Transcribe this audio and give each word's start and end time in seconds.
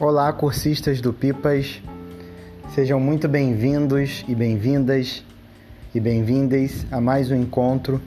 Olá, 0.00 0.32
cursistas 0.32 0.98
do 0.98 1.12
Pipas. 1.12 1.82
Sejam 2.74 2.98
muito 2.98 3.28
bem-vindos 3.28 4.24
e 4.26 4.34
bem-vindas 4.34 5.22
e 5.94 6.00
bem-vindas 6.00 6.86
a 6.90 6.98
mais 7.02 7.30
um 7.30 7.34
encontro. 7.34 8.00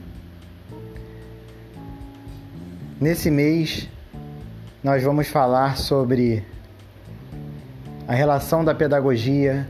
Nesse 3.00 3.30
mês, 3.30 3.88
nós 4.82 5.04
vamos 5.04 5.28
falar 5.28 5.76
sobre 5.76 6.44
a 8.08 8.12
relação 8.12 8.64
da 8.64 8.74
pedagogia 8.74 9.64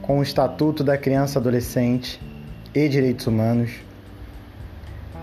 com 0.00 0.20
o 0.20 0.22
Estatuto 0.22 0.82
da 0.82 0.96
Criança 0.96 1.38
Adolescente 1.38 2.18
e 2.74 2.88
Direitos 2.88 3.26
Humanos. 3.26 3.72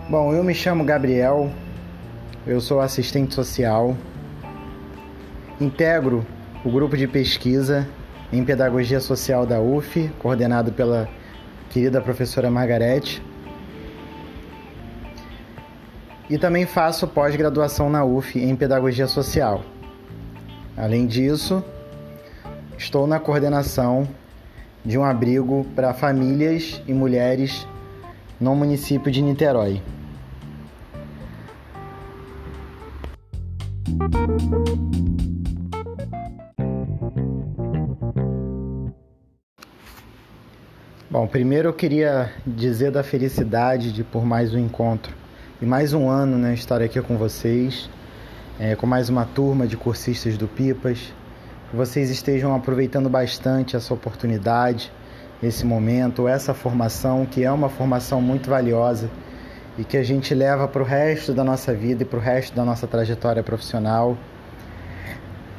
Bom, 0.07 0.31
eu 0.31 0.43
me 0.43 0.53
chamo 0.53 0.85
Gabriel, 0.85 1.49
eu 2.45 2.61
sou 2.61 2.81
assistente 2.81 3.33
social, 3.33 3.97
integro 5.59 6.25
o 6.63 6.69
grupo 6.71 6.95
de 6.95 7.07
pesquisa 7.07 7.87
em 8.31 8.43
Pedagogia 8.43 8.99
Social 8.99 9.45
da 9.45 9.59
UF, 9.59 10.09
coordenado 10.19 10.71
pela 10.71 11.09
querida 11.69 12.01
professora 12.01 12.49
Margarete. 12.49 13.21
E 16.29 16.37
também 16.37 16.65
faço 16.65 17.07
pós-graduação 17.07 17.89
na 17.89 18.05
UF 18.05 18.39
em 18.39 18.55
Pedagogia 18.55 19.07
Social. 19.07 19.63
Além 20.77 21.07
disso, 21.07 21.63
estou 22.77 23.07
na 23.07 23.19
coordenação 23.19 24.07
de 24.85 24.97
um 24.97 25.03
abrigo 25.03 25.65
para 25.75 25.93
famílias 25.93 26.81
e 26.87 26.93
mulheres 26.93 27.67
no 28.39 28.55
município 28.55 29.11
de 29.11 29.21
Niterói. 29.21 29.81
Bom, 41.11 41.25
primeiro 41.25 41.69
eu 41.69 41.73
queria 41.73 42.31
dizer 42.45 42.91
da 42.91 43.01
felicidade 43.01 43.91
de 43.91 44.03
por 44.03 44.23
mais 44.23 44.53
um 44.53 44.59
encontro 44.59 45.11
e 45.59 45.65
mais 45.65 45.91
um 45.91 46.07
ano, 46.07 46.37
né, 46.37 46.53
estar 46.53 46.83
aqui 46.83 47.01
com 47.01 47.17
vocês, 47.17 47.89
é, 48.59 48.75
com 48.75 48.85
mais 48.85 49.09
uma 49.09 49.25
turma 49.25 49.65
de 49.65 49.75
cursistas 49.75 50.37
do 50.37 50.47
Pipas. 50.47 51.11
Que 51.71 51.75
vocês 51.75 52.11
estejam 52.11 52.53
aproveitando 52.55 53.09
bastante 53.09 53.75
essa 53.75 53.91
oportunidade, 53.91 54.91
esse 55.41 55.65
momento, 55.65 56.27
essa 56.27 56.53
formação, 56.53 57.25
que 57.25 57.43
é 57.43 57.51
uma 57.51 57.69
formação 57.69 58.21
muito 58.21 58.47
valiosa 58.47 59.09
e 59.79 59.83
que 59.83 59.97
a 59.97 60.03
gente 60.03 60.35
leva 60.35 60.67
para 60.67 60.83
o 60.83 60.85
resto 60.85 61.33
da 61.33 61.43
nossa 61.43 61.73
vida 61.73 62.03
e 62.03 62.05
para 62.05 62.19
o 62.19 62.21
resto 62.21 62.55
da 62.55 62.63
nossa 62.63 62.85
trajetória 62.85 63.41
profissional. 63.41 64.15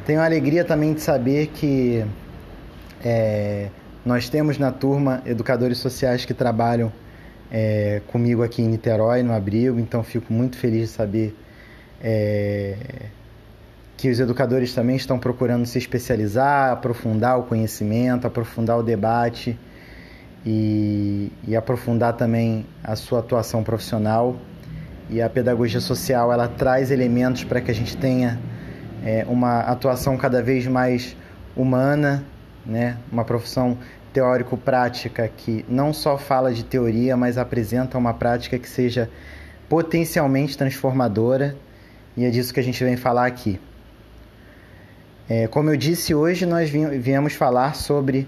Tenho 0.06 0.20
a 0.20 0.26
alegria 0.26 0.64
também 0.64 0.94
de 0.94 1.00
saber 1.00 1.48
que 1.48 2.06
é, 3.04 3.68
nós 4.04 4.28
temos 4.28 4.58
na 4.58 4.72
turma 4.72 5.22
educadores 5.26 5.78
sociais 5.78 6.24
que 6.24 6.32
trabalham 6.32 6.92
é, 7.50 8.00
comigo 8.06 8.42
aqui 8.42 8.62
em 8.62 8.68
Niterói, 8.68 9.22
no 9.22 9.32
abrigo, 9.32 9.78
então 9.78 10.02
fico 10.02 10.32
muito 10.32 10.56
feliz 10.56 10.88
de 10.90 10.94
saber 10.94 11.36
é, 12.02 12.76
que 13.96 14.08
os 14.08 14.18
educadores 14.18 14.72
também 14.72 14.96
estão 14.96 15.18
procurando 15.18 15.66
se 15.66 15.76
especializar, 15.76 16.72
aprofundar 16.72 17.38
o 17.38 17.42
conhecimento, 17.42 18.26
aprofundar 18.26 18.78
o 18.78 18.82
debate 18.82 19.58
e, 20.46 21.30
e 21.46 21.54
aprofundar 21.54 22.14
também 22.14 22.64
a 22.82 22.96
sua 22.96 23.18
atuação 23.18 23.62
profissional. 23.62 24.36
E 25.10 25.20
a 25.20 25.28
pedagogia 25.28 25.80
social 25.80 26.32
ela 26.32 26.48
traz 26.48 26.90
elementos 26.90 27.44
para 27.44 27.60
que 27.60 27.70
a 27.70 27.74
gente 27.74 27.94
tenha 27.96 28.38
é, 29.04 29.26
uma 29.28 29.60
atuação 29.60 30.16
cada 30.16 30.42
vez 30.42 30.66
mais 30.66 31.14
humana, 31.54 32.24
né? 32.64 32.96
uma 33.10 33.24
profissão 33.24 33.76
teórico-prática 34.12 35.28
que 35.28 35.64
não 35.68 35.92
só 35.92 36.18
fala 36.18 36.52
de 36.52 36.64
teoria, 36.64 37.16
mas 37.16 37.38
apresenta 37.38 37.96
uma 37.96 38.12
prática 38.14 38.58
que 38.58 38.68
seja 38.68 39.08
potencialmente 39.68 40.58
transformadora, 40.58 41.56
e 42.16 42.24
é 42.24 42.30
disso 42.30 42.52
que 42.52 42.60
a 42.60 42.62
gente 42.62 42.82
vem 42.82 42.96
falar 42.96 43.26
aqui. 43.26 43.60
É, 45.28 45.46
como 45.46 45.70
eu 45.70 45.76
disse, 45.76 46.12
hoje 46.12 46.44
nós 46.44 46.68
viemos 46.68 47.34
falar 47.34 47.76
sobre 47.76 48.26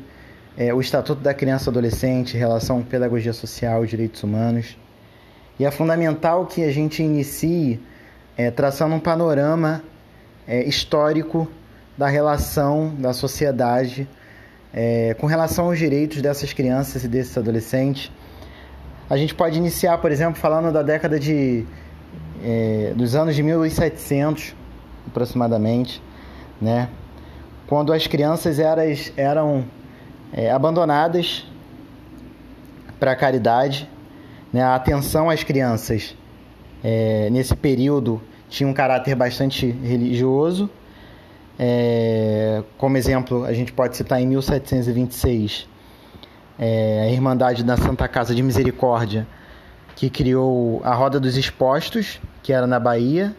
é, 0.56 0.72
o 0.72 0.80
Estatuto 0.80 1.20
da 1.20 1.34
Criança 1.34 1.68
e 1.68 1.70
Adolescente, 1.70 2.36
relação 2.36 2.82
pedagogia 2.82 3.32
social 3.32 3.84
e 3.84 3.88
direitos 3.88 4.22
humanos. 4.22 4.78
E 5.58 5.64
é 5.64 5.70
fundamental 5.70 6.46
que 6.46 6.62
a 6.62 6.72
gente 6.72 7.02
inicie 7.02 7.80
é, 8.36 8.50
traçando 8.50 8.94
um 8.94 9.00
panorama 9.00 9.82
é, 10.46 10.62
histórico 10.62 11.48
da 11.98 12.06
relação 12.06 12.94
da 12.96 13.12
sociedade 13.12 14.08
é, 14.72 15.14
com 15.14 15.26
relação 15.26 15.66
aos 15.66 15.78
direitos 15.78 16.22
dessas 16.22 16.52
crianças 16.52 17.04
e 17.04 17.08
desses 17.08 17.36
adolescentes. 17.36 18.10
A 19.10 19.16
gente 19.16 19.34
pode 19.34 19.58
iniciar, 19.58 19.98
por 19.98 20.10
exemplo, 20.10 20.40
falando 20.40 20.72
da 20.72 20.82
década 20.82 21.18
de 21.18 21.66
é, 22.42 22.92
dos 22.96 23.14
anos 23.14 23.34
de 23.36 23.42
1700, 23.42 24.54
aproximadamente, 25.06 26.02
né? 26.60 26.88
Quando 27.66 27.92
as 27.92 28.06
crianças 28.06 28.58
eram, 28.58 28.82
eram 29.16 29.64
é, 30.32 30.50
abandonadas 30.50 31.46
para 32.98 33.12
a 33.12 33.16
caridade, 33.16 33.88
né? 34.52 34.62
A 34.62 34.74
atenção 34.74 35.28
às 35.28 35.44
crianças 35.44 36.16
é, 36.82 37.28
nesse 37.30 37.54
período 37.54 38.20
tinha 38.48 38.68
um 38.68 38.74
caráter 38.74 39.14
bastante 39.14 39.70
religioso 39.70 40.68
é, 41.64 42.60
como 42.76 42.96
exemplo, 42.96 43.44
a 43.44 43.52
gente 43.52 43.72
pode 43.72 43.96
citar 43.96 44.20
em 44.20 44.26
1726 44.26 45.68
é, 46.58 47.04
a 47.06 47.12
Irmandade 47.12 47.62
da 47.62 47.76
Santa 47.76 48.08
Casa 48.08 48.34
de 48.34 48.42
Misericórdia, 48.42 49.28
que 49.94 50.10
criou 50.10 50.82
a 50.82 50.92
Roda 50.92 51.20
dos 51.20 51.36
Expostos, 51.36 52.20
que 52.42 52.52
era 52.52 52.66
na 52.66 52.80
Bahia. 52.80 53.32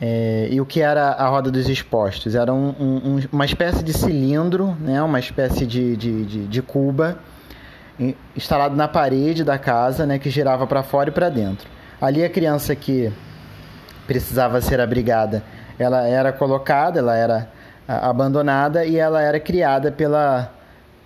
É, 0.00 0.50
e 0.52 0.60
o 0.60 0.64
que 0.64 0.80
era 0.80 1.08
a 1.08 1.26
Roda 1.26 1.50
dos 1.50 1.68
Expostos? 1.68 2.36
Era 2.36 2.54
um, 2.54 2.68
um, 2.78 3.20
uma 3.32 3.44
espécie 3.44 3.82
de 3.82 3.92
cilindro, 3.92 4.76
né, 4.78 5.02
uma 5.02 5.18
espécie 5.18 5.66
de, 5.66 5.96
de, 5.96 6.24
de, 6.24 6.46
de 6.46 6.62
cuba 6.62 7.18
instalado 8.36 8.76
na 8.76 8.86
parede 8.86 9.42
da 9.42 9.58
casa, 9.58 10.06
né, 10.06 10.16
que 10.20 10.30
girava 10.30 10.64
para 10.64 10.84
fora 10.84 11.10
e 11.10 11.12
para 11.12 11.28
dentro. 11.28 11.68
Ali 12.00 12.22
a 12.22 12.30
criança 12.30 12.76
que 12.76 13.12
precisava 14.06 14.60
ser 14.60 14.80
abrigada 14.80 15.42
ela 15.82 16.06
era 16.06 16.30
colocada, 16.30 16.98
ela 16.98 17.16
era 17.16 17.48
abandonada 17.88 18.84
e 18.84 18.96
ela 18.98 19.22
era 19.22 19.40
criada 19.40 19.90
pela, 19.90 20.52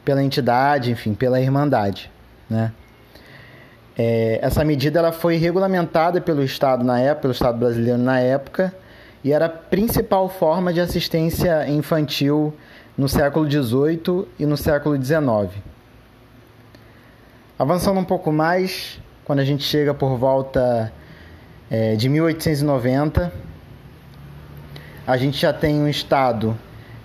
pela 0.04 0.22
entidade, 0.22 0.90
enfim, 0.90 1.14
pela 1.14 1.40
irmandade, 1.40 2.10
né? 2.50 2.72
É, 3.96 4.40
essa 4.42 4.64
medida 4.64 4.98
ela 4.98 5.12
foi 5.12 5.36
regulamentada 5.36 6.20
pelo 6.20 6.42
Estado 6.42 6.82
na 6.84 6.98
época, 6.98 7.22
pelo 7.22 7.32
Estado 7.32 7.56
brasileiro 7.56 7.98
na 7.98 8.18
época, 8.18 8.74
e 9.22 9.32
era 9.32 9.46
a 9.46 9.48
principal 9.48 10.28
forma 10.28 10.72
de 10.72 10.80
assistência 10.80 11.68
infantil 11.68 12.52
no 12.98 13.08
século 13.08 13.48
XVIII 13.48 14.26
e 14.36 14.44
no 14.44 14.56
século 14.56 15.00
XIX. 15.00 15.54
Avançando 17.56 18.00
um 18.00 18.04
pouco 18.04 18.32
mais, 18.32 19.00
quando 19.24 19.38
a 19.38 19.44
gente 19.44 19.62
chega 19.62 19.94
por 19.94 20.18
volta 20.18 20.92
é, 21.70 21.94
de 21.94 22.08
1890, 22.08 23.32
a 25.06 25.16
gente 25.16 25.38
já 25.38 25.52
tem 25.52 25.80
um 25.80 25.88
Estado 25.88 26.56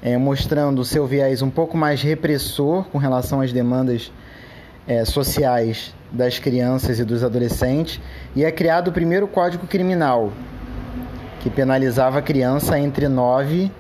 é, 0.01 0.17
mostrando 0.17 0.79
o 0.79 0.85
seu 0.85 1.05
viés 1.05 1.41
um 1.41 1.49
pouco 1.49 1.75
mais 1.75 2.01
repressor 2.01 2.85
com 2.85 2.97
relação 2.97 3.41
às 3.41 3.51
demandas 3.51 4.11
é, 4.87 5.03
sociais 5.03 5.93
das 6.11 6.39
crianças 6.39 6.99
e 6.99 7.03
dos 7.03 7.23
adolescentes, 7.23 7.99
e 8.35 8.43
é 8.43 8.51
criado 8.51 8.87
o 8.87 8.91
primeiro 8.91 9.27
Código 9.27 9.67
Criminal, 9.67 10.31
que 11.41 11.49
penalizava 11.49 12.19
a 12.19 12.21
criança 12.21 12.79
entre 12.79 13.07
9 13.07 13.71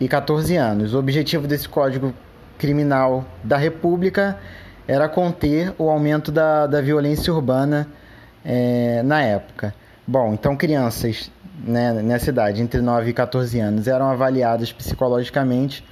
e 0.00 0.08
14 0.08 0.56
anos. 0.56 0.94
O 0.94 0.98
objetivo 0.98 1.46
desse 1.46 1.68
Código 1.68 2.12
Criminal 2.56 3.24
da 3.44 3.56
República 3.56 4.38
era 4.86 5.08
conter 5.08 5.74
o 5.78 5.90
aumento 5.90 6.32
da, 6.32 6.66
da 6.66 6.80
violência 6.80 7.32
urbana 7.32 7.86
é, 8.44 9.02
na 9.04 9.22
época. 9.22 9.74
Bom, 10.06 10.32
então 10.32 10.56
crianças 10.56 11.30
né, 11.64 11.92
nessa 11.94 12.30
idade, 12.30 12.62
entre 12.62 12.80
9 12.80 13.10
e 13.10 13.12
14 13.12 13.58
anos, 13.58 13.86
eram 13.88 14.10
avaliadas 14.10 14.72
psicologicamente 14.72 15.84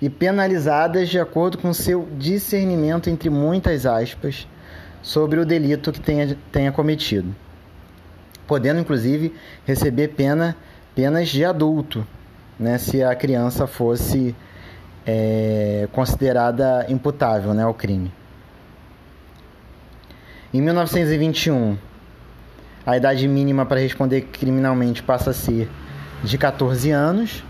e 0.00 0.10
penalizadas 0.10 1.08
de 1.08 1.18
acordo 1.18 1.58
com 1.58 1.72
seu 1.72 2.06
discernimento, 2.18 3.08
entre 3.08 3.30
muitas 3.30 3.86
aspas, 3.86 4.46
sobre 5.02 5.38
o 5.38 5.46
delito 5.46 5.92
que 5.92 6.00
tenha, 6.00 6.36
tenha 6.50 6.72
cometido, 6.72 7.34
podendo 8.46 8.80
inclusive 8.80 9.32
receber 9.64 10.08
pena, 10.08 10.56
penas 10.94 11.28
de 11.28 11.44
adulto, 11.44 12.06
né, 12.58 12.76
se 12.78 13.02
a 13.02 13.14
criança 13.14 13.66
fosse 13.66 14.34
é, 15.06 15.88
considerada 15.92 16.84
imputável 16.88 17.54
né, 17.54 17.62
ao 17.62 17.72
crime. 17.72 18.12
Em 20.52 20.60
1921, 20.60 21.76
a 22.86 22.96
idade 22.96 23.26
mínima 23.26 23.66
para 23.66 23.80
responder 23.80 24.22
criminalmente 24.22 25.02
passa 25.02 25.30
a 25.30 25.34
ser 25.34 25.68
de 26.22 26.38
14 26.38 26.90
anos, 26.92 27.44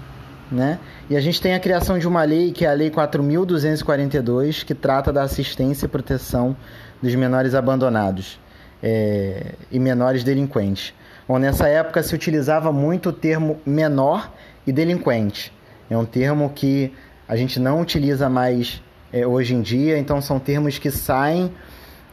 né? 0.51 0.79
E 1.11 1.17
a 1.17 1.21
gente 1.21 1.41
tem 1.41 1.55
a 1.55 1.61
criação 1.61 1.99
de 1.99 2.09
uma 2.09 2.25
lei, 2.25 2.51
que 2.53 2.65
é 2.65 2.71
a 2.71 2.73
Lei 2.73 2.91
4.242, 2.91 4.65
que 4.65 4.75
trata 4.75 5.13
da 5.13 5.23
assistência 5.23 5.85
e 5.85 5.89
proteção 5.89 6.57
dos 7.03 7.15
menores 7.15 7.55
abandonados 7.55 8.41
é, 8.83 9.55
e 9.71 9.79
menores 9.79 10.25
delinquentes. 10.25 10.95
Bom, 11.29 11.39
nessa 11.39 11.69
época 11.69 12.03
se 12.03 12.15
utilizava 12.15 12.73
muito 12.73 13.11
o 13.11 13.13
termo 13.13 13.61
menor 13.67 14.33
e 14.67 14.73
delinquente. 14.73 15.53
É 15.91 15.97
um 15.97 16.05
termo 16.05 16.51
que 16.55 16.93
a 17.29 17.37
gente 17.37 17.61
não 17.61 17.81
utiliza 17.81 18.29
mais 18.29 18.83
é, 19.13 19.27
hoje 19.27 19.55
em 19.55 19.61
dia, 19.61 19.99
então 19.99 20.21
são 20.21 20.39
termos 20.39 20.79
que 20.79 20.91
saem 20.91 21.53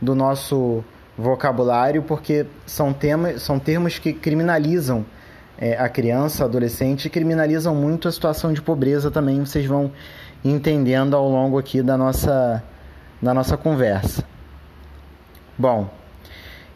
do 0.02 0.14
nosso 0.14 0.84
vocabulário 1.18 2.04
porque 2.04 2.45
são, 2.65 2.92
tema, 2.92 3.38
são 3.38 3.60
termos 3.60 4.00
que 4.00 4.13
criminalizam 4.13 5.06
é, 5.57 5.77
a 5.77 5.88
criança, 5.88 6.45
adolescente, 6.45 7.06
e 7.06 7.10
criminalizam 7.10 7.75
muito 7.75 8.07
a 8.07 8.12
situação 8.12 8.51
de 8.51 8.62
pobreza 8.62 9.12
também, 9.12 9.39
vocês 9.39 9.65
vão 9.65 9.92
entendendo 10.44 11.15
ao 11.15 11.30
longo 11.30 11.57
aqui 11.57 11.81
da 11.81 11.98
nossa, 11.98 12.63
da 13.21 13.33
nossa 13.33 13.56
conversa. 13.56 14.24
Bom, 15.57 15.89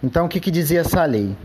então 0.03 0.25
o 0.25 0.29
que, 0.29 0.39
que 0.39 0.51
dizia 0.51 0.81
essa 0.81 1.03
lei? 1.03 1.35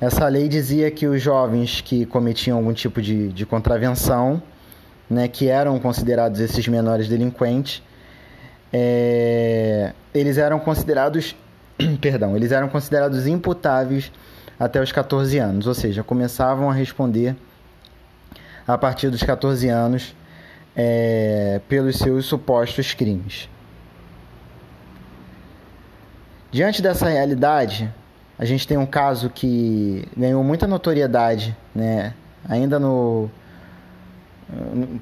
Essa 0.00 0.28
lei 0.28 0.48
dizia 0.48 0.90
que 0.90 1.06
os 1.06 1.22
jovens 1.22 1.80
que 1.80 2.04
cometiam 2.04 2.58
algum 2.58 2.72
tipo 2.72 3.00
de, 3.00 3.28
de 3.28 3.46
contravenção, 3.46 4.42
né, 5.08 5.28
que 5.28 5.48
eram 5.48 5.78
considerados 5.78 6.40
esses 6.40 6.66
menores 6.68 7.08
delinquentes, 7.08 7.82
é, 8.72 9.94
eles 10.12 10.36
eram 10.36 10.58
considerados, 10.58 11.34
perdão, 12.00 12.36
eles 12.36 12.52
eram 12.52 12.68
considerados 12.68 13.26
imputáveis 13.26 14.12
até 14.58 14.80
os 14.80 14.90
14 14.90 15.38
anos, 15.38 15.66
ou 15.66 15.74
seja, 15.74 16.02
começavam 16.02 16.70
a 16.70 16.72
responder 16.72 17.36
a 18.66 18.76
partir 18.76 19.10
dos 19.10 19.22
14 19.22 19.68
anos 19.68 20.14
é, 20.74 21.60
pelos 21.68 21.96
seus 21.96 22.26
supostos 22.26 22.94
crimes. 22.94 23.48
Diante 26.50 26.80
dessa 26.80 27.08
realidade, 27.08 27.92
a 28.38 28.44
gente 28.44 28.66
tem 28.66 28.78
um 28.78 28.86
caso 28.86 29.28
que 29.30 30.08
ganhou 30.16 30.42
muita 30.42 30.66
notoriedade, 30.66 31.56
né? 31.74 32.14
ainda 32.48 32.78
no 32.78 33.30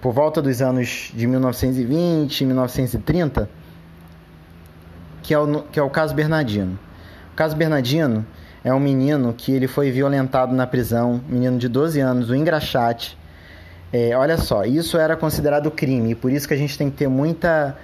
por 0.01 0.13
volta 0.13 0.41
dos 0.41 0.63
anos 0.63 1.13
de 1.15 1.27
1920, 1.27 2.47
1930, 2.47 3.49
que 5.25 5.33
é 5.33 5.39
o, 5.39 5.63
que 5.63 5.81
é 5.81 5.83
o 5.83 5.91
caso 5.91 6.15
Bernardino. 6.15 6.79
O 7.33 7.35
caso 7.35 7.57
Bernardino 7.57 8.25
é 8.63 8.73
um 8.73 8.79
menino 8.79 9.35
que 9.37 9.51
ele 9.51 9.67
foi 9.67 9.91
violentado 9.91 10.55
na 10.55 10.67
prisão, 10.67 11.21
menino 11.27 11.59
de 11.59 11.67
12 11.67 11.99
anos, 11.99 12.31
o 12.31 12.35
engraxate. 12.35 13.19
É, 13.93 14.17
olha 14.17 14.37
só, 14.37 14.65
isso 14.65 14.99
era 14.99 15.17
considerado 15.17 15.71
crime, 15.71 16.15
por 16.15 16.31
isso 16.31 16.47
que 16.47 16.53
a 16.53 16.57
gente 16.57 16.77
tem 16.77 16.91
que 16.91 16.97
ter 16.97 17.09
muita 17.09 17.77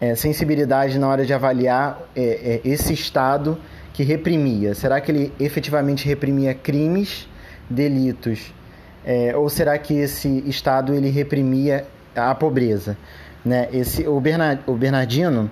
é, 0.00 0.14
sensibilidade 0.14 0.98
na 0.98 1.06
hora 1.06 1.26
de 1.26 1.34
avaliar 1.34 2.00
é, 2.16 2.60
é 2.64 2.68
esse 2.68 2.94
Estado 2.94 3.58
que 3.92 4.02
reprimia? 4.02 4.74
Será 4.74 5.00
que 5.00 5.12
ele 5.12 5.32
efetivamente 5.38 6.06
reprimia 6.08 6.54
crimes, 6.54 7.28
delitos? 7.68 8.54
É, 9.04 9.36
ou 9.36 9.50
será 9.50 9.76
que 9.76 9.94
esse 9.94 10.42
Estado 10.46 10.94
ele 10.94 11.10
reprimia 11.10 11.84
a 12.16 12.34
pobreza? 12.34 12.96
Né? 13.44 13.68
Esse, 13.72 14.06
o, 14.06 14.18
Bernard, 14.18 14.62
o 14.66 14.74
Bernardino 14.74 15.50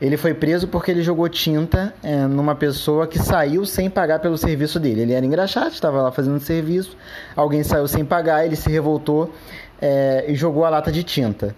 ele 0.00 0.16
foi 0.16 0.32
preso 0.32 0.66
porque 0.66 0.90
ele 0.90 1.02
jogou 1.02 1.28
tinta 1.28 1.92
é, 2.02 2.26
numa 2.26 2.54
pessoa 2.54 3.06
que 3.06 3.18
saiu 3.18 3.66
sem 3.66 3.90
pagar 3.90 4.18
pelo 4.18 4.38
serviço 4.38 4.80
dele. 4.80 5.02
Ele 5.02 5.12
era 5.12 5.26
engraxado, 5.26 5.68
estava 5.68 6.00
lá 6.00 6.10
fazendo 6.10 6.40
serviço, 6.40 6.96
alguém 7.36 7.62
saiu 7.62 7.86
sem 7.86 8.04
pagar, 8.04 8.46
ele 8.46 8.56
se 8.56 8.70
revoltou 8.70 9.32
é, 9.80 10.24
e 10.26 10.34
jogou 10.34 10.64
a 10.64 10.70
lata 10.70 10.90
de 10.90 11.02
tinta. 11.02 11.54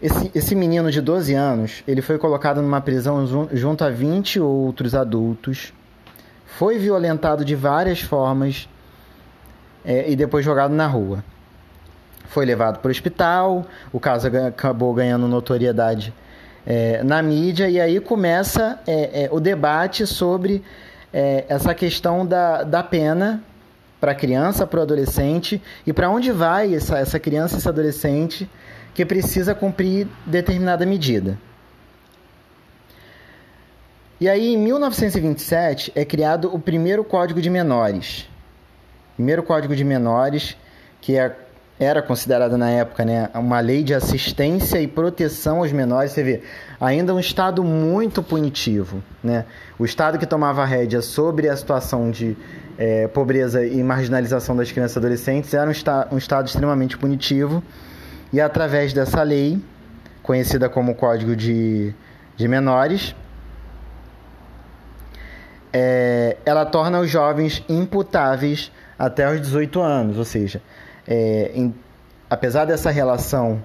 Esse, 0.00 0.30
esse 0.34 0.54
menino 0.54 0.90
de 0.90 1.00
12 1.00 1.34
anos, 1.34 1.82
ele 1.88 2.00
foi 2.00 2.16
colocado 2.16 2.62
numa 2.62 2.80
prisão 2.80 3.48
junto 3.52 3.84
a 3.84 3.90
20 3.90 4.38
outros 4.38 4.94
adultos, 4.94 5.72
foi 6.44 6.78
violentado 6.78 7.44
de 7.44 7.56
várias 7.56 8.00
formas 8.00 8.68
é, 9.84 10.08
e 10.08 10.14
depois 10.14 10.44
jogado 10.44 10.72
na 10.72 10.86
rua. 10.86 11.24
Foi 12.26 12.44
levado 12.44 12.78
para 12.78 12.88
o 12.88 12.90
hospital, 12.90 13.66
o 13.92 13.98
caso 13.98 14.28
acabou 14.28 14.94
ganhando 14.94 15.26
notoriedade 15.26 16.12
é, 16.66 17.02
na 17.02 17.22
mídia, 17.22 17.68
e 17.68 17.80
aí 17.80 18.00
começa 18.00 18.80
é, 18.86 19.24
é 19.24 19.28
o 19.30 19.38
debate 19.38 20.06
sobre 20.06 20.62
é, 21.12 21.44
essa 21.48 21.74
questão 21.74 22.26
da, 22.26 22.62
da 22.62 22.82
pena 22.82 23.42
para 24.00 24.12
a 24.12 24.14
criança, 24.14 24.66
para 24.66 24.80
o 24.80 24.82
adolescente, 24.82 25.62
e 25.86 25.92
para 25.92 26.10
onde 26.10 26.30
vai 26.30 26.74
essa, 26.74 26.98
essa 26.98 27.18
criança, 27.18 27.56
esse 27.56 27.68
adolescente 27.68 28.50
que 28.94 29.04
precisa 29.04 29.54
cumprir 29.54 30.06
determinada 30.26 30.84
medida. 30.84 31.38
E 34.20 34.28
aí, 34.28 34.54
em 34.54 34.58
1927, 34.58 35.92
é 35.94 36.04
criado 36.04 36.54
o 36.54 36.58
primeiro 36.58 37.02
Código 37.02 37.40
de 37.40 37.50
Menores. 37.50 38.28
Primeiro 39.16 39.42
Código 39.42 39.74
de 39.74 39.84
Menores, 39.84 40.56
que 41.00 41.16
é, 41.16 41.34
era 41.78 42.00
considerado 42.00 42.56
na 42.56 42.70
época 42.70 43.04
né, 43.04 43.28
uma 43.34 43.58
lei 43.60 43.82
de 43.82 43.94
assistência 43.94 44.80
e 44.80 44.86
proteção 44.86 45.58
aos 45.58 45.72
menores. 45.72 46.12
Você 46.12 46.22
vê, 46.22 46.42
ainda 46.80 47.14
um 47.14 47.18
Estado 47.18 47.64
muito 47.64 48.22
punitivo. 48.22 49.02
Né? 49.22 49.44
O 49.78 49.84
Estado 49.84 50.18
que 50.18 50.26
tomava 50.26 50.64
rédea 50.64 51.02
sobre 51.02 51.48
a 51.48 51.56
situação 51.56 52.10
de 52.10 52.36
é, 52.78 53.08
pobreza 53.08 53.64
e 53.66 53.82
marginalização 53.82 54.56
das 54.56 54.70
crianças 54.70 54.96
e 54.96 54.98
adolescentes 54.98 55.52
era 55.52 55.66
um, 55.66 55.70
esta 55.70 56.08
um 56.12 56.18
Estado 56.18 56.46
extremamente 56.46 56.96
punitivo 56.96 57.62
e 58.32 58.40
através 58.40 58.92
dessa 58.92 59.22
lei, 59.22 59.62
conhecida 60.22 60.68
como 60.68 60.94
Código 60.94 61.36
de, 61.36 61.94
de 62.36 62.48
Menores, 62.48 63.14
é, 65.72 66.36
ela 66.44 66.66
torna 66.66 66.98
os 66.98 67.08
jovens 67.08 67.62
imputáveis 67.68 68.72
até 68.98 69.32
os 69.32 69.40
18 69.40 69.80
anos, 69.80 70.18
ou 70.18 70.24
seja, 70.24 70.60
é, 71.06 71.50
em, 71.54 71.74
apesar 72.28 72.64
dessa 72.64 72.90
relação 72.90 73.62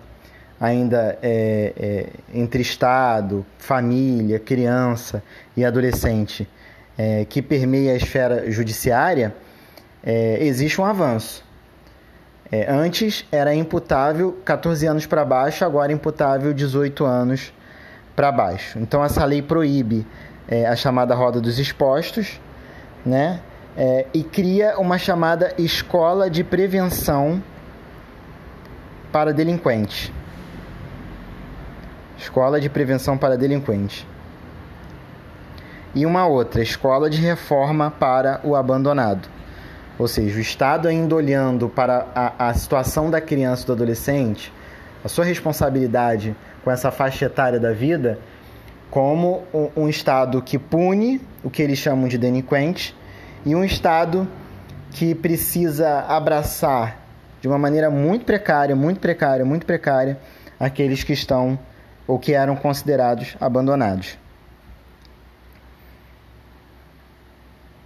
ainda 0.60 1.18
é, 1.22 1.74
é, 1.78 2.08
entre 2.34 2.62
Estado, 2.62 3.46
família, 3.58 4.40
criança 4.40 5.24
e 5.56 5.64
adolescente 5.64 6.48
é, 6.98 7.24
que 7.26 7.42
permeia 7.42 7.94
a 7.94 7.96
esfera 7.96 8.52
judiciária, 8.52 9.34
é, 10.04 10.44
existe 10.44 10.80
um 10.82 10.86
avanço. 10.86 11.48
Antes 12.68 13.28
era 13.32 13.54
imputável 13.54 14.40
14 14.44 14.88
anos 14.88 15.06
para 15.06 15.24
baixo, 15.24 15.64
agora 15.64 15.92
é 15.92 15.96
imputável 15.96 16.52
18 16.52 17.06
anos 17.06 17.54
para 18.16 18.32
baixo. 18.32 18.80
Então 18.80 19.06
essa 19.06 19.24
lei 19.24 19.40
proíbe 19.40 20.04
é, 20.48 20.66
a 20.66 20.76
chamada 20.76 21.14
roda 21.14 21.40
dos 21.40 21.60
expostos, 21.60 22.42
né? 23.06 23.40
É, 23.82 24.08
e 24.14 24.26
cria 24.26 24.78
uma 24.78 24.98
chamada 24.98 25.54
escola 25.58 26.30
de 26.30 26.44
prevenção 26.44 27.42
para 29.10 29.32
delinquentes. 29.32 30.12
Escola 32.18 32.60
de 32.60 32.70
prevenção 32.70 33.18
para 33.18 33.38
delinquentes. 33.38 34.06
E 35.96 36.06
uma 36.06 36.28
outra, 36.28 36.62
escola 36.62 37.10
de 37.10 37.22
reforma 37.22 37.90
para 37.90 38.42
o 38.44 38.54
abandonado. 38.54 39.30
Ou 39.98 40.10
seja, 40.10 40.38
o 40.38 40.42
Estado 40.42 40.90
ainda 40.90 41.16
olhando 41.16 41.70
para 41.70 42.06
a, 42.14 42.50
a 42.50 42.54
situação 42.54 43.10
da 43.10 43.22
criança 43.22 43.64
e 43.64 43.66
do 43.68 43.72
adolescente, 43.72 44.52
a 45.06 45.08
sua 45.08 45.24
responsabilidade 45.24 46.36
com 46.66 46.70
essa 46.70 46.92
faixa 46.92 47.28
etária 47.28 47.62
da 47.62 47.72
vida, 47.72 48.20
como 48.92 49.44
um, 49.54 49.84
um 49.84 49.88
Estado 49.88 50.42
que 50.42 50.60
pune 50.60 51.22
o 51.42 51.50
que 51.50 51.62
eles 51.62 51.80
chamam 51.80 52.10
de 52.10 52.18
delinquente 52.18 52.99
e 53.46 53.56
um 53.56 53.64
Estado 53.64 54.28
que 54.92 55.16
precisa 55.16 56.02
abraçar 56.02 56.98
de 57.42 57.48
uma 57.48 57.58
maneira 57.58 57.90
muito 57.90 58.26
precária, 58.26 58.76
muito 58.76 59.00
precária, 59.00 59.46
muito 59.46 59.66
precária, 59.66 60.20
aqueles 60.60 61.04
que 61.04 61.14
estão 61.14 61.58
ou 62.08 62.20
que 62.20 62.34
eram 62.34 62.56
considerados 62.56 63.38
abandonados. 63.40 64.18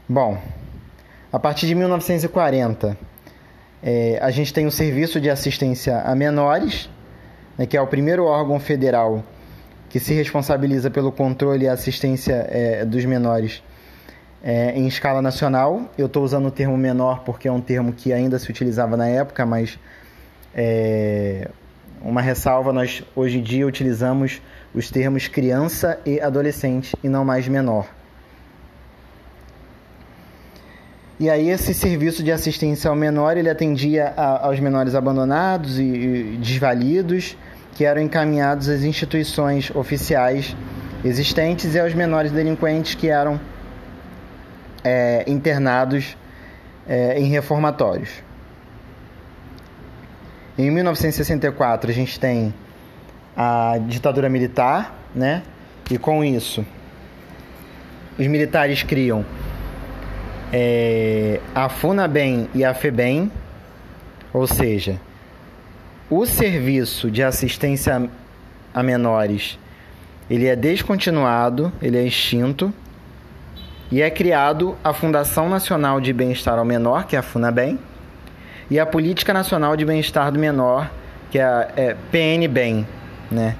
Bom, 0.08 0.38
a 1.32 1.40
partir 1.40 1.68
de 1.68 1.76
1940, 1.76 2.98
é, 3.82 4.18
a 4.22 4.32
gente 4.32 4.54
tem 4.54 4.66
o 4.66 4.72
Serviço 4.72 5.20
de 5.20 5.30
Assistência 5.30 6.02
a 6.02 6.16
Menores, 6.16 6.90
né, 7.58 7.66
que 7.66 7.76
é 7.76 7.82
o 7.82 7.88
primeiro 7.88 8.26
órgão 8.26 8.60
federal 8.60 9.24
que 9.90 10.00
se 10.00 10.14
responsabiliza 10.14 10.90
pelo 10.90 11.12
controle 11.12 11.66
e 11.66 11.68
assistência 11.68 12.48
é, 12.50 12.84
dos 12.84 13.06
menores 13.06 13.62
é, 14.44 14.78
em 14.78 14.86
escala 14.86 15.22
nacional. 15.22 15.90
Eu 15.98 16.08
estou 16.08 16.24
usando 16.24 16.48
o 16.48 16.52
termo 16.52 16.78
menor 16.78 17.24
porque 17.24 17.48
é 17.48 17.52
um 17.52 17.62
termo 17.62 17.94
que 17.94 18.12
ainda 18.12 18.38
se 18.38 18.52
utilizava 18.52 18.98
na 18.98 19.08
época, 19.08 19.46
mas 19.46 19.80
é, 20.54 21.50
uma 22.02 22.22
ressalva: 22.22 22.74
nós 22.74 23.04
hoje 23.16 23.40
em 23.40 23.42
dia 23.42 23.66
utilizamos 23.66 24.42
os 24.76 24.92
termos 24.92 25.28
criança 25.28 26.00
e 26.06 26.20
adolescente 26.20 26.96
e 27.02 27.08
não 27.08 27.24
mais 27.24 27.48
menor. 27.48 27.88
E 31.20 31.30
aí 31.30 31.50
esse 31.50 31.74
serviço 31.74 32.22
de 32.24 32.32
assistência 32.32 32.90
ao 32.90 32.96
menor, 32.96 33.38
ele 33.38 33.50
atendia 33.50 34.14
a, 34.18 34.48
aos 34.48 34.60
menores 34.60 34.94
abandonados 34.94 35.80
e, 35.80 35.84
e 35.84 36.38
desvalidos, 36.38 37.38
que 37.76 37.86
eram 37.86 38.02
encaminhados 38.02 38.68
às 38.68 38.82
instituições 38.82 39.72
oficiais 39.74 40.56
existentes 41.06 41.76
e 41.76 41.80
aos 41.80 41.94
menores 41.94 42.32
delinquentes 42.32 42.96
que 42.96 43.10
eram 43.10 43.40
é, 44.84 45.24
internados 45.28 46.18
é, 46.88 47.20
em 47.20 47.26
reformatórios. 47.26 48.10
Em 50.58 50.70
1964 50.70 51.90
a 51.90 51.94
gente 51.94 52.20
tem 52.20 52.54
a 53.36 53.80
ditadura 53.88 54.30
militar, 54.30 54.94
né? 55.16 55.44
E 55.90 55.98
com 55.98 56.24
isso 56.24 56.66
os 58.18 58.28
militares 58.28 58.84
criam 58.84 59.26
é, 60.52 61.40
a 61.56 61.68
FUNABEM 61.68 62.48
e 62.54 62.64
a 62.64 62.74
FEBEM, 62.74 63.32
ou 64.32 64.46
seja, 64.46 65.00
o 66.10 66.26
serviço 66.26 67.10
de 67.10 67.24
assistência 67.24 68.08
a 68.72 68.84
menores 68.84 69.58
ele 70.30 70.48
é 70.48 70.56
descontinuado, 70.56 71.72
ele 71.82 71.98
é 71.98 72.04
extinto 72.04 72.74
e 73.94 74.02
é 74.02 74.10
criado 74.10 74.76
a 74.84 74.92
Fundação 74.92 75.48
Nacional 75.48 76.02
de 76.02 76.12
Bem-Estar 76.12 76.58
ao 76.58 76.66
Menor, 76.66 77.06
que 77.06 77.16
é 77.16 77.20
a 77.20 77.22
FUNABEM, 77.22 77.78
e 78.68 78.80
a 78.80 78.88
Política 78.88 79.32
Nacional 79.32 79.78
de 79.78 79.86
Bem-Estar 79.86 80.32
do 80.32 80.40
Menor, 80.40 80.90
que 81.30 81.38
é 81.38 81.44
a 81.44 81.68
é 81.78 81.96
PNBEM, 82.12 82.88
né? 83.30 83.56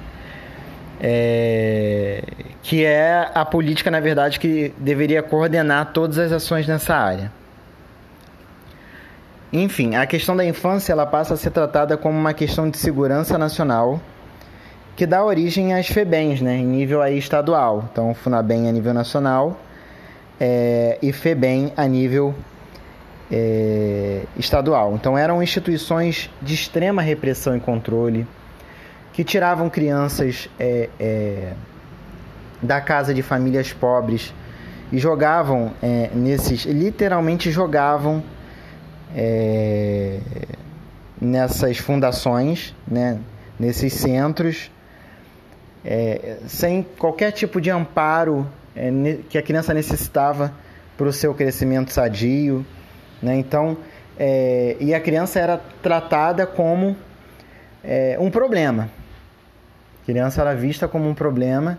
É, 1.00 2.24
que 2.64 2.84
é 2.84 3.30
a 3.32 3.44
política, 3.44 3.92
na 3.92 4.00
verdade, 4.00 4.40
que 4.40 4.74
deveria 4.76 5.22
coordenar 5.22 5.92
todas 5.92 6.18
as 6.18 6.32
ações 6.32 6.66
nessa 6.66 6.96
área. 6.96 7.30
Enfim, 9.52 9.94
a 9.94 10.04
questão 10.04 10.36
da 10.36 10.44
infância 10.44 10.90
ela 10.92 11.06
passa 11.06 11.34
a 11.34 11.36
ser 11.36 11.50
tratada 11.50 11.96
como 11.96 12.18
uma 12.18 12.34
questão 12.34 12.68
de 12.68 12.76
segurança 12.76 13.38
nacional 13.38 14.00
que 14.96 15.06
dá 15.06 15.24
origem 15.24 15.74
às 15.74 15.86
FEBENs, 15.86 16.40
né, 16.40 16.56
em 16.56 16.66
nível 16.66 17.00
aí 17.00 17.18
estadual. 17.18 17.88
Então, 17.92 18.12
FUNABEM 18.14 18.68
a 18.68 18.72
nível 18.72 18.92
nacional 18.92 19.60
é, 20.40 20.98
e 21.02 21.12
FEBEM 21.12 21.72
a 21.76 21.86
nível 21.86 22.34
é, 23.30 24.22
estadual. 24.36 24.94
Então, 24.94 25.16
eram 25.16 25.42
instituições 25.42 26.30
de 26.42 26.54
extrema 26.54 27.02
repressão 27.02 27.56
e 27.56 27.60
controle 27.60 28.26
que 29.12 29.22
tiravam 29.22 29.70
crianças 29.70 30.48
é, 30.58 30.88
é, 30.98 31.52
da 32.60 32.80
casa 32.80 33.14
de 33.14 33.22
famílias 33.22 33.72
pobres 33.72 34.34
e 34.90 34.98
jogavam 34.98 35.72
é, 35.82 36.10
nesses, 36.12 36.64
literalmente 36.64 37.50
jogavam 37.50 38.22
é, 39.14 40.18
nessas 41.20 41.78
fundações, 41.78 42.74
né, 42.86 43.18
nesses 43.58 43.92
centros, 43.92 44.70
sem 46.48 46.82
qualquer 46.98 47.30
tipo 47.30 47.60
de 47.60 47.70
amparo 47.70 48.46
que 49.28 49.38
a 49.38 49.42
criança 49.42 49.72
necessitava 49.72 50.52
para 50.96 51.06
o 51.06 51.12
seu 51.12 51.34
crescimento 51.34 51.92
sadio, 51.92 52.64
né? 53.22 53.36
Então, 53.36 53.76
e 54.80 54.94
a 54.94 55.00
criança 55.00 55.38
era 55.40 55.60
tratada 55.82 56.46
como 56.46 56.96
um 58.18 58.30
problema, 58.30 58.90
criança 60.04 60.40
era 60.40 60.54
vista 60.54 60.86
como 60.86 61.08
um 61.08 61.14
problema. 61.14 61.78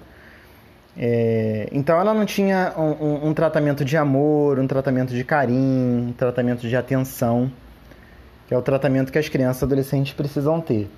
É, 0.97 1.67
então 1.73 1.99
ela 1.99 2.13
não 2.13 2.25
tinha 2.25 2.73
um, 2.77 3.05
um, 3.05 3.27
um, 3.27 3.33
tratamento 3.33 3.83
de 3.83 3.97
amor, 3.97 4.59
um 4.59 4.67
tratamento 4.67 5.13
de 5.13 5.23
carinho, 5.25 6.09
um 6.09 6.13
tratamento 6.13 6.67
de 6.67 6.75
atenção, 6.75 7.51
que 8.47 8.53
é 8.53 8.57
o 8.57 8.61
tratamento 8.61 9.11
que 9.11 9.19
as 9.19 9.27
crianças 9.27 9.63
adolescentes 9.63 10.13
precisam 10.13 10.61
ter. 10.61 10.89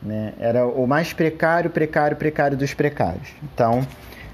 Né? 0.00 0.34
Era 0.38 0.64
o 0.64 0.86
mais 0.86 1.12
precário, 1.12 1.68
precário, 1.68 2.16
precário 2.16 2.56
dos 2.56 2.72
precários. 2.74 3.28
Então, 3.42 3.84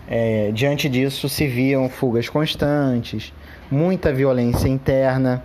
é, 0.08 0.50
diante 0.52 0.88
disso, 0.88 1.28
se 1.28 1.46
viam 1.46 1.88
fugas 1.88 2.28
constantes, 2.28 3.32
muita 3.70 4.12
violência 4.12 4.68
interna 4.68 5.42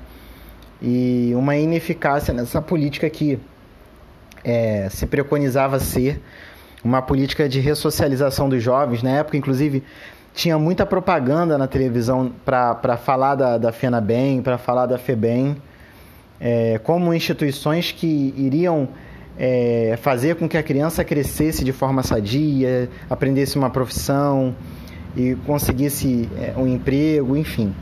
e 0.82 1.32
uma 1.36 1.56
ineficácia 1.56 2.34
nessa 2.34 2.62
política 2.62 3.10
que 3.10 3.40
é, 4.44 4.88
se 4.90 5.06
preconizava 5.06 5.80
ser 5.80 6.22
uma 6.84 7.02
política 7.02 7.48
de 7.48 7.60
ressocialização 7.60 8.48
dos 8.48 8.62
jovens. 8.62 9.04
Na 9.04 9.12
época, 9.12 9.38
inclusive, 9.38 9.84
tinha 10.34 10.58
muita 10.58 10.86
propaganda 10.86 11.58
na 11.58 11.68
televisão 11.68 12.32
para 12.46 12.98
falar 12.98 13.36
da, 13.36 13.58
da 13.58 13.72
FENABEM, 13.72 14.42
para 14.42 14.58
falar 14.58 14.86
da 14.86 14.98
FEBEM, 14.98 15.58
é, 16.40 16.80
como 16.84 17.14
instituições 17.14 17.92
que 17.92 18.34
iriam 18.38 18.88
é, 19.40 19.98
fazer 20.02 20.36
com 20.36 20.50
que 20.50 20.58
a 20.58 20.64
criança 20.64 21.04
crescesse 21.04 21.64
de 21.64 21.72
forma 21.72 22.04
sadia, 22.04 22.90
aprendesse 23.10 23.58
uma 23.58 23.70
profissão 23.70 24.54
e 25.16 25.36
conseguisse 25.46 26.30
é, 26.38 26.54
um 26.58 26.68
emprego, 26.68 27.38
enfim, 27.38 27.74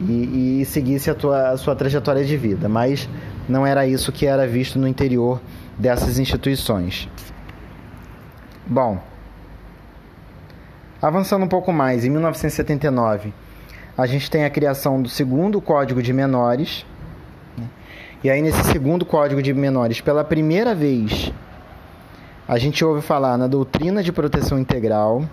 e, 0.00 0.60
e 0.60 0.64
seguisse 0.64 1.10
a, 1.10 1.14
tua, 1.14 1.50
a 1.50 1.56
sua 1.56 1.74
trajetória 1.74 2.24
de 2.24 2.36
vida. 2.36 2.68
Mas 2.68 3.08
não 3.48 3.66
era 3.66 3.86
isso 3.86 4.12
que 4.12 4.24
era 4.24 4.46
visto 4.46 4.78
no 4.78 4.86
interior 4.86 5.40
dessas 5.76 6.18
instituições. 6.18 7.08
Bom, 8.64 9.02
avançando 11.02 11.44
um 11.44 11.48
pouco 11.48 11.72
mais, 11.72 12.04
em 12.04 12.10
1979 12.10 13.34
a 13.96 14.06
gente 14.06 14.28
tem 14.28 14.44
a 14.44 14.50
criação 14.50 15.00
do 15.00 15.08
segundo 15.08 15.60
Código 15.60 16.02
de 16.02 16.12
Menores. 16.12 16.84
E 18.24 18.30
aí, 18.30 18.40
nesse 18.40 18.64
segundo 18.64 19.04
Código 19.04 19.42
de 19.42 19.52
Menores, 19.52 20.00
pela 20.00 20.24
primeira 20.24 20.74
vez, 20.74 21.30
a 22.48 22.56
gente 22.56 22.82
ouve 22.82 23.02
falar 23.02 23.36
na 23.36 23.46
doutrina 23.46 24.02
de 24.02 24.10
proteção 24.10 24.58
integral, 24.58 25.28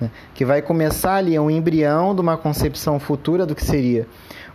né? 0.00 0.10
que 0.34 0.42
vai 0.42 0.62
começar 0.62 1.16
ali 1.16 1.38
um 1.38 1.50
embrião 1.50 2.14
de 2.14 2.22
uma 2.22 2.38
concepção 2.38 2.98
futura 2.98 3.44
do 3.44 3.54
que 3.54 3.62
seria 3.62 4.06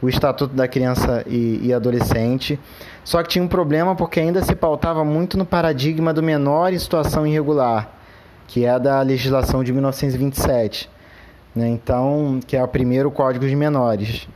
o 0.01 0.10
Estatuto 0.10 0.56
da 0.56 0.68
Criança 0.68 1.24
e, 1.27 1.68
e 1.68 1.72
Adolescente. 1.72 2.60
Só 3.03 3.22
que 3.22 3.30
tinha 3.30 3.46
um 3.46 3.48
problema 3.48 3.96
porque 3.96 4.20
ainda 4.20 4.44
se 4.44 4.56
pautava 4.56 5.06
muito 5.06 5.38
no 5.38 5.46
paradigma 5.46 6.12
do 6.12 6.24
menor 6.24 6.74
em 6.74 6.80
situação 6.80 7.27
irregular, 7.27 7.91
que 8.48 8.65
é 8.65 8.80
da 8.80 9.03
legislação 9.03 9.63
de 9.63 9.72
1927. 9.72 10.89
Né? 11.56 11.68
Então, 11.68 12.39
que 12.48 12.58
é 12.58 12.63
o 12.63 12.68
primeiro 12.68 13.12
Código 13.12 13.48
de 13.48 13.56
Menores. 13.56 14.27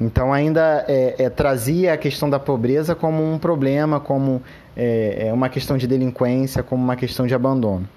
Então 0.00 0.32
ainda 0.32 0.84
é, 0.86 1.14
é, 1.18 1.30
trazia 1.30 1.94
a 1.94 1.96
questão 1.96 2.28
da 2.28 2.38
pobreza 2.38 2.94
como 2.94 3.22
um 3.22 3.38
problema, 3.38 3.98
como 3.98 4.42
é, 4.76 5.28
é 5.28 5.32
uma 5.32 5.48
questão 5.48 5.76
de 5.76 5.86
delinquência, 5.86 6.62
como 6.62 6.82
uma 6.82 6.96
questão 6.96 7.26
de 7.26 7.34
abandono. 7.34 7.88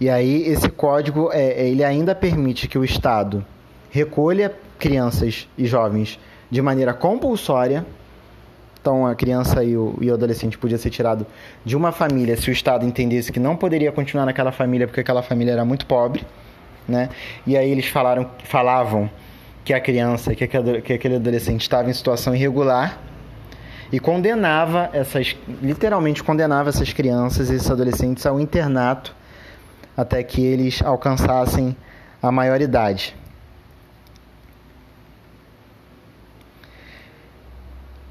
E 0.00 0.10
aí 0.10 0.42
esse 0.48 0.68
código 0.68 1.30
é, 1.32 1.68
ele 1.68 1.84
ainda 1.84 2.12
permite 2.12 2.66
que 2.66 2.76
o 2.76 2.84
Estado 2.84 3.44
recolha 3.88 4.52
crianças 4.78 5.48
e 5.56 5.64
jovens 5.64 6.18
de 6.50 6.60
maneira 6.60 6.92
compulsória. 6.92 7.86
Então, 8.80 9.06
a 9.06 9.14
criança 9.14 9.62
e 9.62 9.76
o, 9.76 9.96
e 10.00 10.10
o 10.10 10.14
adolescente 10.14 10.58
podia 10.58 10.76
ser 10.76 10.90
tirado 10.90 11.24
de 11.64 11.76
uma 11.76 11.92
família 11.92 12.36
se 12.36 12.50
o 12.50 12.52
Estado 12.52 12.84
entendesse 12.84 13.30
que 13.30 13.38
não 13.38 13.54
poderia 13.54 13.92
continuar 13.92 14.26
naquela 14.26 14.50
família 14.50 14.88
porque 14.88 14.98
aquela 14.98 15.22
família 15.22 15.52
era 15.52 15.64
muito 15.64 15.86
pobre, 15.86 16.26
né? 16.88 17.08
E 17.46 17.56
aí 17.56 17.70
eles 17.70 17.86
falaram, 17.86 18.28
falavam 18.42 19.08
que 19.64 19.72
a 19.72 19.80
criança, 19.80 20.34
que 20.34 20.44
aquele 20.44 21.16
adolescente 21.16 21.62
estava 21.62 21.88
em 21.88 21.92
situação 21.92 22.34
irregular 22.34 22.98
e 23.92 24.00
condenava 24.00 24.90
essas, 24.92 25.36
literalmente 25.62 26.22
condenava 26.22 26.70
essas 26.70 26.92
crianças 26.92 27.50
e 27.50 27.54
esses 27.54 27.70
adolescentes 27.70 28.24
ao 28.26 28.40
internato 28.40 29.14
até 29.96 30.22
que 30.22 30.42
eles 30.42 30.82
alcançassem 30.82 31.76
a 32.22 32.32
maioridade. 32.32 33.14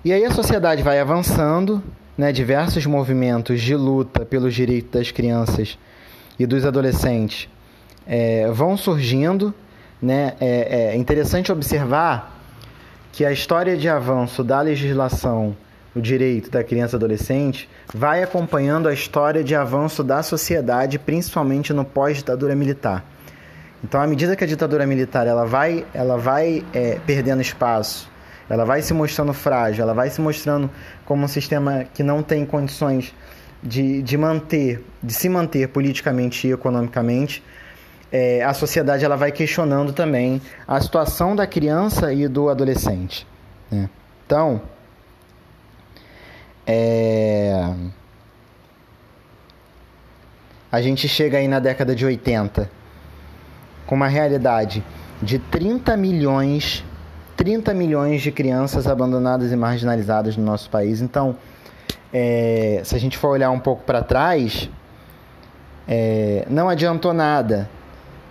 E 0.04 0.12
aí 0.12 0.26
a 0.26 0.32
sociedade 0.32 0.82
vai 0.82 1.00
avançando, 1.00 1.84
né, 2.18 2.32
diversos 2.32 2.86
movimentos 2.86 3.62
de 3.62 3.76
luta 3.76 4.26
pelos 4.26 4.54
direitos 4.54 4.92
das 4.92 5.12
crianças 5.12 5.78
e 6.40 6.46
dos 6.46 6.66
adolescentes 6.66 7.48
é, 8.06 8.50
vão 8.52 8.76
surgindo. 8.76 9.54
Né? 10.02 10.34
É, 10.40 10.94
é 10.94 10.96
interessante 10.96 11.52
observar 11.52 12.40
que 13.12 13.26
a 13.26 13.32
história 13.32 13.78
de 13.78 13.88
avanço 13.88 14.44
da 14.44 14.62
legislação 14.62 15.56
o 15.94 16.00
direito 16.00 16.50
da 16.50 16.64
criança 16.64 16.96
e 16.96 16.98
adolescente 16.98 17.70
vai 17.94 18.24
acompanhando 18.24 18.88
a 18.88 18.94
história 18.94 19.44
de 19.44 19.54
avanço 19.54 20.02
da 20.02 20.24
sociedade, 20.24 20.98
principalmente 20.98 21.74
no 21.74 21.84
pós-ditadura 21.84 22.56
militar. 22.56 23.04
Então, 23.84 24.00
à 24.00 24.08
medida 24.08 24.34
que 24.34 24.44
a 24.46 24.48
ditadura 24.48 24.88
militar 24.88 25.28
ela 25.28 25.46
vai, 25.46 25.86
ela 25.94 26.18
vai 26.18 26.64
é, 26.74 26.98
perdendo 27.06 27.42
espaço 27.42 28.10
ela 28.52 28.66
vai 28.66 28.82
se 28.82 28.94
mostrando 28.94 29.34
frágil, 29.34 29.82
ela 29.82 29.94
vai 29.94 30.10
se 30.10 30.20
mostrando 30.20 30.70
como 31.06 31.24
um 31.24 31.28
sistema 31.28 31.86
que 31.94 32.04
não 32.04 32.22
tem 32.22 32.46
condições 32.46 33.16
de, 33.64 34.02
de 34.02 34.18
manter, 34.18 34.84
de 35.02 35.14
se 35.14 35.30
manter 35.30 35.70
politicamente 35.70 36.50
e 36.50 36.52
economicamente. 36.52 37.42
É, 38.12 38.44
a 38.44 38.54
sociedade 38.54 39.06
ela 39.06 39.16
vai 39.16 39.32
questionando 39.32 39.94
também 39.94 40.42
a 40.68 40.80
situação 40.82 41.36
da 41.36 41.48
criança 41.48 42.12
e 42.14 42.28
do 42.28 42.50
adolescente. 42.50 43.26
Né? 43.72 43.90
Então, 44.26 44.62
é... 46.68 47.74
a 50.72 50.82
gente 50.82 51.08
chega 51.08 51.38
aí 51.38 51.48
na 51.48 51.60
década 51.60 51.96
de 51.96 52.06
80 52.06 52.70
com 53.86 53.96
uma 53.96 54.08
realidade 54.08 54.84
de 55.22 55.40
30 55.40 55.96
milhões 55.96 56.84
30 57.38 57.74
milhões 57.74 58.22
de 58.22 58.32
crianças 58.32 58.86
abandonadas 58.86 59.52
e 59.52 59.56
marginalizadas 59.56 60.38
no 60.38 60.46
nosso 60.46 60.70
país. 60.70 61.02
Então, 61.02 61.36
é, 62.14 62.82
se 62.84 62.96
a 62.96 63.00
gente 63.00 63.18
for 63.18 63.30
olhar 63.30 63.50
um 63.50 63.60
pouco 63.60 63.84
para 63.84 64.04
trás, 64.04 64.70
é, 65.88 66.46
não 66.48 66.70
adiantou 66.70 67.14
nada 67.14 67.68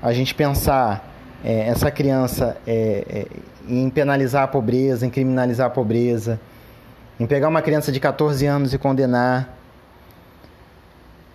a 0.02 0.12
gente 0.12 0.34
pensar 0.34 1.08
é, 1.44 1.68
essa 1.68 1.90
criança 1.90 2.56
é, 2.66 3.04
é, 3.08 3.26
em 3.68 3.88
penalizar 3.90 4.42
a 4.42 4.48
pobreza, 4.48 5.06
em 5.06 5.10
criminalizar 5.10 5.66
a 5.66 5.70
pobreza, 5.70 6.40
em 7.18 7.26
pegar 7.26 7.48
uma 7.48 7.62
criança 7.62 7.92
de 7.92 8.00
14 8.00 8.46
anos 8.46 8.72
e 8.74 8.78
condenar. 8.78 9.56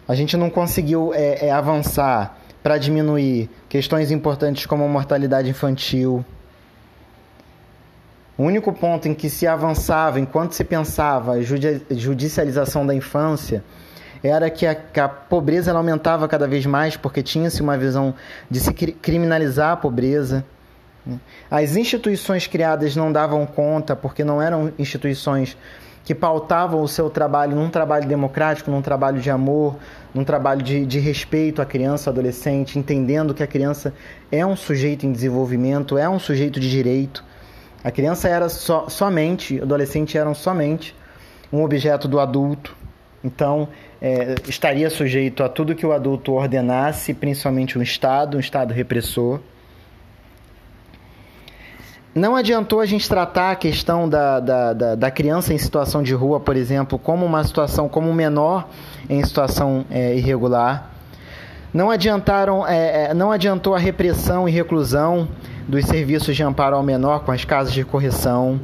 A 0.07 0.15
gente 0.15 0.37
não 0.37 0.49
conseguiu 0.49 1.11
é, 1.13 1.49
avançar 1.51 2.37
para 2.61 2.77
diminuir 2.77 3.49
questões 3.69 4.11
importantes 4.11 4.65
como 4.65 4.83
a 4.83 4.87
mortalidade 4.87 5.49
infantil 5.49 6.25
o 8.37 8.43
único 8.43 8.73
ponto 8.73 9.07
em 9.07 9.13
que 9.13 9.29
se 9.29 9.47
avançava 9.47 10.19
enquanto 10.19 10.53
se 10.53 10.63
pensava 10.63 11.33
a 11.33 11.41
judicialização 11.41 12.85
da 12.85 12.93
infância 12.93 13.63
era 14.25 14.49
que 14.49 14.65
a, 14.65 14.73
que 14.73 14.99
a 14.99 15.07
pobreza 15.07 15.71
aumentava 15.71 16.27
cada 16.27 16.47
vez 16.47 16.65
mais 16.65 16.97
porque 16.97 17.21
tinha-se 17.21 17.61
uma 17.61 17.77
visão 17.77 18.13
de 18.49 18.59
se 18.59 18.73
criminalizar 18.73 19.71
a 19.71 19.77
pobreza. 19.77 20.43
Né? 21.05 21.19
As 21.49 21.75
instituições 21.75 22.47
criadas 22.47 22.95
não 22.95 23.11
davam 23.11 23.45
conta 23.45 23.95
porque 23.95 24.23
não 24.23 24.41
eram 24.41 24.71
instituições 24.79 25.57
que 26.03 26.13
pautavam 26.13 26.81
o 26.81 26.87
seu 26.87 27.09
trabalho 27.09 27.55
num 27.55 27.69
trabalho 27.69 28.07
democrático, 28.07 28.69
num 28.69 28.81
trabalho 28.81 29.19
de 29.19 29.31
amor, 29.31 29.75
num 30.13 30.23
trabalho 30.23 30.61
de, 30.61 30.85
de 30.85 30.99
respeito 30.99 31.61
à 31.61 31.65
criança, 31.65 32.11
adolescente, 32.11 32.77
entendendo 32.77 33.33
que 33.33 33.41
a 33.41 33.47
criança 33.47 33.91
é 34.31 34.45
um 34.45 34.55
sujeito 34.55 35.05
em 35.05 35.11
desenvolvimento, 35.11 35.97
é 35.97 36.07
um 36.07 36.19
sujeito 36.19 36.59
de 36.59 36.69
direito. 36.69 37.23
A 37.83 37.89
criança 37.89 38.29
era 38.29 38.49
so, 38.49 38.87
somente, 38.87 39.59
adolescente 39.59 40.15
eram 40.15 40.35
somente 40.35 40.95
um 41.51 41.63
objeto 41.63 42.07
do 42.07 42.19
adulto. 42.19 42.75
Então, 43.23 43.67
é, 44.01 44.35
estaria 44.47 44.89
sujeito 44.89 45.43
a 45.43 45.49
tudo 45.49 45.75
que 45.75 45.85
o 45.85 45.91
adulto 45.91 46.33
ordenasse, 46.33 47.13
principalmente 47.13 47.77
um 47.77 47.81
Estado, 47.81 48.37
um 48.37 48.39
Estado 48.39 48.73
repressor. 48.73 49.39
Não 52.13 52.33
adiantou 52.33 52.79
a 52.79 52.85
gente 52.85 53.09
tratar 53.09 53.51
a 53.51 53.55
questão 53.55 54.07
da, 54.07 54.39
da, 54.39 54.73
da, 54.73 54.95
da, 54.95 55.11
criança 55.11 55.53
em 55.53 55.57
situação 55.57 56.01
de 56.01 56.13
rua, 56.13 56.39
por 56.39 56.55
exemplo, 56.55 56.97
como 56.97 57.25
uma 57.25 57.43
situação, 57.43 57.89
como 57.89 58.09
um 58.09 58.13
menor 58.13 58.69
em 59.09 59.21
situação 59.21 59.85
é, 59.91 60.15
irregular. 60.15 60.91
Não, 61.73 61.91
adiantaram, 61.91 62.65
é, 62.65 63.07
é 63.07 63.13
não 63.13 63.33
adiantou 63.33 63.75
a 63.75 63.77
repressão 63.77 64.47
e 64.47 64.51
reclusão 64.51 65.27
dos 65.67 65.83
serviços 65.83 66.37
de 66.37 66.41
amparo 66.41 66.77
ao 66.77 66.83
menor 66.83 67.25
com 67.25 67.33
as 67.33 67.43
casas 67.43 67.73
de 67.73 67.83
correção. 67.83 68.61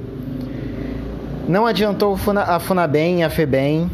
Não 1.45 1.65
adiantou 1.65 2.17
a 2.47 2.57
FUNABEM 2.57 3.19
e 3.19 3.23
a 3.23 3.29
FEBEM, 3.29 3.91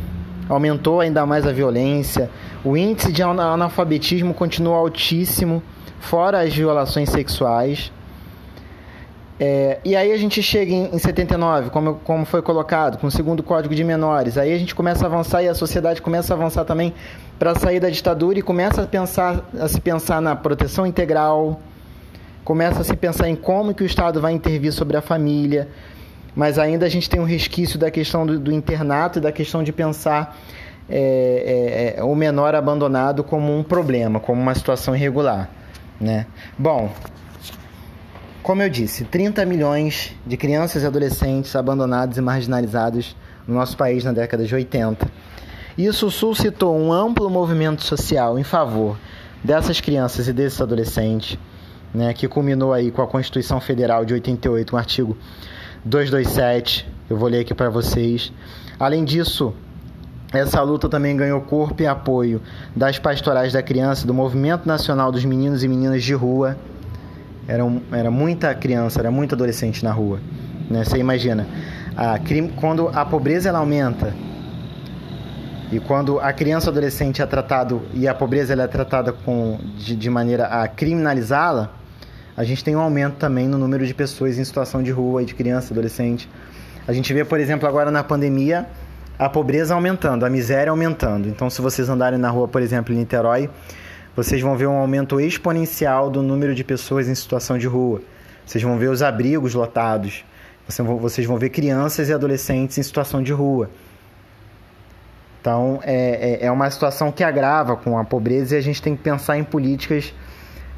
aumentou 0.50 1.02
ainda 1.02 1.26
mais 1.26 1.46
a 1.46 1.52
violência. 1.52 2.30
O 2.64 2.76
índice 2.76 3.12
de 3.12 3.22
analfabetismo 3.24 4.34
continua 4.34 4.78
altíssimo, 4.78 5.62
fora 6.00 6.42
as 6.42 6.54
violações 6.54 7.10
sexuais. 7.10 7.92
É, 9.40 9.80
e 9.86 9.96
aí 9.96 10.12
a 10.12 10.18
gente 10.18 10.42
chega 10.42 10.72
em, 10.72 10.96
em 10.96 10.98
79, 10.98 11.70
como, 11.70 11.96
como 12.04 12.26
foi 12.26 12.42
colocado, 12.42 12.98
com 12.98 13.08
o 13.08 13.12
segundo 13.12 13.44
Código 13.44 13.76
de 13.76 13.84
Menores. 13.84 14.38
Aí 14.38 14.52
a 14.52 14.58
gente 14.58 14.74
começa 14.74 15.06
a 15.06 15.08
avançar 15.08 15.44
e 15.44 15.48
a 15.48 15.54
sociedade 15.54 16.02
começa 16.02 16.34
a 16.34 16.38
avançar 16.38 16.66
também 16.66 16.94
para 17.38 17.54
sair 17.54 17.80
da 17.80 17.90
ditadura 17.90 18.40
e 18.40 18.42
começa 18.42 18.82
a, 18.82 18.88
pensar, 18.88 19.48
a 19.60 19.68
se 19.68 19.80
pensar 19.80 20.22
na 20.22 20.36
proteção 20.36 20.88
integral, 20.88 21.62
começa 22.44 22.82
a 22.82 22.84
se 22.84 22.96
pensar 22.96 23.30
em 23.30 23.36
como 23.36 23.76
que 23.76 23.84
o 23.84 23.86
Estado 23.86 24.20
vai 24.20 24.34
intervir 24.34 24.72
sobre 24.72 24.98
a 24.98 25.02
família, 25.02 25.68
mas 26.38 26.60
ainda 26.60 26.86
a 26.86 26.90
gente 26.90 27.10
tem 27.10 27.20
um 27.20 27.26
resquício 27.26 27.80
da 27.80 27.90
questão 27.90 28.24
do, 28.24 28.40
do 28.40 28.52
internato 28.52 29.18
e 29.18 29.22
da 29.22 29.32
questão 29.32 29.64
de 29.64 29.74
pensar 29.74 30.38
é, 30.88 31.96
é, 31.96 32.00
é, 32.00 32.04
o 32.04 32.14
menor 32.14 32.54
abandonado 32.54 33.24
como 33.24 33.58
um 33.58 33.64
problema, 33.64 34.20
como 34.20 34.40
uma 34.40 34.54
situação 34.54 34.96
irregular. 34.96 35.50
Né? 36.00 36.28
Bom, 36.56 36.92
como 38.44 38.62
eu 38.62 38.70
disse, 38.70 39.04
30 39.04 39.48
milhões 39.48 40.16
de 40.28 40.38
crianças 40.38 40.84
e 40.84 40.86
adolescentes 40.86 41.56
abandonados 41.56 42.20
e 42.20 42.22
marginalizados 42.22 43.16
no 43.48 43.56
nosso 43.56 43.76
país 43.76 44.04
na 44.04 44.12
década 44.12 44.46
de 44.46 44.54
80. 44.54 45.10
Isso 45.76 46.12
suscitou 46.12 46.78
um 46.78 46.94
amplo 46.94 47.32
movimento 47.32 47.84
social 47.84 48.38
em 48.38 48.44
favor 48.44 48.96
dessas 49.44 49.82
crianças 49.82 50.28
e 50.28 50.34
desses 50.34 50.62
adolescentes 50.62 51.36
né, 51.92 52.14
que 52.14 52.28
culminou 52.28 52.74
aí 52.74 52.92
com 52.92 53.02
a 53.02 53.08
Constituição 53.08 53.60
Federal 53.60 54.06
de 54.06 54.14
88, 54.14 54.76
um 54.76 54.78
artigo 54.78 55.18
227. 55.88 56.88
Eu 57.10 57.18
vou 57.18 57.30
ler 57.30 57.40
aqui 57.40 57.54
para 57.54 57.70
vocês. 57.70 58.32
Além 58.78 59.06
disso, 59.06 59.54
essa 60.34 60.62
luta 60.62 60.90
também 60.90 61.16
ganhou 61.16 61.40
corpo 61.42 61.82
e 61.82 61.88
apoio 61.88 62.42
das 62.76 63.00
pastorais 63.00 63.54
da 63.54 63.64
criança, 63.64 64.06
do 64.06 64.14
Movimento 64.14 64.68
Nacional 64.68 65.12
dos 65.12 65.24
Meninos 65.24 65.64
e 65.64 65.68
Meninas 65.68 66.04
de 66.04 66.14
Rua. 66.14 66.58
Era, 67.48 67.64
um, 67.64 67.82
era 67.92 68.12
muita 68.12 68.54
criança, 68.54 69.00
era 69.00 69.10
muito 69.10 69.34
adolescente 69.34 69.84
na 69.84 69.92
rua. 69.92 70.20
Né? 70.70 70.84
Você 70.84 70.98
imagina, 70.98 71.48
a, 71.96 72.20
quando 72.60 72.90
a 72.90 73.06
pobreza 73.06 73.48
ela 73.48 73.60
aumenta 73.60 74.14
e 75.72 75.80
quando 75.80 76.20
a 76.20 76.34
criança 76.34 76.68
ou 76.68 76.72
adolescente 76.72 77.22
é 77.22 77.26
tratado 77.26 77.82
e 77.94 78.06
a 78.06 78.14
pobreza 78.14 78.52
ela 78.52 78.64
é 78.64 78.68
tratada 78.68 79.14
com, 79.14 79.58
de, 79.78 79.96
de 79.96 80.10
maneira 80.10 80.48
a 80.48 80.68
criminalizá-la, 80.68 81.77
a 82.38 82.44
gente 82.44 82.64
tem 82.64 82.76
um 82.76 82.80
aumento 82.80 83.16
também 83.16 83.48
no 83.48 83.58
número 83.58 83.84
de 83.88 83.96
pessoas 83.96 84.38
em 84.38 84.44
situação 84.46 84.84
de 84.84 84.92
rua, 84.92 85.26
de 85.26 85.34
criança, 85.34 85.74
adolescente. 85.74 86.30
A 86.88 86.94
gente 86.94 87.12
vê, 87.12 87.26
por 87.26 87.40
exemplo, 87.40 87.68
agora 87.68 87.90
na 87.90 88.04
pandemia, 88.04 88.68
a 89.18 89.28
pobreza 89.28 89.74
aumentando, 89.74 90.24
a 90.24 90.30
miséria 90.30 90.70
aumentando. 90.70 91.28
Então, 91.28 91.50
se 91.50 91.60
vocês 91.64 91.90
andarem 91.90 92.20
na 92.20 92.30
rua, 92.30 92.48
por 92.48 92.62
exemplo, 92.62 92.94
em 92.94 92.98
Niterói, 92.98 93.50
vocês 94.16 94.40
vão 94.40 94.56
ver 94.56 94.68
um 94.68 94.78
aumento 94.78 95.20
exponencial 95.20 96.12
do 96.12 96.22
número 96.22 96.54
de 96.54 96.64
pessoas 96.64 97.08
em 97.08 97.16
situação 97.16 97.58
de 97.58 97.66
rua. 97.66 98.04
Vocês 98.46 98.64
vão 98.64 98.78
ver 98.78 98.90
os 98.90 99.02
abrigos 99.02 99.56
lotados. 99.56 100.24
Vocês 100.68 101.26
vão 101.26 101.38
ver 101.38 101.50
crianças 101.50 102.08
e 102.08 102.14
adolescentes 102.14 102.78
em 102.78 102.84
situação 102.84 103.24
de 103.24 103.34
rua. 103.34 103.68
Então, 105.42 105.80
é, 105.84 106.40
é, 106.44 106.46
é 106.46 106.52
uma 106.52 106.70
situação 106.70 107.12
que 107.12 107.24
agrava 107.24 107.76
com 107.76 107.98
a 107.98 108.04
pobreza 108.04 108.56
e 108.56 108.60
a 108.60 108.62
gente 108.62 108.80
tem 108.80 108.96
que 108.96 109.02
pensar 109.02 109.40
em 109.40 109.44
políticas 109.44 110.14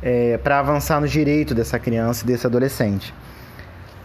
é, 0.02 0.38
para 0.38 0.60
avançar 0.60 1.00
no 1.02 1.08
direito 1.08 1.54
dessa 1.54 1.78
criança 1.78 2.24
e 2.24 2.28
desse 2.28 2.46
adolescente. 2.46 3.14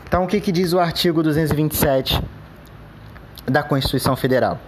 Então, 0.07 0.25
o 0.25 0.27
que, 0.27 0.41
que 0.41 0.53
diz 0.53 0.73
o 0.73 0.79
artigo 0.79 1.23
227 1.23 2.23
da 3.47 3.63
Constituição 3.63 4.17
Federal? 4.17 4.59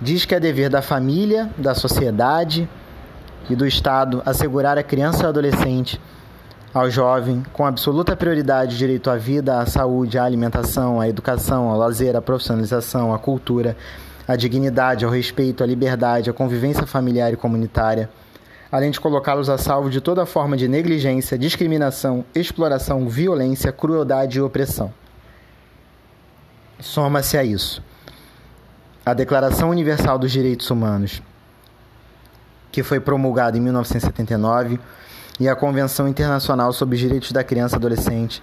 Diz 0.00 0.24
que 0.24 0.34
é 0.34 0.40
dever 0.40 0.68
da 0.68 0.82
família, 0.82 1.50
da 1.56 1.74
sociedade 1.74 2.68
e 3.48 3.54
do 3.54 3.66
Estado 3.66 4.22
assegurar 4.24 4.78
à 4.78 4.82
criança 4.82 5.20
e 5.20 5.22
ao 5.24 5.28
adolescente, 5.28 6.00
ao 6.74 6.90
jovem, 6.90 7.42
com 7.52 7.66
absoluta 7.66 8.16
prioridade, 8.16 8.74
o 8.74 8.78
direito 8.78 9.10
à 9.10 9.16
vida, 9.16 9.58
à 9.58 9.66
saúde, 9.66 10.18
à 10.18 10.24
alimentação, 10.24 11.00
à 11.00 11.08
educação, 11.08 11.68
ao 11.68 11.76
lazer, 11.76 12.16
à 12.16 12.22
profissionalização, 12.22 13.12
à 13.12 13.18
cultura, 13.18 13.76
à 14.26 14.36
dignidade, 14.36 15.04
ao 15.04 15.10
respeito, 15.10 15.62
à 15.62 15.66
liberdade, 15.66 16.30
à 16.30 16.32
convivência 16.32 16.86
familiar 16.86 17.32
e 17.32 17.36
comunitária 17.36 18.08
além 18.72 18.90
de 18.90 18.98
colocá-los 18.98 19.50
a 19.50 19.58
salvo 19.58 19.90
de 19.90 20.00
toda 20.00 20.24
forma 20.24 20.56
de 20.56 20.66
negligência, 20.66 21.36
discriminação, 21.36 22.24
exploração, 22.34 23.06
violência, 23.06 23.70
crueldade 23.70 24.38
e 24.38 24.40
opressão. 24.40 24.92
Soma-se 26.80 27.36
a 27.36 27.44
isso 27.44 27.82
a 29.04 29.12
Declaração 29.14 29.70
Universal 29.70 30.16
dos 30.16 30.30
Direitos 30.30 30.70
Humanos, 30.70 31.20
que 32.70 32.84
foi 32.84 33.00
promulgada 33.00 33.58
em 33.58 33.60
1979, 33.60 34.78
e 35.40 35.48
a 35.48 35.56
Convenção 35.56 36.06
Internacional 36.06 36.72
sobre 36.72 36.94
os 36.94 37.00
Direitos 37.00 37.32
da 37.32 37.42
Criança 37.42 37.74
e 37.74 37.78
Adolescente, 37.78 38.40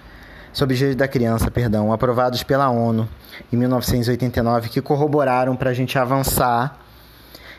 sobre 0.52 0.74
os 0.74 0.78
direitos 0.78 0.98
da 0.98 1.08
criança, 1.08 1.50
perdão, 1.50 1.92
aprovados 1.92 2.42
pela 2.42 2.68
ONU 2.68 3.08
em 3.50 3.56
1989, 3.56 4.68
que 4.68 4.82
corroboraram 4.82 5.56
para 5.56 5.70
a 5.70 5.74
gente 5.74 5.98
avançar 5.98 6.78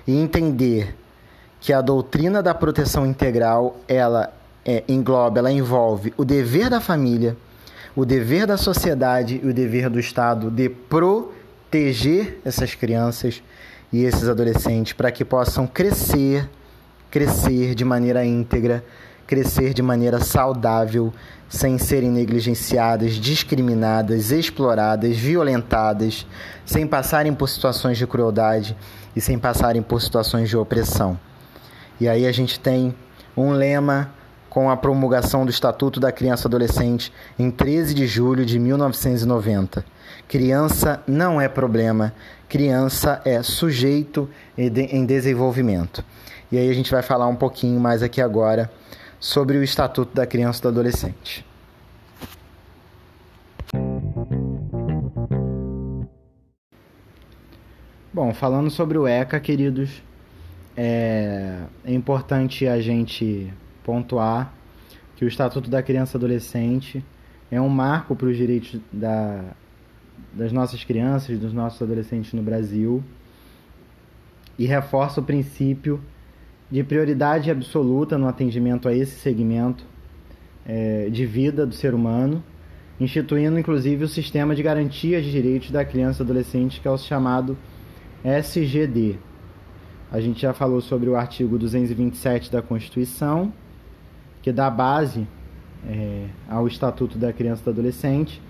e 0.06 0.16
entender 0.16 0.96
que 1.62 1.71
a 1.71 1.80
doutrina 1.80 2.41
da 2.41 2.56
proteção 2.56 3.06
integral 3.06 3.78
ela 3.88 4.34
é, 4.65 4.84
engloba, 4.88 5.39
ela 5.39 5.52
envolve 5.52 6.12
o 6.17 6.26
dever 6.26 6.71
da 6.71 6.82
família, 6.82 7.38
o 7.95 8.04
dever 8.04 8.47
da 8.47 8.58
sociedade 8.58 9.39
e 9.41 9.47
o 9.47 9.54
dever 9.54 9.88
do 9.88 10.00
Estado 10.00 10.50
de 10.50 10.67
proteger 10.69 12.41
essas 12.43 12.74
crianças 12.74 13.43
e 13.93 14.04
esses 14.04 14.28
adolescentes 14.28 14.93
para 14.93 15.12
que 15.12 15.24
possam 15.24 15.67
crescer, 15.67 16.50
crescer 17.12 17.76
de 17.76 17.86
maneira 17.86 18.26
íntegra, 18.26 18.84
crescer 19.28 19.74
de 19.74 19.84
maneira 19.84 20.19
saudável, 20.19 21.13
sem 21.47 21.78
serem 21.78 22.10
negligenciadas, 22.10 23.13
discriminadas, 23.13 24.32
exploradas, 24.32 25.15
violentadas, 25.15 26.26
sem 26.65 26.88
passarem 26.88 27.34
por 27.34 27.47
situações 27.50 28.00
de 28.00 28.08
crueldade 28.08 28.76
e 29.15 29.21
sem 29.21 29.38
passarem 29.38 29.82
por 29.82 30.02
situações 30.02 30.50
de 30.50 30.58
opressão. 30.58 31.19
E 32.02 32.10
aí 32.10 32.26
a 32.26 32.32
gente 32.32 32.60
tem 32.60 32.96
um 33.38 33.52
lema 33.52 34.12
com 34.50 34.72
a 34.72 34.76
promulgação 34.76 35.46
do 35.46 35.52
Estatuto 35.52 36.00
da 36.00 36.12
Criança 36.12 36.48
e 36.48 36.48
Adolescente 36.48 37.14
em 37.38 37.52
13 37.52 37.94
de 37.94 38.08
julho 38.08 38.44
de 38.44 38.58
1990. 38.58 39.86
Criança 40.28 41.04
não 41.06 41.40
é 41.40 41.48
problema, 41.48 42.12
criança 42.50 43.22
é 43.24 43.44
sujeito 43.44 44.28
em 44.58 45.06
desenvolvimento. 45.06 46.04
E 46.52 46.58
aí 46.58 46.72
a 46.72 46.74
gente 46.74 46.90
vai 46.90 47.04
falar 47.04 47.28
um 47.28 47.36
pouquinho 47.36 47.80
mais 47.80 48.02
aqui 48.02 48.20
agora 48.20 48.72
sobre 49.20 49.60
o 49.60 49.64
Estatuto 49.64 50.16
da 50.16 50.26
Criança 50.26 50.58
e 50.58 50.62
do 50.64 50.68
Adolescente. 50.70 51.46
Bom, 58.12 58.34
falando 58.34 58.72
sobre 58.72 58.98
o 58.98 59.08
ECA, 59.08 59.40
queridos, 59.40 60.02
é, 60.76 61.60
é 61.86 61.94
importante 61.94 62.68
a 62.68 62.80
gente 62.80 63.52
pontuar 63.84 64.54
que 65.16 65.26
o 65.26 65.28
Estatuto 65.28 65.70
da 65.70 65.84
Criança 65.84 66.16
e 66.16 66.18
Adolescente 66.18 67.04
é 67.52 67.60
um 67.60 67.70
marco 67.70 68.16
para 68.16 68.28
os 68.28 68.38
direitos 68.38 68.80
da, 68.92 69.44
das 70.34 70.52
nossas 70.52 70.84
crianças, 70.84 71.38
dos 71.38 71.54
nossos 71.54 71.82
adolescentes 71.82 72.34
no 72.34 72.42
Brasil 72.42 73.04
e 74.58 74.66
reforça 74.66 75.20
o 75.20 75.24
princípio 75.24 76.02
de 76.70 76.84
prioridade 76.84 77.52
absoluta 77.52 78.18
no 78.18 78.28
atendimento 78.28 78.88
a 78.88 78.96
esse 78.96 79.20
segmento 79.20 79.84
é, 80.66 81.10
de 81.10 81.26
vida 81.26 81.66
do 81.66 81.74
ser 81.74 81.94
humano, 81.94 82.42
instituindo 83.00 83.60
inclusive 83.60 84.06
o 84.06 84.08
sistema 84.08 84.56
de 84.56 84.64
garantia 84.64 85.22
de 85.22 85.30
direitos 85.30 85.72
da 85.72 85.84
criança 85.84 86.22
e 86.22 86.24
adolescente, 86.24 86.80
que 86.80 86.88
é 86.88 86.92
o 86.92 86.98
chamado 86.98 87.58
SGD. 88.24 89.18
A 90.12 90.19
gente 90.19 90.41
já 90.41 90.54
falou 90.54 90.82
sobre 90.82 91.10
o 91.10 91.15
artigo 91.15 91.58
227 91.58 92.52
da 92.52 92.62
Constituição, 92.62 93.54
que 94.41 94.52
dá 94.52 94.69
base 94.69 95.26
é, 95.88 96.26
ao 96.50 96.67
Estatuto 96.67 97.17
da 97.17 97.32
Criança 97.32 97.62
e 97.62 97.65
do 97.65 97.69
Adolescente. 97.71 98.41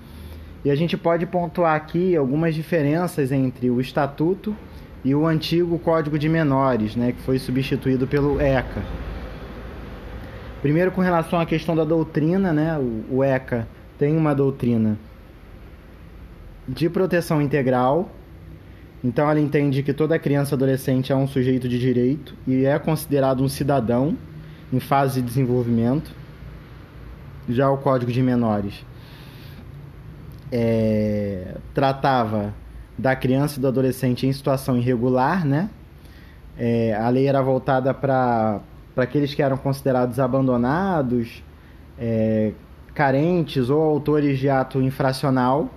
E 0.66 0.72
a 0.72 0.76
gente 0.76 0.98
pode 0.98 1.26
pontuar 1.26 1.76
aqui 1.76 2.16
algumas 2.16 2.56
diferenças 2.56 3.32
entre 3.32 3.70
o 3.70 3.80
Estatuto 3.80 4.56
e 5.04 5.14
o 5.14 5.26
antigo 5.26 5.78
Código 5.80 6.18
de 6.18 6.30
Menores, 6.30 6.96
né, 6.96 7.12
que 7.12 7.22
foi 7.22 7.40
substituído 7.40 8.08
pelo 8.08 8.40
ECA. 8.40 8.82
Primeiro, 10.62 10.92
com 10.92 11.02
relação 11.02 11.40
à 11.40 11.46
questão 11.46 11.76
da 11.76 11.84
doutrina, 11.84 12.54
né, 12.54 12.78
o, 13.10 13.24
ECA 13.24 13.68
tem 13.98 14.16
uma 14.16 14.36
doutrina 14.36 14.98
de 16.68 16.88
proteção 16.90 17.42
integral. 17.42 18.12
Então, 19.04 19.30
ela 19.30 19.40
entende 19.40 19.82
que 19.82 19.94
toda 19.94 20.18
criança 20.20 20.56
adolescente 20.56 21.12
é 21.12 21.16
um 21.16 21.28
sujeito 21.28 21.68
de 21.68 21.80
direito 21.80 22.36
e 22.46 22.66
é 22.66 22.78
considerado 22.78 23.44
um 23.44 23.50
cidadão 23.50 24.18
em 24.72 24.80
fase 24.80 25.22
de 25.22 25.28
desenvolvimento. 25.28 26.12
Já 27.50 27.70
o 27.70 27.78
Código 27.78 28.12
de 28.12 28.22
Menores 28.22 28.86
é, 30.52 31.56
tratava 31.74 32.54
da 32.98 33.16
criança 33.16 33.58
e 33.58 33.62
do 33.62 33.68
adolescente 33.68 34.28
em 34.28 34.34
situação 34.34 34.78
irregular, 34.78 35.46
né? 35.46 35.70
É, 36.58 36.94
a 36.94 37.10
lei 37.10 37.28
era 37.28 37.42
voltada 37.42 37.94
para 37.94 38.62
aqueles 38.96 39.34
que 39.34 39.42
eram 39.42 39.58
considerados 39.58 40.20
abandonados, 40.20 41.42
é, 41.98 42.52
carentes 42.94 43.70
ou 43.70 43.82
autores 43.82 44.38
de 44.38 44.50
ato 44.50 44.82
infracional. 44.82 45.70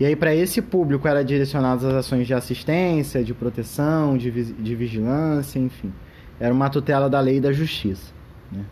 E 0.00 0.04
aí, 0.04 0.16
para 0.16 0.34
esse 0.34 0.60
público, 0.60 1.06
era 1.06 1.24
direcionadas 1.24 1.84
as 1.84 1.94
ações 1.94 2.26
de 2.26 2.34
assistência, 2.34 3.22
de 3.22 3.32
proteção, 3.32 4.16
de, 4.16 4.30
de 4.30 4.74
vigilância, 4.74 5.58
enfim. 5.58 5.92
Era 6.40 6.52
uma 6.52 6.68
tutela 6.68 7.08
da 7.08 7.20
lei 7.20 7.36
e 7.36 7.40
da 7.40 7.52
justiça. 7.52 8.12
Né? 8.50 8.64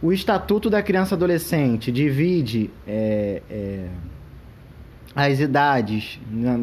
O 0.00 0.12
Estatuto 0.12 0.70
da 0.70 0.82
Criança 0.82 1.14
e 1.14 1.16
Adolescente 1.16 1.90
divide 1.90 2.70
é, 2.86 3.42
é, 3.50 3.88
as 5.14 5.40
idades 5.40 6.20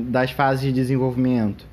das 0.07 0.31
fases 0.31 0.61
de 0.61 0.71
desenvolvimento 0.71 1.65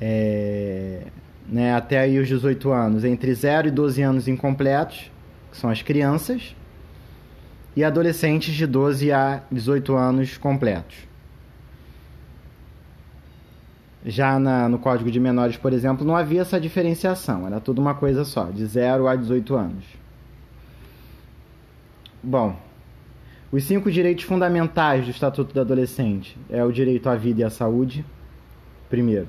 é, 0.00 1.02
né, 1.48 1.74
até 1.74 2.00
aí 2.00 2.18
os 2.18 2.28
18 2.28 2.70
anos, 2.70 3.04
entre 3.04 3.32
0 3.32 3.68
e 3.68 3.70
12 3.70 4.02
anos 4.02 4.28
incompletos, 4.28 5.10
que 5.50 5.56
são 5.56 5.70
as 5.70 5.82
crianças, 5.82 6.54
e 7.76 7.84
adolescentes 7.84 8.54
de 8.54 8.66
12 8.66 9.12
a 9.12 9.42
18 9.52 9.94
anos 9.94 10.38
completos. 10.38 10.96
Já 14.04 14.38
na, 14.38 14.68
no 14.68 14.78
Código 14.78 15.10
de 15.10 15.20
Menores, 15.20 15.56
por 15.56 15.72
exemplo, 15.72 16.06
não 16.06 16.16
havia 16.16 16.40
essa 16.40 16.58
diferenciação, 16.58 17.46
era 17.46 17.60
tudo 17.60 17.80
uma 17.80 17.94
coisa 17.94 18.24
só, 18.24 18.44
de 18.44 18.64
0 18.64 19.06
a 19.06 19.14
18 19.14 19.54
anos. 19.54 19.84
Bom, 22.22 22.56
os 23.52 23.64
cinco 23.64 23.90
direitos 23.90 24.24
fundamentais 24.24 25.04
do 25.04 25.10
Estatuto 25.10 25.52
do 25.52 25.60
Adolescente 25.60 26.38
é 26.48 26.64
o 26.64 26.72
direito 26.72 27.08
à 27.08 27.14
vida 27.14 27.42
e 27.42 27.44
à 27.44 27.50
saúde, 27.50 28.04
primeiro. 28.88 29.28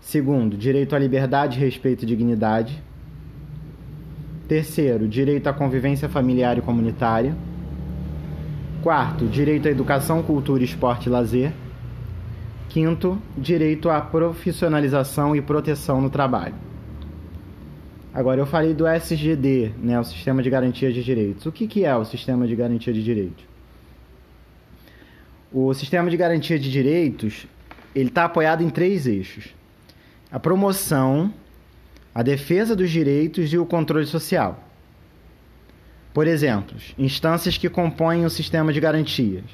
Segundo, 0.00 0.56
direito 0.56 0.94
à 0.94 0.98
liberdade, 0.98 1.58
respeito 1.58 2.02
e 2.02 2.06
dignidade. 2.06 2.82
Terceiro, 4.52 5.08
direito 5.08 5.46
à 5.46 5.52
convivência 5.54 6.10
familiar 6.10 6.58
e 6.58 6.60
comunitária. 6.60 7.34
Quarto, 8.82 9.24
direito 9.24 9.66
à 9.66 9.70
educação, 9.70 10.22
cultura, 10.22 10.62
esporte 10.62 11.06
e 11.06 11.08
lazer. 11.08 11.54
Quinto, 12.68 13.18
direito 13.34 13.88
à 13.88 13.98
profissionalização 13.98 15.34
e 15.34 15.40
proteção 15.40 16.02
no 16.02 16.10
trabalho. 16.10 16.54
Agora, 18.12 18.42
eu 18.42 18.44
falei 18.44 18.74
do 18.74 18.86
SGD, 18.86 19.72
né, 19.78 19.98
o 19.98 20.04
Sistema 20.04 20.42
de 20.42 20.50
Garantia 20.50 20.92
de 20.92 21.02
Direitos. 21.02 21.46
O 21.46 21.50
que, 21.50 21.66
que 21.66 21.86
é 21.86 21.96
o 21.96 22.04
Sistema 22.04 22.46
de 22.46 22.54
Garantia 22.54 22.92
de 22.92 23.02
Direitos? 23.02 23.46
O 25.50 25.72
Sistema 25.72 26.10
de 26.10 26.16
Garantia 26.18 26.58
de 26.58 26.70
Direitos 26.70 27.46
ele 27.94 28.10
está 28.10 28.26
apoiado 28.26 28.62
em 28.62 28.68
três 28.68 29.06
eixos: 29.06 29.54
a 30.30 30.38
promoção, 30.38 31.32
a 32.14 32.22
defesa 32.22 32.76
dos 32.76 32.90
direitos 32.90 33.52
e 33.52 33.58
o 33.58 33.66
controle 33.66 34.06
social. 34.06 34.68
Por 36.12 36.26
exemplo, 36.26 36.76
instâncias 36.98 37.56
que 37.56 37.68
compõem 37.68 38.24
o 38.24 38.30
sistema 38.30 38.72
de 38.72 38.80
garantias: 38.80 39.44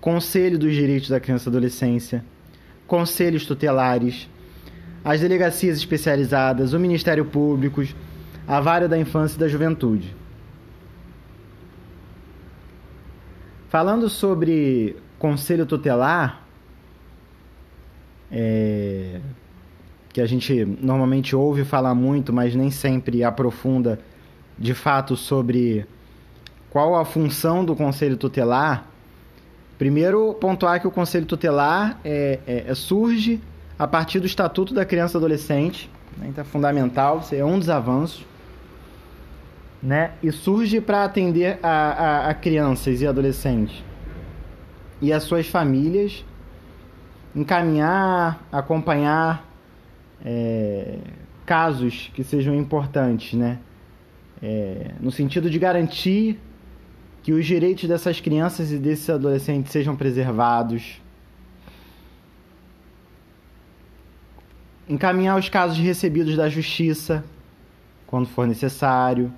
Conselho 0.00 0.58
dos 0.58 0.74
Direitos 0.74 1.08
da 1.08 1.20
Criança 1.20 1.48
e 1.48 1.50
Adolescência, 1.50 2.24
conselhos 2.86 3.46
tutelares, 3.46 4.28
as 5.04 5.20
delegacias 5.20 5.78
especializadas, 5.78 6.72
o 6.72 6.78
Ministério 6.78 7.24
Público, 7.24 7.82
a 8.46 8.60
Vara 8.60 8.88
da 8.88 8.98
Infância 8.98 9.36
e 9.36 9.38
da 9.38 9.48
Juventude. 9.48 10.14
Falando 13.68 14.08
sobre 14.08 14.96
conselho 15.18 15.64
tutelar, 15.64 16.46
é, 18.30 19.20
que 20.12 20.20
a 20.20 20.26
gente 20.26 20.64
normalmente 20.80 21.34
ouve 21.34 21.64
falar 21.64 21.94
muito, 21.94 22.32
mas 22.32 22.54
nem 22.54 22.70
sempre 22.70 23.24
aprofunda 23.24 23.98
de 24.58 24.74
fato 24.74 25.16
sobre 25.16 25.86
qual 26.70 26.94
a 26.94 27.04
função 27.04 27.64
do 27.64 27.74
conselho 27.74 28.16
tutelar. 28.16 28.86
Primeiro, 29.78 30.34
pontuar 30.34 30.80
que 30.80 30.86
o 30.86 30.90
conselho 30.90 31.26
tutelar 31.26 31.98
é, 32.04 32.38
é, 32.46 32.64
é 32.68 32.74
surge 32.74 33.40
a 33.78 33.86
partir 33.86 34.20
do 34.20 34.26
Estatuto 34.26 34.74
da 34.74 34.84
Criança 34.84 35.16
e 35.16 35.18
Adolescente, 35.18 35.90
né, 36.16 36.26
então 36.28 36.42
é 36.42 36.44
fundamental, 36.44 37.24
é 37.32 37.44
um 37.44 37.58
dos 37.58 37.68
avanços, 37.68 38.24
né, 39.82 40.12
e 40.22 40.30
surge 40.30 40.80
para 40.80 41.04
atender 41.04 41.58
a, 41.62 41.68
a, 41.68 42.28
a 42.28 42.34
crianças 42.34 43.00
e 43.00 43.06
adolescentes 43.06 43.82
e 45.00 45.12
as 45.12 45.24
suas 45.24 45.48
famílias, 45.48 46.24
encaminhar, 47.34 48.40
acompanhar 48.52 49.51
é, 50.24 50.98
casos 51.44 52.10
que 52.14 52.22
sejam 52.22 52.54
importantes, 52.54 53.34
né, 53.34 53.58
é, 54.42 54.92
no 55.00 55.10
sentido 55.10 55.50
de 55.50 55.58
garantir 55.58 56.38
que 57.22 57.32
os 57.32 57.46
direitos 57.46 57.88
dessas 57.88 58.20
crianças 58.20 58.72
e 58.72 58.78
desses 58.78 59.08
adolescentes 59.08 59.70
sejam 59.70 59.94
preservados, 59.94 61.00
encaminhar 64.88 65.38
os 65.38 65.48
casos 65.48 65.78
recebidos 65.78 66.36
da 66.36 66.48
justiça, 66.48 67.24
quando 68.06 68.26
for 68.26 68.46
necessário, 68.46 69.32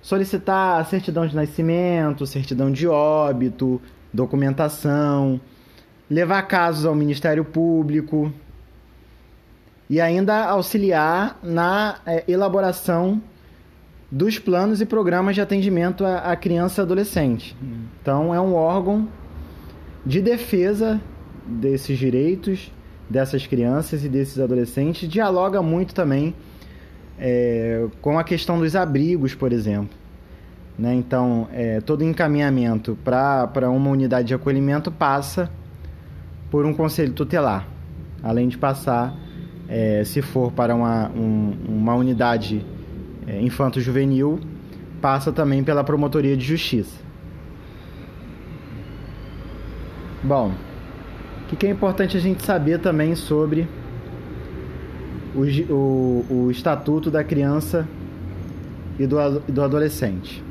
solicitar 0.00 0.84
certidão 0.86 1.26
de 1.26 1.36
nascimento, 1.36 2.26
certidão 2.26 2.70
de 2.70 2.88
óbito, 2.88 3.80
documentação, 4.12 5.40
levar 6.10 6.42
casos 6.42 6.86
ao 6.86 6.94
Ministério 6.94 7.44
Público 7.44 8.32
e 9.94 10.00
ainda 10.00 10.46
auxiliar 10.46 11.38
na 11.40 11.98
é, 12.04 12.24
elaboração 12.26 13.22
dos 14.10 14.40
planos 14.40 14.80
e 14.80 14.86
programas 14.86 15.36
de 15.36 15.40
atendimento 15.40 16.04
à 16.04 16.34
criança 16.34 16.80
e 16.80 16.82
adolescente. 16.82 17.56
Então, 18.02 18.34
é 18.34 18.40
um 18.40 18.54
órgão 18.54 19.06
de 20.04 20.20
defesa 20.20 21.00
desses 21.46 21.96
direitos 21.96 22.72
dessas 23.08 23.46
crianças 23.46 24.04
e 24.04 24.08
desses 24.08 24.40
adolescentes. 24.40 25.08
Dialoga 25.08 25.62
muito 25.62 25.94
também 25.94 26.34
é, 27.16 27.86
com 28.00 28.18
a 28.18 28.24
questão 28.24 28.58
dos 28.58 28.74
abrigos, 28.74 29.32
por 29.32 29.52
exemplo. 29.52 29.96
Né? 30.76 30.92
Então, 30.92 31.46
é, 31.52 31.80
todo 31.80 32.02
encaminhamento 32.02 32.98
para 33.04 33.70
uma 33.70 33.90
unidade 33.90 34.26
de 34.26 34.34
acolhimento 34.34 34.90
passa 34.90 35.48
por 36.50 36.66
um 36.66 36.74
conselho 36.74 37.12
tutelar, 37.12 37.68
além 38.24 38.48
de 38.48 38.58
passar, 38.58 39.22
é, 39.68 40.02
se 40.04 40.22
for 40.22 40.52
para 40.52 40.74
uma, 40.74 41.10
um, 41.10 41.56
uma 41.68 41.94
unidade 41.94 42.64
é, 43.26 43.40
infanto-juvenil, 43.40 44.40
passa 45.00 45.32
também 45.32 45.62
pela 45.62 45.82
promotoria 45.82 46.36
de 46.36 46.44
justiça. 46.44 47.02
Bom, 50.22 50.52
o 51.52 51.56
que 51.56 51.66
é 51.66 51.70
importante 51.70 52.16
a 52.16 52.20
gente 52.20 52.44
saber 52.44 52.80
também 52.80 53.14
sobre 53.14 53.68
o, 55.34 55.42
o, 55.72 56.26
o 56.30 56.50
Estatuto 56.50 57.10
da 57.10 57.22
Criança 57.22 57.86
e 58.98 59.06
do, 59.06 59.16
do 59.40 59.62
Adolescente. 59.62 60.42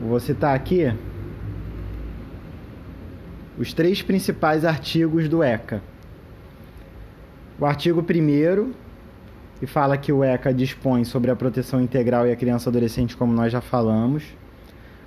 Vou 0.00 0.18
citar 0.20 0.54
aqui 0.54 0.92
os 3.58 3.72
três 3.72 4.00
principais 4.00 4.64
artigos 4.64 5.28
do 5.28 5.42
ECA. 5.42 5.82
O 7.58 7.66
artigo 7.66 8.00
1 8.00 8.72
que 9.58 9.66
fala 9.66 9.96
que 9.96 10.12
o 10.12 10.22
ECA 10.22 10.54
dispõe 10.54 11.02
sobre 11.04 11.32
a 11.32 11.36
proteção 11.36 11.80
integral 11.80 12.24
e 12.24 12.30
a 12.30 12.36
criança 12.36 12.68
e 12.68 12.70
adolescente, 12.70 13.16
como 13.16 13.32
nós 13.32 13.50
já 13.50 13.60
falamos. 13.60 14.22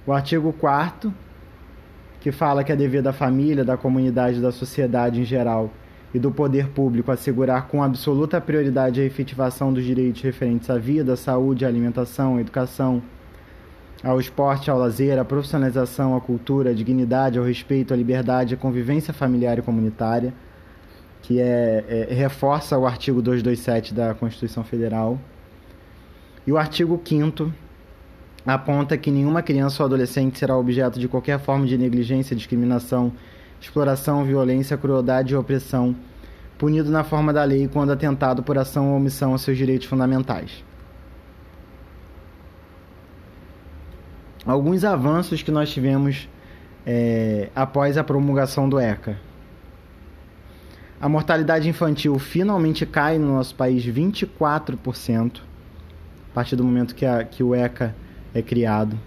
O 0.06 0.12
artigo 0.12 0.52
4 0.52 1.14
que 2.20 2.32
fala 2.32 2.64
que 2.64 2.72
é 2.72 2.76
dever 2.76 3.02
da 3.02 3.14
família, 3.14 3.64
da 3.64 3.78
comunidade, 3.78 4.40
da 4.40 4.52
sociedade 4.52 5.22
em 5.22 5.24
geral 5.24 5.72
e 6.14 6.20
do 6.20 6.30
poder 6.30 6.68
público 6.68 7.12
assegurar 7.12 7.68
com 7.68 7.82
absoluta 7.82 8.40
prioridade 8.40 9.02
a 9.02 9.06
efetivação 9.06 9.74
dos 9.74 9.84
direitos 9.84 10.22
referentes 10.22 10.70
à 10.70 10.78
vida, 10.78 11.14
à 11.14 11.18
saúde, 11.18 11.66
à 11.66 11.68
alimentação, 11.68 12.36
à 12.36 12.42
educação, 12.42 13.02
ao 14.04 14.20
esporte, 14.20 14.72
ao 14.72 14.78
lazer, 14.78 15.20
à 15.20 15.26
profissionalização, 15.26 16.16
à 16.16 16.22
cultura, 16.22 16.72
à 16.72 16.74
dignidade, 16.74 17.38
ao 17.38 17.46
respeito, 17.46 17.94
à 17.94 17.98
liberdade, 17.98 18.56
à 18.56 18.58
convivência 18.58 19.14
familiar 19.14 19.60
e 19.60 19.62
comunitária, 19.62 20.34
que 21.22 21.40
é, 21.40 22.08
é 22.10 22.14
reforça 22.14 22.78
o 22.78 22.88
artigo 22.88 23.22
227 23.22 23.94
da 23.94 24.14
Constituição 24.14 24.64
Federal. 24.64 25.20
E 26.46 26.52
o 26.52 26.58
artigo 26.58 27.00
5 27.04 27.54
aponta 28.46 28.98
que 28.98 29.12
nenhuma 29.12 29.44
criança 29.44 29.84
ou 29.84 29.86
adolescente 29.86 30.40
será 30.40 30.58
objeto 30.58 31.00
de 31.00 31.08
qualquer 31.08 31.40
forma 31.40 31.68
de 31.68 31.78
negligência, 31.78 32.36
discriminação, 32.36 33.14
exploração, 33.62 34.26
violência, 34.26 34.76
crueldade 34.76 35.34
e 35.34 35.38
opressão, 35.38 35.96
punido 36.58 36.90
na 36.90 37.04
forma 37.04 37.32
da 37.32 37.44
lei 37.44 37.68
quando 37.68 37.92
atentado 37.92 38.42
por 38.42 38.58
ação 38.58 38.90
ou 38.90 38.98
omissão 38.98 39.34
aos 39.34 39.44
seus 39.44 39.58
direitos 39.58 39.88
fundamentais. 39.88 40.64
Alguns 44.46 44.84
avanços 44.84 45.44
que 45.44 45.52
nós 45.52 45.72
tivemos 45.72 46.28
é, 46.86 47.50
após 47.56 47.98
a 47.98 48.04
promulgação 48.04 48.68
do 48.68 48.80
ECA. 48.80 49.18
A 51.00 51.08
mortalidade 51.08 51.68
infantil 51.68 52.18
finalmente 52.20 52.86
cai 52.86 53.18
no 53.18 53.36
nosso 53.36 53.56
país 53.56 53.84
24%, 53.86 55.38
a 55.38 56.34
partir 56.34 56.56
do 56.56 56.64
momento 56.64 56.94
que, 56.96 57.06
a, 57.06 57.24
que 57.24 57.44
o 57.44 57.54
ECA 57.54 57.96
é 58.34 58.42
criado. 58.42 58.98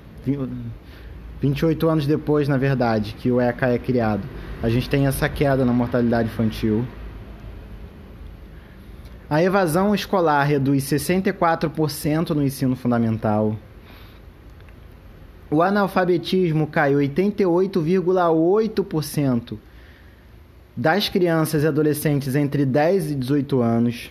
28 1.40 1.88
anos 1.88 2.06
depois, 2.06 2.48
na 2.48 2.56
verdade, 2.56 3.14
que 3.18 3.30
o 3.30 3.40
ECA 3.40 3.66
é 3.68 3.78
criado, 3.78 4.22
a 4.62 4.68
gente 4.68 4.88
tem 4.88 5.06
essa 5.06 5.28
queda 5.28 5.64
na 5.64 5.72
mortalidade 5.72 6.28
infantil. 6.28 6.84
A 9.28 9.42
evasão 9.42 9.94
escolar 9.94 10.42
reduz 10.44 10.84
64% 10.84 12.30
no 12.30 12.42
ensino 12.42 12.76
fundamental. 12.76 13.56
O 15.54 15.62
analfabetismo 15.62 16.66
cai 16.66 16.92
88,8% 16.94 19.56
das 20.76 21.08
crianças 21.08 21.62
e 21.62 21.66
adolescentes 21.68 22.34
entre 22.34 22.66
10 22.66 23.12
e 23.12 23.14
18 23.14 23.62
anos. 23.62 24.10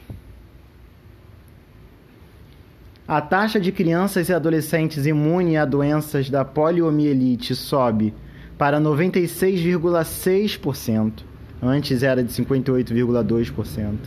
A 3.05 3.19
taxa 3.19 3.59
de 3.59 3.73
crianças 3.73 4.29
e 4.29 4.33
adolescentes 4.33 5.05
imunes 5.05 5.57
a 5.57 5.65
doenças 5.65 6.29
da 6.29 6.45
poliomielite 6.45 7.53
sobe 7.57 8.13
para 8.57 8.79
96,6%. 8.79 11.25
Antes 11.61 12.03
era 12.03 12.23
de 12.23 12.31
58,2%. 12.31 13.97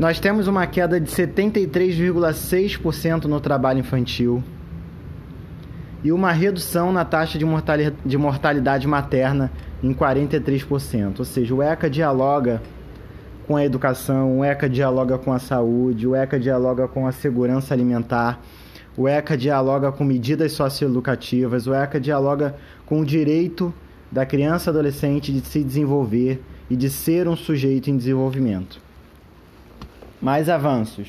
Nós 0.00 0.18
temos 0.18 0.48
uma 0.48 0.66
queda 0.66 1.00
de 1.00 1.08
73,6% 1.08 3.26
no 3.26 3.40
trabalho 3.40 3.78
infantil 3.78 4.42
e 6.02 6.12
uma 6.12 6.32
redução 6.32 6.92
na 6.92 7.04
taxa 7.04 7.38
de 7.38 8.16
mortalidade 8.18 8.86
materna 8.86 9.50
em 9.82 9.92
43%. 9.92 11.18
Ou 11.18 11.24
seja, 11.24 11.54
o 11.54 11.62
ECA 11.62 11.90
dialoga 11.90 12.62
com 13.46 13.56
a 13.56 13.64
educação, 13.64 14.38
o 14.38 14.44
ECA 14.44 14.68
dialoga 14.68 15.18
com 15.18 15.32
a 15.32 15.38
saúde, 15.38 16.06
o 16.06 16.14
ECA 16.14 16.38
dialoga 16.38 16.86
com 16.86 17.06
a 17.06 17.12
segurança 17.12 17.74
alimentar, 17.74 18.40
o 18.96 19.08
ECA 19.08 19.36
dialoga 19.36 19.90
com 19.90 20.04
medidas 20.04 20.52
socioeducativas, 20.52 21.66
o 21.66 21.74
ECA 21.74 22.00
dialoga 22.00 22.54
com 22.86 23.00
o 23.00 23.04
direito 23.04 23.72
da 24.10 24.26
criança 24.26 24.68
e 24.68 24.70
adolescente 24.70 25.32
de 25.32 25.40
se 25.40 25.62
desenvolver 25.62 26.42
e 26.68 26.76
de 26.76 26.88
ser 26.88 27.28
um 27.28 27.36
sujeito 27.36 27.90
em 27.90 27.96
desenvolvimento. 27.96 28.80
Mais 30.20 30.48
avanços. 30.48 31.08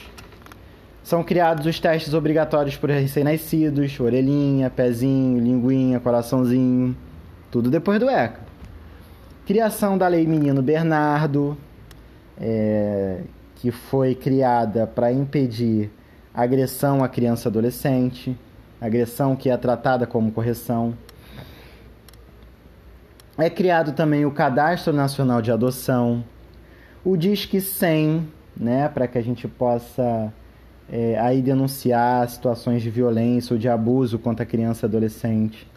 São 1.03 1.23
criados 1.23 1.65
os 1.65 1.79
testes 1.79 2.13
obrigatórios 2.13 2.77
para 2.77 2.93
recém-nascidos, 2.93 3.99
orelhinha, 3.99 4.69
pezinho, 4.69 5.39
linguinha, 5.39 5.99
coraçãozinho, 5.99 6.95
tudo 7.49 7.69
depois 7.69 7.99
do 7.99 8.09
ECA. 8.09 8.39
Criação 9.45 9.97
da 9.97 10.07
Lei 10.07 10.27
Menino 10.27 10.61
Bernardo, 10.61 11.57
é, 12.39 13.21
que 13.55 13.71
foi 13.71 14.13
criada 14.13 14.85
para 14.85 15.11
impedir 15.11 15.91
agressão 16.33 17.03
à 17.03 17.09
criança 17.09 17.49
adolescente, 17.49 18.37
agressão 18.79 19.35
que 19.35 19.49
é 19.49 19.57
tratada 19.57 20.05
como 20.05 20.31
correção. 20.31 20.93
É 23.37 23.49
criado 23.49 23.93
também 23.93 24.25
o 24.25 24.31
Cadastro 24.31 24.93
Nacional 24.93 25.41
de 25.41 25.51
Adoção, 25.51 26.23
o 27.03 27.17
Disque 27.17 27.59
100, 27.59 28.27
né, 28.55 28.87
para 28.87 29.07
que 29.07 29.17
a 29.17 29.21
gente 29.21 29.47
possa 29.47 30.31
é, 30.91 31.17
aí 31.19 31.41
denunciar 31.41 32.27
situações 32.29 32.81
de 32.81 32.89
violência 32.89 33.53
ou 33.53 33.59
de 33.59 33.69
abuso 33.69 34.19
contra 34.19 34.45
criança 34.45 34.85
e 34.85 34.87
adolescente 34.87 35.71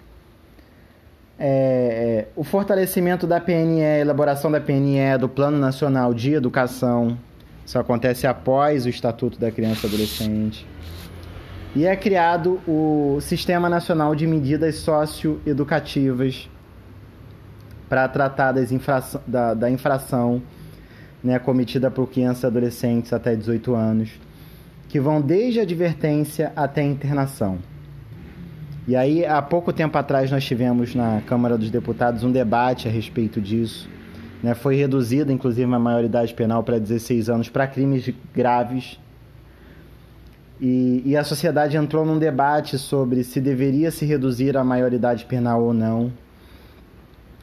é, 1.38 1.46
é, 1.46 2.28
o 2.36 2.44
fortalecimento 2.44 3.26
da 3.26 3.40
PNE, 3.40 3.80
elaboração 4.00 4.50
da 4.50 4.60
PNE, 4.60 5.18
do 5.18 5.28
Plano 5.28 5.58
Nacional 5.58 6.14
de 6.14 6.32
Educação. 6.32 7.18
Isso 7.66 7.78
acontece 7.78 8.26
após 8.26 8.86
o 8.86 8.88
Estatuto 8.88 9.38
da 9.38 9.50
Criança 9.50 9.86
e 9.86 9.88
Adolescente. 9.88 10.66
E 11.74 11.86
é 11.86 11.96
criado 11.96 12.60
o 12.68 13.18
Sistema 13.20 13.68
Nacional 13.68 14.14
de 14.14 14.26
Medidas 14.26 14.76
Socioeducativas 14.76 16.48
para 17.88 18.06
tratar 18.06 18.52
das 18.52 18.70
infração, 18.70 19.20
da, 19.26 19.54
da 19.54 19.68
infração 19.68 20.40
né, 21.22 21.38
cometida 21.38 21.90
por 21.90 22.08
crianças 22.08 22.44
e 22.44 22.46
adolescentes 22.46 23.12
até 23.12 23.34
18 23.34 23.74
anos, 23.74 24.10
que 24.94 25.00
vão 25.00 25.20
desde 25.20 25.58
advertência 25.58 26.52
até 26.54 26.80
internação. 26.80 27.58
E 28.86 28.94
aí, 28.94 29.26
há 29.26 29.42
pouco 29.42 29.72
tempo 29.72 29.98
atrás, 29.98 30.30
nós 30.30 30.44
tivemos 30.44 30.94
na 30.94 31.20
Câmara 31.26 31.58
dos 31.58 31.68
Deputados 31.68 32.22
um 32.22 32.30
debate 32.30 32.86
a 32.86 32.92
respeito 32.92 33.40
disso. 33.40 33.90
Né? 34.40 34.54
Foi 34.54 34.76
reduzida, 34.76 35.32
inclusive, 35.32 35.64
a 35.74 35.80
maioridade 35.80 36.32
penal 36.32 36.62
para 36.62 36.78
16 36.78 37.28
anos 37.28 37.48
para 37.48 37.66
crimes 37.66 38.08
graves. 38.32 39.00
E, 40.60 41.02
e, 41.04 41.16
a 41.16 41.24
sociedade 41.24 41.76
entrou 41.76 42.06
num 42.06 42.16
debate 42.16 42.78
sobre 42.78 43.24
se 43.24 43.40
deveria 43.40 43.90
se 43.90 44.06
reduzir 44.06 44.56
a 44.56 44.62
maioridade 44.62 45.24
penal 45.24 45.60
ou 45.60 45.74
não. 45.74 46.12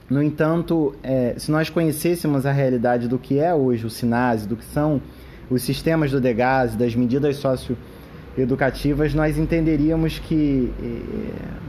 No 0.09 0.23
entanto, 0.23 0.95
é, 1.03 1.35
se 1.37 1.51
nós 1.51 1.69
conhecêssemos 1.69 2.45
a 2.45 2.51
realidade 2.53 3.09
do 3.09 3.19
que 3.19 3.39
é 3.39 3.53
hoje 3.53 3.85
o 3.85 3.89
SINASE, 3.89 4.47
do 4.47 4.55
que 4.55 4.63
são 4.63 5.01
os 5.51 5.61
sistemas 5.63 6.11
do 6.11 6.21
DEGAS, 6.21 6.75
das 6.77 6.95
medidas 6.95 7.35
socio 7.35 7.77
educativas, 8.37 9.13
nós 9.13 9.37
entenderíamos 9.37 10.17
que 10.17 10.71
eh, 10.81 11.59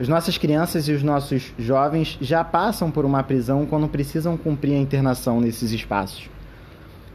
as 0.00 0.08
nossas 0.08 0.38
crianças 0.38 0.88
e 0.88 0.92
os 0.92 1.02
nossos 1.02 1.52
jovens 1.58 2.16
já 2.22 2.42
passam 2.42 2.90
por 2.90 3.04
uma 3.04 3.22
prisão 3.22 3.66
quando 3.66 3.86
precisam 3.86 4.38
cumprir 4.38 4.72
a 4.72 4.78
internação 4.78 5.40
nesses 5.40 5.70
espaços. 5.72 6.30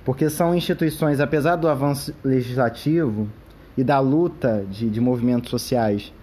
porque 0.06 0.30
são 0.30 0.56
instituições, 0.56 1.19
apesar 1.19 1.58
do 1.58 1.67
avanço 1.67 2.13
legislativo 2.23 3.27
e 3.77 3.84
da 3.84 3.99
luta 3.99 4.65
de, 4.71 4.89
de 4.89 5.01
movimentos 5.01 5.49
sociais 5.49 6.13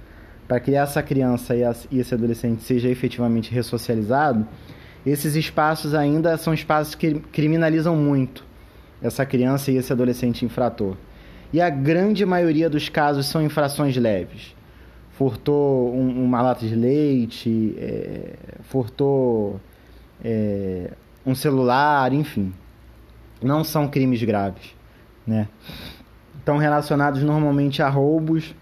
para 0.49 0.59
que 0.59 0.75
essa 0.75 1.03
criança 1.03 1.55
e 1.91 1.99
esse 1.99 2.15
adolescente 2.15 2.63
seja 2.63 2.89
efetivamente 2.89 3.53
ressocializado, 3.53 4.47
esses 5.05 5.35
espaços 5.35 5.95
ainda 5.95 6.35
são 6.39 6.55
espaços 6.55 6.95
que 6.95 7.15
criminalizam 7.31 7.95
muito 7.95 8.43
essa 9.05 9.27
criança 9.27 9.71
e 9.71 9.77
esse 9.77 9.93
adolescente 9.93 10.45
infrator. 10.47 10.97
E 11.53 11.61
a 11.61 11.69
grande 11.69 12.25
maioria 12.25 12.71
dos 12.71 12.89
casos 12.89 13.27
são 13.27 13.43
infrações 13.43 13.95
leves. 13.97 14.57
Furtou 15.11 15.95
um, 15.95 16.25
uma 16.25 16.41
lata 16.41 16.67
de 16.67 16.75
leite, 16.75 17.75
é, 17.79 18.35
furtou 18.63 19.61
é, 20.25 20.91
um 21.25 21.35
celular, 21.35 22.13
enfim. 22.15 22.53
Não 23.43 23.63
são 23.63 23.87
crimes 23.87 24.23
graves, 24.23 24.75
né? 25.27 25.49
Estão 26.39 26.57
relacionados 26.57 27.23
normalmente 27.23 27.83
a 27.83 27.89
roubos 27.89 28.55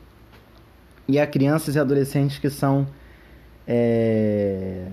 e 1.09 1.19
a 1.21 1.27
crianças 1.27 1.77
e 1.77 1.79
adolescentes 1.79 2.39
que 2.39 2.51
são 2.51 2.87
é, 3.67 4.89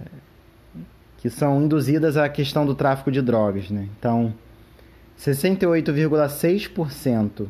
que 1.18 1.30
são 1.30 1.62
induzidas 1.62 2.16
à 2.18 2.30
questão 2.30 2.66
do 2.66 2.76
tráfico 2.76 3.12
de 3.12 3.22
drogas, 3.22 3.70
né? 3.70 3.90
Então, 3.98 4.34
68,6% 5.20 7.48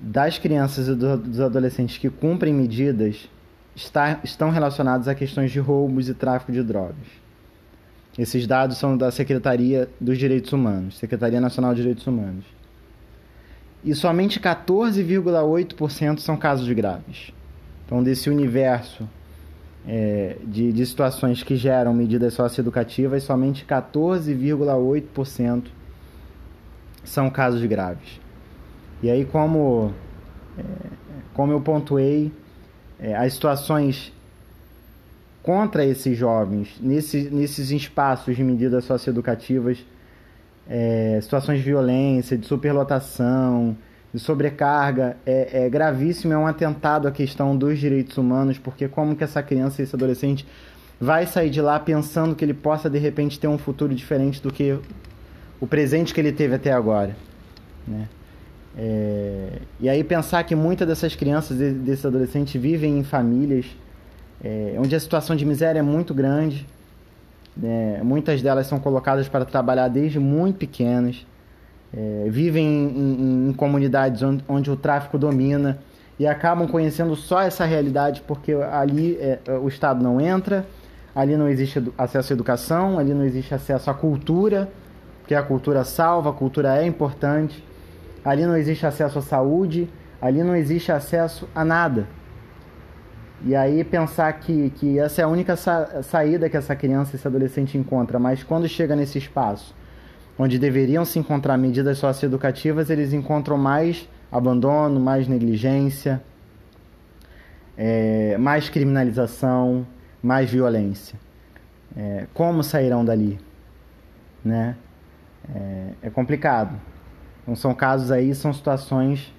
das 0.00 0.38
crianças 0.38 0.88
e 0.88 0.94
dos 0.94 1.40
adolescentes 1.40 1.98
que 1.98 2.08
cumprem 2.08 2.54
medidas 2.54 3.28
está, 3.74 4.20
estão 4.22 4.50
relacionados 4.50 5.08
a 5.08 5.14
questões 5.14 5.50
de 5.50 5.58
roubos 5.58 6.08
e 6.08 6.14
tráfico 6.14 6.52
de 6.52 6.62
drogas. 6.62 7.20
Esses 8.16 8.46
dados 8.46 8.78
são 8.78 8.96
da 8.96 9.10
Secretaria 9.10 9.88
dos 10.00 10.16
Direitos 10.18 10.52
Humanos, 10.52 10.96
Secretaria 10.98 11.40
Nacional 11.40 11.74
de 11.74 11.80
Direitos 11.80 12.06
Humanos. 12.06 12.44
E 13.84 13.92
somente 13.94 14.38
14,8% 14.38 16.18
são 16.18 16.36
casos 16.36 16.68
graves. 16.68 17.32
Então, 17.84 18.00
desse 18.02 18.30
universo 18.30 19.08
é, 19.88 20.36
de, 20.44 20.72
de 20.72 20.86
situações 20.86 21.42
que 21.42 21.56
geram 21.56 21.92
medidas 21.92 22.34
socioeducativas, 22.34 23.24
somente 23.24 23.64
14,8% 23.64 25.64
são 27.04 27.30
casos 27.30 27.64
graves. 27.64 28.20
E 29.02 29.10
aí, 29.10 29.24
como, 29.24 29.92
é, 30.58 30.62
como 31.34 31.52
eu 31.52 31.60
pontuei, 31.60 32.32
é, 33.00 33.16
as 33.16 33.34
situações 33.34 34.12
contra 35.42 35.84
esses 35.84 36.16
jovens, 36.16 36.76
nesse, 36.80 37.28
nesses 37.30 37.70
espaços 37.70 38.36
de 38.36 38.44
medidas 38.44 38.84
socioeducativas, 38.84 39.84
é, 40.68 41.18
situações 41.20 41.58
de 41.58 41.64
violência, 41.64 42.38
de 42.38 42.46
superlotação, 42.46 43.76
de 44.14 44.20
sobrecarga, 44.20 45.16
é, 45.26 45.64
é 45.64 45.68
gravíssimo, 45.68 46.32
é 46.32 46.38
um 46.38 46.46
atentado 46.46 47.08
à 47.08 47.10
questão 47.10 47.56
dos 47.56 47.78
direitos 47.78 48.16
humanos, 48.16 48.58
porque 48.58 48.86
como 48.86 49.16
que 49.16 49.24
essa 49.24 49.42
criança 49.42 49.82
esse 49.82 49.96
adolescente 49.96 50.46
vai 51.00 51.26
sair 51.26 51.50
de 51.50 51.60
lá 51.60 51.80
pensando 51.80 52.36
que 52.36 52.44
ele 52.44 52.54
possa 52.54 52.88
de 52.88 52.98
repente 52.98 53.40
ter 53.40 53.48
um 53.48 53.58
futuro 53.58 53.92
diferente 53.92 54.40
do 54.40 54.52
que 54.52 54.78
o 55.62 55.66
presente 55.68 56.12
que 56.12 56.20
ele 56.20 56.32
teve 56.32 56.56
até 56.56 56.72
agora, 56.72 57.14
né? 57.86 58.08
É, 58.76 59.60
e 59.78 59.88
aí 59.88 60.02
pensar 60.02 60.42
que 60.42 60.56
muitas 60.56 60.88
dessas 60.88 61.14
crianças 61.14 61.56
desses 61.56 62.04
adolescentes 62.04 62.60
vivem 62.60 62.98
em 62.98 63.04
famílias 63.04 63.66
é, 64.42 64.74
onde 64.76 64.96
a 64.96 64.98
situação 64.98 65.36
de 65.36 65.46
miséria 65.46 65.78
é 65.78 65.82
muito 65.82 66.12
grande, 66.12 66.66
né? 67.56 68.00
muitas 68.02 68.42
delas 68.42 68.66
são 68.66 68.80
colocadas 68.80 69.28
para 69.28 69.44
trabalhar 69.44 69.86
desde 69.86 70.18
muito 70.18 70.56
pequenas, 70.56 71.24
é, 71.94 72.26
vivem 72.28 72.66
em, 72.66 73.46
em, 73.46 73.50
em 73.50 73.52
comunidades 73.52 74.20
onde, 74.20 74.42
onde, 74.48 74.68
o 74.68 74.74
tráfico 74.74 75.16
domina 75.16 75.78
e 76.18 76.26
acabam 76.26 76.66
conhecendo 76.66 77.14
só 77.14 77.40
essa 77.40 77.64
realidade 77.64 78.20
porque 78.26 78.52
ali 78.52 79.16
é, 79.20 79.38
o 79.62 79.68
Estado 79.68 80.02
não 80.02 80.20
entra, 80.20 80.66
ali 81.14 81.36
não 81.36 81.48
existe 81.48 81.80
acesso 81.96 82.32
à 82.32 82.34
educação, 82.34 82.98
ali 82.98 83.14
não 83.14 83.24
existe 83.24 83.54
acesso 83.54 83.90
à 83.90 83.94
cultura 83.94 84.68
porque 85.22 85.34
a 85.34 85.42
cultura 85.42 85.84
salva, 85.84 86.30
a 86.30 86.32
cultura 86.32 86.76
é 86.76 86.86
importante. 86.86 87.64
Ali 88.24 88.44
não 88.44 88.56
existe 88.56 88.84
acesso 88.84 89.18
à 89.20 89.22
saúde, 89.22 89.88
ali 90.20 90.42
não 90.42 90.54
existe 90.54 90.92
acesso 90.92 91.48
a 91.54 91.64
nada. 91.64 92.06
E 93.44 93.56
aí 93.56 93.82
pensar 93.82 94.32
que, 94.34 94.70
que 94.70 94.98
essa 94.98 95.22
é 95.22 95.24
a 95.24 95.28
única 95.28 95.56
sa 95.56 96.02
saída 96.02 96.48
que 96.48 96.56
essa 96.56 96.76
criança, 96.76 97.16
esse 97.16 97.26
adolescente 97.26 97.78
encontra, 97.78 98.18
mas 98.18 98.42
quando 98.42 98.68
chega 98.68 98.94
nesse 98.94 99.18
espaço, 99.18 99.74
onde 100.38 100.58
deveriam 100.58 101.04
se 101.04 101.18
encontrar 101.18 101.56
medidas 101.56 101.98
socioeducativas, 101.98 102.90
eles 102.90 103.12
encontram 103.12 103.56
mais 103.58 104.08
abandono, 104.30 105.00
mais 105.00 105.26
negligência, 105.26 106.22
é, 107.76 108.36
mais 108.38 108.68
criminalização, 108.68 109.86
mais 110.22 110.50
violência. 110.50 111.18
É, 111.96 112.26
como 112.32 112.62
sairão 112.62 113.04
dali? 113.04 113.40
Né? 114.44 114.76
É, 115.54 115.88
é 116.02 116.10
complicado. 116.10 116.78
Então 117.42 117.56
são 117.56 117.74
casos 117.74 118.10
aí, 118.10 118.34
são 118.34 118.52
situações 118.52 119.32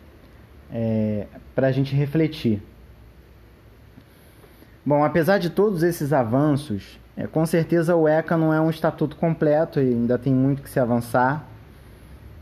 é, 0.71 1.27
para 1.55 1.67
a 1.67 1.71
gente 1.71 1.95
refletir. 1.95 2.61
Bom, 4.85 5.03
apesar 5.03 5.37
de 5.37 5.49
todos 5.49 5.81
esses 5.81 6.11
avanços, 6.11 6.99
é, 7.15 7.25
com 7.25 7.45
certeza 7.45 7.95
o 7.95 8.07
ECA 8.07 8.35
não 8.35 8.53
é 8.53 8.59
um 8.59 8.69
estatuto 8.69 9.15
completo 9.15 9.79
e 9.79 9.83
ainda 9.83 10.17
tem 10.17 10.33
muito 10.33 10.61
que 10.61 10.69
se 10.69 10.79
avançar. 10.79 11.47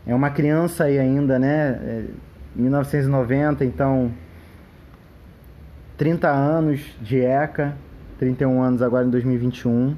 É 0.07 0.15
uma 0.15 0.31
criança 0.31 0.85
aí 0.85 0.97
ainda, 0.97 1.37
né? 1.37 1.79
É, 1.83 2.05
1990, 2.55 3.63
então 3.63 4.11
30 5.97 6.27
anos 6.29 6.81
de 6.99 7.19
ECA, 7.19 7.75
31 8.17 8.61
anos 8.61 8.81
agora 8.81 9.05
em 9.05 9.09
2021. 9.11 9.95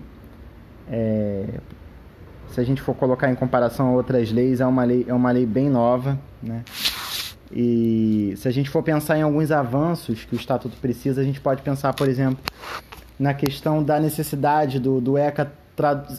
É, 0.92 1.46
se 2.54 2.62
a 2.62 2.64
gente 2.64 2.84
for 2.84 2.94
colocar 2.94 3.32
em 3.32 3.36
comparação 3.36 3.88
a 3.88 3.92
outras 3.94 4.32
leis, 4.32 4.62
é 4.62 4.66
uma 4.66 4.84
lei, 4.84 5.04
é 5.08 5.14
uma 5.14 5.32
lei 5.32 5.44
bem 5.44 5.70
nova, 5.72 6.20
né? 6.42 6.64
E 7.52 8.36
se 8.38 8.48
a 8.48 8.52
gente 8.52 8.70
for 8.70 8.84
pensar 8.84 9.18
em 9.18 9.24
alguns 9.24 9.50
avanços 9.52 10.24
que 10.24 10.36
o 10.36 10.38
Estatuto 10.38 10.78
precisa, 10.78 11.22
a 11.22 11.24
gente 11.24 11.42
pode 11.42 11.64
pensar, 11.64 11.94
por 11.94 12.08
exemplo, 12.08 12.38
na 13.18 13.34
questão 13.34 13.84
da 13.84 14.00
necessidade 14.00 14.80
do, 14.80 15.02
do 15.02 15.18
ECA 15.18 15.52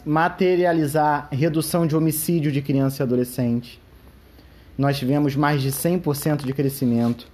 materializar 0.05 1.29
redução 1.31 1.87
de 1.87 1.97
homicídio 1.97 2.51
de 2.51 2.61
criança 2.61 3.01
e 3.01 3.05
adolescente. 3.05 3.81
Nós 4.77 4.99
tivemos 4.99 5.37
mais 5.37 5.62
de 5.62 5.70
100% 5.70 6.44
de 6.44 6.53
crescimento. 6.53 7.29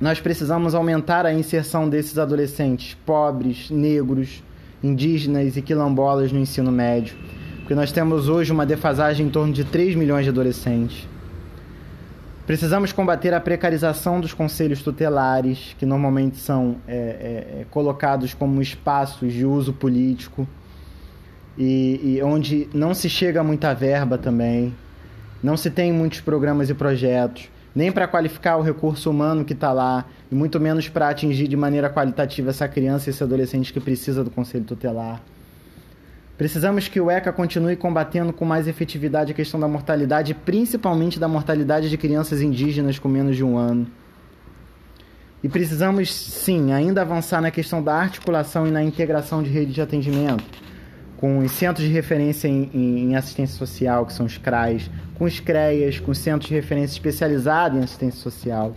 Nós 0.00 0.20
precisamos 0.20 0.74
aumentar 0.74 1.24
a 1.24 1.32
inserção 1.32 1.88
desses 1.88 2.18
adolescentes 2.18 2.94
pobres, 3.06 3.70
negros, 3.70 4.42
indígenas 4.82 5.56
e 5.56 5.62
quilombolas 5.62 6.32
no 6.32 6.38
ensino 6.38 6.70
médio, 6.70 7.16
porque 7.58 7.74
nós 7.74 7.92
temos 7.92 8.28
hoje 8.28 8.52
uma 8.52 8.64
defasagem 8.64 9.26
em 9.26 9.30
torno 9.30 9.52
de 9.52 9.64
3 9.64 9.94
milhões 9.94 10.24
de 10.24 10.30
adolescentes. 10.30 11.06
Precisamos 12.46 12.92
combater 12.92 13.34
a 13.34 13.40
precarização 13.40 14.20
dos 14.20 14.32
conselhos 14.32 14.80
tutelares, 14.80 15.76
que 15.78 15.84
normalmente 15.84 16.38
são 16.38 16.76
é, 16.88 16.94
é, 16.94 17.60
é, 17.60 17.66
colocados 17.70 18.32
como 18.32 18.62
espaços 18.62 19.32
de 19.34 19.44
uso 19.44 19.74
político 19.74 20.48
e, 21.58 22.14
e 22.16 22.22
onde 22.22 22.66
não 22.72 22.94
se 22.94 23.10
chega 23.10 23.40
a 23.40 23.44
muita 23.44 23.74
verba 23.74 24.16
também, 24.16 24.74
não 25.42 25.58
se 25.58 25.70
tem 25.70 25.92
muitos 25.92 26.20
programas 26.20 26.70
e 26.70 26.74
projetos 26.74 27.50
nem 27.78 27.92
para 27.92 28.08
qualificar 28.08 28.56
o 28.56 28.62
recurso 28.62 29.08
humano 29.08 29.44
que 29.44 29.52
está 29.52 29.72
lá, 29.72 30.04
e 30.32 30.34
muito 30.34 30.58
menos 30.58 30.88
para 30.88 31.10
atingir 31.10 31.46
de 31.46 31.56
maneira 31.56 31.88
qualitativa 31.88 32.50
essa 32.50 32.66
criança 32.66 33.08
e 33.08 33.10
esse 33.10 33.22
adolescente 33.22 33.72
que 33.72 33.78
precisa 33.78 34.24
do 34.24 34.30
conselho 34.30 34.64
tutelar. 34.64 35.22
Precisamos 36.36 36.88
que 36.88 37.00
o 37.00 37.08
ECA 37.08 37.32
continue 37.32 37.76
combatendo 37.76 38.32
com 38.32 38.44
mais 38.44 38.66
efetividade 38.66 39.30
a 39.30 39.34
questão 39.34 39.60
da 39.60 39.68
mortalidade, 39.68 40.34
principalmente 40.34 41.20
da 41.20 41.28
mortalidade 41.28 41.88
de 41.88 41.96
crianças 41.96 42.42
indígenas 42.42 42.98
com 42.98 43.08
menos 43.08 43.36
de 43.36 43.44
um 43.44 43.56
ano. 43.56 43.86
E 45.40 45.48
precisamos, 45.48 46.12
sim, 46.12 46.72
ainda 46.72 47.02
avançar 47.02 47.40
na 47.40 47.52
questão 47.52 47.80
da 47.80 47.94
articulação 47.94 48.66
e 48.66 48.72
na 48.72 48.82
integração 48.82 49.40
de 49.40 49.50
rede 49.50 49.72
de 49.72 49.80
atendimento 49.80 50.42
com 51.18 51.38
os 51.38 51.50
centros 51.50 51.84
de 51.84 51.92
referência 51.92 52.46
em, 52.46 52.70
em, 52.72 53.16
assistência 53.16 53.58
social, 53.58 54.06
que 54.06 54.12
são 54.12 54.24
os 54.24 54.38
CRAs, 54.38 54.88
com 55.16 55.24
os 55.24 55.40
CREAS, 55.40 55.98
com 55.98 56.12
os 56.12 56.18
centros 56.18 56.48
de 56.48 56.54
referência 56.54 56.94
especializados 56.94 57.76
em 57.76 57.82
assistência 57.82 58.20
social, 58.20 58.76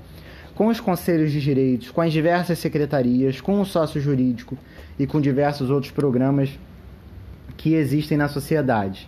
com 0.55 0.67
os 0.67 0.79
conselhos 0.79 1.31
de 1.31 1.39
direitos, 1.39 1.91
com 1.91 2.01
as 2.01 2.11
diversas 2.11 2.57
secretarias, 2.57 3.39
com 3.39 3.61
o 3.61 3.65
sócio 3.65 4.01
jurídico 4.01 4.57
e 4.97 5.05
com 5.05 5.21
diversos 5.21 5.69
outros 5.69 5.91
programas 5.91 6.49
que 7.55 7.75
existem 7.75 8.17
na 8.17 8.27
sociedade. 8.27 9.07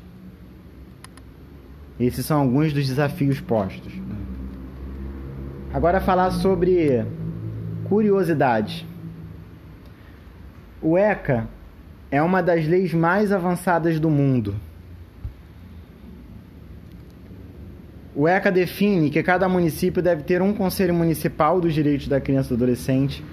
Esses 1.99 2.23
são 2.23 2.39
alguns 2.39 2.71
dos 2.71 2.87
desafios 2.87 3.41
postos. 3.41 3.93
Agora 5.73 5.99
falar 5.99 6.29
sobre 6.29 7.03
curiosidade. 7.85 8.87
O 10.79 10.95
ECA 10.95 11.47
é 12.13 12.21
uma 12.21 12.43
das 12.43 12.67
leis 12.67 12.93
mais 12.93 13.31
avançadas 13.31 13.99
do 13.99 14.07
mundo. 14.07 14.55
O 18.15 18.27
ECA 18.27 18.51
define 18.51 19.09
que 19.09 19.23
cada 19.23 19.49
município 19.49 19.99
deve 19.99 20.21
ter 20.21 20.39
um 20.39 20.53
Conselho 20.53 20.93
Municipal 20.93 21.59
dos 21.59 21.73
Direitos 21.73 22.07
da 22.07 22.21
Criança 22.21 22.49
e 22.49 22.55
do 22.55 22.63
Adolescente, 22.63 23.25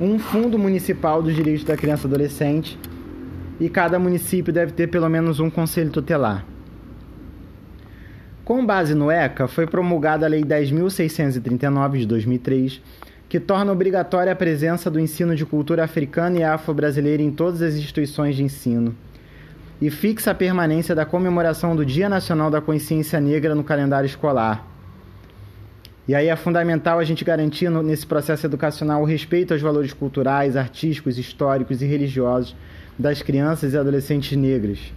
um 0.00 0.16
Fundo 0.16 0.56
Municipal 0.56 1.20
dos 1.20 1.34
Direitos 1.34 1.64
da 1.64 1.76
Criança 1.76 2.06
e 2.06 2.08
do 2.08 2.14
Adolescente 2.14 2.78
e 3.58 3.68
cada 3.68 3.98
município 3.98 4.52
deve 4.52 4.70
ter 4.74 4.86
pelo 4.86 5.08
menos 5.08 5.40
um 5.40 5.50
Conselho 5.50 5.90
Tutelar. 5.90 6.46
Com 8.44 8.64
base 8.64 8.94
no 8.94 9.10
ECA, 9.10 9.48
foi 9.48 9.66
promulgada 9.66 10.26
a 10.26 10.28
Lei 10.28 10.44
10.639 10.44 11.98
de 11.98 12.06
2003, 12.06 12.80
que 13.30 13.38
torna 13.38 13.70
obrigatória 13.70 14.32
a 14.32 14.36
presença 14.36 14.90
do 14.90 14.98
ensino 14.98 15.36
de 15.36 15.46
cultura 15.46 15.84
africana 15.84 16.38
e 16.38 16.42
afro-brasileira 16.42 17.22
em 17.22 17.30
todas 17.30 17.62
as 17.62 17.74
instituições 17.74 18.34
de 18.34 18.42
ensino 18.42 18.92
e 19.80 19.88
fixa 19.88 20.32
a 20.32 20.34
permanência 20.34 20.96
da 20.96 21.06
comemoração 21.06 21.76
do 21.76 21.86
Dia 21.86 22.08
Nacional 22.08 22.50
da 22.50 22.60
Consciência 22.60 23.20
Negra 23.20 23.54
no 23.54 23.62
calendário 23.62 24.04
escolar. 24.04 24.66
E 26.08 26.14
aí 26.14 26.26
é 26.26 26.34
fundamental 26.34 26.98
a 26.98 27.04
gente 27.04 27.24
garantir 27.24 27.70
nesse 27.70 28.04
processo 28.04 28.44
educacional 28.44 29.00
o 29.00 29.06
respeito 29.06 29.54
aos 29.54 29.62
valores 29.62 29.92
culturais, 29.92 30.56
artísticos, 30.56 31.16
históricos 31.16 31.80
e 31.80 31.86
religiosos 31.86 32.56
das 32.98 33.22
crianças 33.22 33.74
e 33.74 33.78
adolescentes 33.78 34.36
negras. 34.36 34.92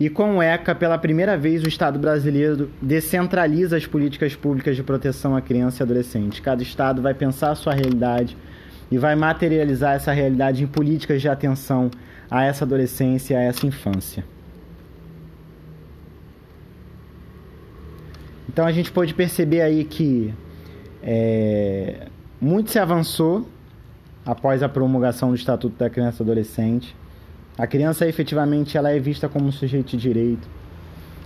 E 0.00 0.08
com 0.08 0.38
o 0.38 0.42
ECA, 0.42 0.74
pela 0.74 0.96
primeira 0.96 1.36
vez, 1.36 1.62
o 1.62 1.68
Estado 1.68 1.98
brasileiro 1.98 2.70
descentraliza 2.80 3.76
as 3.76 3.86
políticas 3.86 4.34
públicas 4.34 4.74
de 4.74 4.82
proteção 4.82 5.36
à 5.36 5.42
criança 5.42 5.82
e 5.82 5.84
adolescente. 5.84 6.40
Cada 6.40 6.62
Estado 6.62 7.02
vai 7.02 7.12
pensar 7.12 7.50
a 7.50 7.54
sua 7.54 7.74
realidade 7.74 8.34
e 8.90 8.96
vai 8.96 9.14
materializar 9.14 9.94
essa 9.94 10.10
realidade 10.10 10.64
em 10.64 10.66
políticas 10.66 11.20
de 11.20 11.28
atenção 11.28 11.90
a 12.30 12.42
essa 12.42 12.64
adolescência, 12.64 13.38
a 13.38 13.42
essa 13.42 13.66
infância. 13.66 14.24
Então 18.48 18.64
a 18.66 18.72
gente 18.72 18.90
pode 18.90 19.12
perceber 19.12 19.60
aí 19.60 19.84
que 19.84 20.32
é, 21.02 22.08
muito 22.40 22.70
se 22.70 22.78
avançou 22.78 23.46
após 24.24 24.62
a 24.62 24.68
promulgação 24.68 25.28
do 25.28 25.34
Estatuto 25.34 25.76
da 25.76 25.90
Criança 25.90 26.22
e 26.22 26.24
Adolescente. 26.24 26.96
A 27.60 27.66
criança 27.66 28.08
efetivamente 28.08 28.78
ela 28.78 28.90
é 28.90 28.98
vista 28.98 29.28
como 29.28 29.46
um 29.46 29.52
sujeito 29.52 29.90
de 29.90 29.98
direito. 29.98 30.48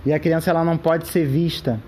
E 0.05 0.11
a 0.11 0.19
criança 0.19 0.49
ela 0.49 0.65
não 0.65 0.77
pode 0.77 1.07
ser 1.07 1.25
vista 1.25 1.79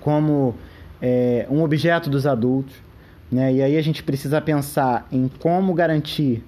como 0.00 0.56
é, 1.00 1.46
um 1.48 1.62
objeto 1.62 2.10
dos 2.10 2.26
adultos. 2.26 2.74
Né? 3.30 3.54
E 3.54 3.62
aí 3.62 3.76
a 3.76 3.80
gente 3.80 4.02
precisa 4.02 4.40
pensar 4.40 5.06
em 5.12 5.30
como 5.38 5.72
garantir 5.74 6.42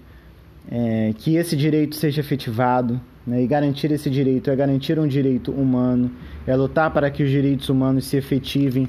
é, 0.68 1.14
que 1.16 1.36
esse 1.36 1.56
direito 1.56 1.94
seja 1.94 2.20
efetivado. 2.20 3.00
Né? 3.24 3.44
E 3.44 3.46
garantir 3.46 3.92
esse 3.92 4.10
direito 4.10 4.50
é 4.50 4.56
garantir 4.56 4.98
um 4.98 5.06
direito 5.06 5.52
humano, 5.52 6.10
é 6.44 6.56
lutar 6.56 6.90
para 6.90 7.08
que 7.12 7.22
os 7.22 7.30
direitos 7.30 7.68
humanos 7.68 8.06
se 8.06 8.16
efetivem 8.16 8.88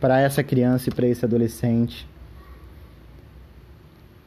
para 0.00 0.20
essa 0.20 0.44
criança 0.44 0.90
e 0.90 0.94
para 0.94 1.08
esse 1.08 1.24
adolescente. 1.24 2.06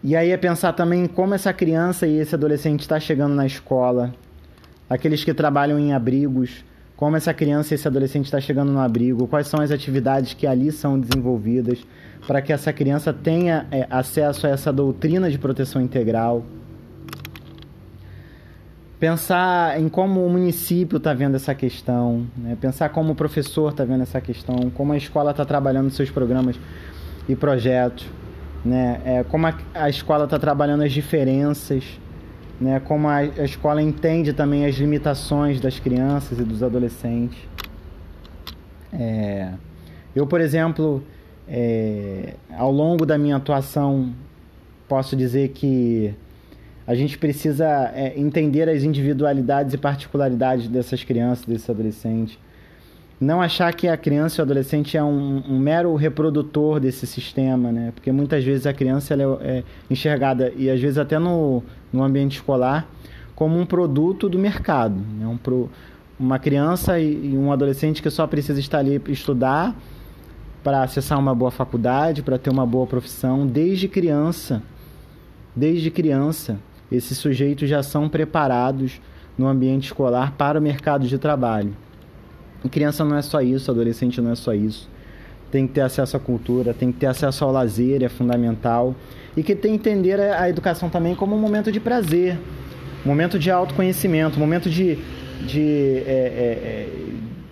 E 0.03 0.15
aí 0.15 0.29
é 0.29 0.37
pensar 0.37 0.73
também 0.73 1.07
como 1.07 1.33
essa 1.33 1.51
criança 1.51 2.05
e 2.05 2.17
esse 2.17 2.35
adolescente 2.35 2.81
está 2.81 2.99
chegando 2.99 3.33
na 3.33 3.45
escola, 3.45 4.13
aqueles 4.87 5.23
que 5.23 5.33
trabalham 5.33 5.79
em 5.79 5.91
abrigos, 5.91 6.63
como 6.95 7.15
essa 7.15 7.33
criança 7.33 7.73
e 7.73 7.75
esse 7.75 7.87
adolescente 7.87 8.25
está 8.25 8.39
chegando 8.39 8.71
no 8.71 8.79
abrigo, 8.79 9.27
quais 9.27 9.47
são 9.47 9.59
as 9.59 9.71
atividades 9.71 10.33
que 10.33 10.45
ali 10.45 10.71
são 10.71 10.99
desenvolvidas 10.99 11.79
para 12.27 12.41
que 12.41 12.53
essa 12.53 12.71
criança 12.71 13.11
tenha 13.11 13.67
é, 13.71 13.87
acesso 13.89 14.45
a 14.47 14.51
essa 14.51 14.71
doutrina 14.71 15.29
de 15.29 15.37
proteção 15.37 15.81
integral. 15.81 16.43
Pensar 18.99 19.79
em 19.79 19.87
como 19.89 20.25
o 20.25 20.29
município 20.29 20.97
está 20.97 21.13
vendo 21.13 21.35
essa 21.35 21.53
questão, 21.53 22.25
né? 22.35 22.57
pensar 22.59 22.89
como 22.89 23.13
o 23.13 23.15
professor 23.15 23.71
está 23.71 23.83
vendo 23.83 24.01
essa 24.01 24.19
questão, 24.19 24.71
como 24.73 24.93
a 24.93 24.97
escola 24.97 25.31
está 25.31 25.45
trabalhando 25.45 25.91
seus 25.91 26.09
programas 26.09 26.55
e 27.29 27.35
projetos 27.35 28.07
né? 28.67 29.01
É, 29.05 29.23
como 29.23 29.47
a, 29.47 29.57
a 29.73 29.89
escola 29.89 30.25
está 30.25 30.37
trabalhando 30.37 30.83
as 30.83 30.91
diferenças, 30.91 31.83
né? 32.59 32.79
Como 32.81 33.07
a, 33.07 33.17
a, 33.17 33.43
escola 33.43 33.81
entende 33.81 34.33
também 34.33 34.65
as 34.65 34.75
limitações 34.75 35.61
das 35.61 35.79
crianças 35.79 36.37
e 36.39 36.43
dos 36.43 36.61
adolescentes. 36.61 37.37
É, 38.91 39.53
eu, 40.15 40.27
por 40.27 40.41
exemplo, 40.41 41.01
é, 41.47 42.33
ao 42.55 42.71
longo 42.71 43.05
da 43.05 43.17
minha 43.17 43.37
atuação, 43.37 44.13
posso 44.87 45.15
dizer 45.15 45.49
que 45.49 46.13
a 46.85 46.93
gente 46.93 47.17
precisa 47.17 47.91
é, 47.93 48.19
entender 48.19 48.67
as 48.69 48.83
individualidades 48.83 49.73
e 49.73 49.77
particularidades 49.77 50.67
dessas 50.67 51.03
crianças, 51.03 51.45
desses 51.45 51.69
adolescentes 51.69 52.37
não 53.19 53.41
achar 53.41 53.73
que 53.73 53.87
a 53.87 53.97
criança 53.97 54.39
e 54.39 54.41
o 54.41 54.43
adolescente 54.43 54.95
é 54.95 55.03
um, 55.03 55.43
um, 55.49 55.57
mero 55.57 55.95
reprodutor 55.95 56.79
desse 56.79 57.07
sistema, 57.07 57.71
né? 57.71 57.91
Porque 57.93 58.11
muitas 58.11 58.43
vezes 58.43 58.67
a 58.67 58.73
criança 58.73 59.15
é, 59.15 59.17
é 59.41 59.63
enxergada, 59.89 60.53
e 60.55 60.69
às 60.69 60.79
vezes 60.79 60.99
até 60.99 61.17
no, 61.17 61.63
no 61.91 62.03
ambiente 62.03 62.35
escolar, 62.35 62.87
como 63.35 63.59
um 63.59 63.65
produto 63.65 64.29
do 64.29 64.37
mercado. 64.37 64.95
Né? 64.95 65.25
Um 65.25 65.37
pro, 65.37 65.69
uma 66.19 66.37
criança 66.37 66.99
e, 66.99 67.31
e 67.31 67.37
um 67.37 67.51
adolescente 67.51 68.03
que 68.03 68.09
só 68.09 68.27
precisa 68.27 68.59
estar 68.59 68.79
ali 68.79 68.99
para 68.99 69.11
estudar, 69.11 69.75
para 70.63 70.83
acessar 70.83 71.17
uma 71.17 71.33
boa 71.33 71.49
faculdade, 71.49 72.21
para 72.21 72.37
ter 72.37 72.51
uma 72.51 72.65
boa 72.65 72.85
profissão, 72.85 73.47
desde 73.47 73.87
criança. 73.87 74.61
Desde 75.55 75.89
criança, 75.89 76.59
esses 76.91 77.17
sujeitos 77.17 77.67
já 77.67 77.81
são 77.81 78.07
preparados 78.07 79.01
no 79.35 79.47
ambiente 79.47 79.85
escolar 79.85 80.33
para 80.33 80.59
o 80.59 80.61
mercado 80.61 81.07
de 81.07 81.17
trabalho. 81.17 81.73
Criança 82.67 83.03
não 83.03 83.15
é 83.15 83.21
só 83.21 83.41
isso, 83.41 83.71
adolescente 83.71 84.21
não 84.21 84.31
é 84.31 84.35
só 84.35 84.53
isso. 84.53 84.89
Tem 85.51 85.65
que 85.65 85.73
ter 85.73 85.81
acesso 85.81 86.17
à 86.17 86.19
cultura, 86.19 86.73
tem 86.73 86.91
que 86.91 86.99
ter 86.99 87.05
acesso 87.05 87.43
ao 87.43 87.51
lazer, 87.51 88.03
é 88.03 88.09
fundamental. 88.09 88.95
E 89.35 89.43
que 89.43 89.55
tem 89.55 89.77
que 89.77 89.89
entender 89.89 90.19
a 90.19 90.49
educação 90.49 90.89
também 90.89 91.15
como 91.15 91.35
um 91.35 91.39
momento 91.39 91.71
de 91.71 91.79
prazer, 91.79 92.37
momento 93.05 93.37
de 93.37 93.49
autoconhecimento, 93.49 94.39
momento 94.39 94.69
de, 94.69 94.97
de, 95.45 96.03
é, 96.05 96.09
é, 96.09 96.11
é, 96.11 96.89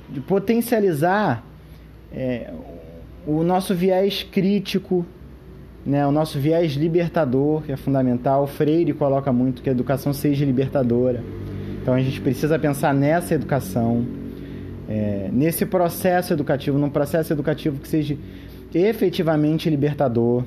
de 0.10 0.20
potencializar 0.20 1.44
é, 2.12 2.52
o 3.26 3.44
nosso 3.44 3.74
viés 3.74 4.24
crítico, 4.24 5.06
né, 5.86 6.06
o 6.06 6.12
nosso 6.12 6.40
viés 6.40 6.74
libertador, 6.74 7.62
que 7.62 7.72
é 7.72 7.78
fundamental. 7.78 8.44
O 8.44 8.48
Freire 8.48 8.94
coloca 8.94 9.32
muito 9.32 9.62
que 9.62 9.70
a 9.70 9.72
educação 9.72 10.12
seja 10.12 10.44
libertadora. 10.44 11.24
Então 11.82 11.94
a 11.94 12.02
gente 12.02 12.20
precisa 12.20 12.58
pensar 12.58 12.94
nessa 12.94 13.36
educação 13.36 14.04
é, 14.88 15.30
nesse 15.32 15.66
processo 15.66 16.34
educativo, 16.34 16.78
num 16.78 16.90
processo 16.90 17.34
educativo 17.34 17.80
que 17.80 17.88
seja 17.88 18.18
efetivamente 18.74 19.70
libertador. 19.70 20.44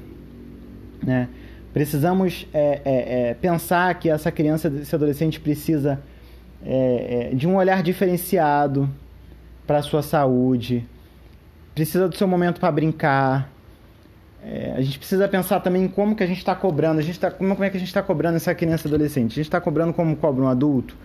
Né? 1.02 1.28
Precisamos 1.72 2.46
é, 2.52 2.80
é, 2.84 3.30
é 3.30 3.34
pensar 3.34 3.94
que 3.98 4.08
essa 4.08 4.30
criança, 4.30 4.68
esse 4.68 4.94
adolescente 4.94 5.40
precisa 5.40 6.00
é, 6.64 7.30
é, 7.30 7.34
de 7.34 7.46
um 7.46 7.56
olhar 7.56 7.82
diferenciado 7.82 8.88
para 9.66 9.78
a 9.78 9.82
sua 9.82 10.02
saúde, 10.02 10.86
precisa 11.74 12.08
do 12.08 12.16
seu 12.16 12.26
momento 12.26 12.58
para 12.58 12.72
brincar. 12.72 13.50
a 14.74 14.80
gente 14.80 14.98
precisa 14.98 15.28
pensar 15.28 15.60
também 15.60 15.86
como 15.86 16.16
que 16.16 16.22
a 16.22 16.26
gente 16.26 16.38
está 16.38 16.54
cobrando, 16.54 17.00
a 17.00 17.02
gente 17.02 17.20
tá, 17.20 17.30
como, 17.30 17.54
como 17.54 17.64
é 17.64 17.70
que 17.70 17.76
a 17.76 17.80
gente 17.80 17.88
está 17.88 18.02
cobrando 18.02 18.36
essa 18.36 18.54
criança 18.54 18.88
adolescente. 18.88 19.32
A 19.32 19.34
gente 19.34 19.42
está 19.42 19.60
cobrando 19.60 19.92
como 19.92 20.16
cobra 20.16 20.42
um 20.42 20.48
adulto? 20.48 20.96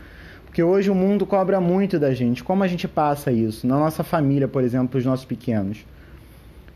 Porque 0.54 0.62
hoje 0.62 0.91
o 0.91 0.93
mundo 0.93 1.26
cobra 1.26 1.60
muito 1.60 1.97
da 1.97 2.14
gente. 2.14 2.43
Como 2.43 2.64
a 2.64 2.68
gente 2.68 2.88
passa 2.88 3.32
isso? 3.32 3.66
Na 3.66 3.76
nossa 3.76 4.04
família, 4.04 4.47
por 4.47 4.64
exemplo, 4.64 4.99
os 4.99 5.04
nossos 5.04 5.26
pequenos. 5.26 5.84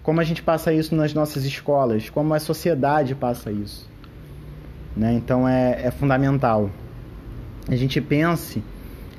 Como 0.01 0.19
a 0.19 0.23
gente 0.23 0.41
passa 0.41 0.73
isso 0.73 0.95
nas 0.95 1.13
nossas 1.13 1.45
escolas? 1.45 2.09
Como 2.09 2.33
a 2.33 2.39
sociedade 2.39 3.13
passa 3.13 3.51
isso? 3.51 3.87
Né? 4.95 5.13
Então 5.13 5.47
é, 5.47 5.79
é 5.83 5.91
fundamental. 5.91 6.71
A 7.69 7.75
gente 7.75 8.01
pense 8.01 8.63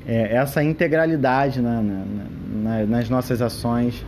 é, 0.04 0.34
essa 0.34 0.60
integralidade 0.60 1.62
na, 1.62 1.80
na, 1.80 2.04
na, 2.52 2.84
nas 2.84 3.08
nossas 3.08 3.40
ações. 3.40 4.04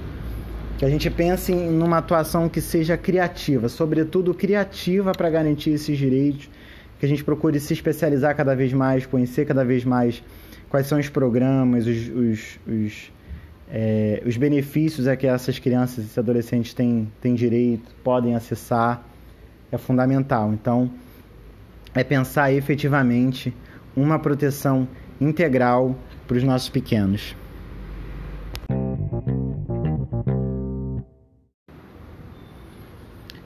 Que 0.79 0.85
a 0.85 0.91
gente 0.91 1.09
pense 1.09 1.53
em 1.53 1.71
numa 1.71 1.99
atuação 1.99 2.49
que 2.49 2.61
seja 2.61 2.97
criativa, 2.97 3.69
sobretudo 3.69 4.35
criativa 4.35 5.13
para 5.13 5.31
garantir 5.31 5.71
esses 5.71 5.97
direitos. 5.97 6.51
Que 6.99 7.07
a 7.07 7.09
gente 7.09 7.23
procure 7.23 7.61
se 7.61 7.73
especializar 7.73 8.35
cada 8.35 8.57
vez 8.57 8.73
mais, 8.73 9.07
conhecer 9.07 9.47
cada 9.47 9.65
vez 9.65 9.85
mais 9.85 10.21
quais 10.71 10.87
são 10.87 10.99
os 10.99 11.09
programas, 11.09 11.87
os, 11.87 12.09
os, 12.09 12.61
os, 12.67 13.13
é, 13.69 14.23
os 14.25 14.37
benefícios 14.37 15.09
a 15.09 15.17
que 15.17 15.27
essas 15.27 15.59
crianças 15.59 16.17
e 16.17 16.19
adolescentes 16.19 16.73
têm, 16.73 17.13
têm 17.21 17.35
direito, 17.35 17.93
podem 18.05 18.37
acessar, 18.37 19.05
é 19.71 19.77
fundamental. 19.77 20.53
Então, 20.53 20.91
é 21.93 22.05
pensar 22.05 22.53
efetivamente 22.53 23.53
uma 23.97 24.19
proteção 24.19 24.87
integral 25.21 25.97
para 26.27 26.37
os 26.37 26.45
nossos 26.45 26.69
pequenos. 26.69 27.35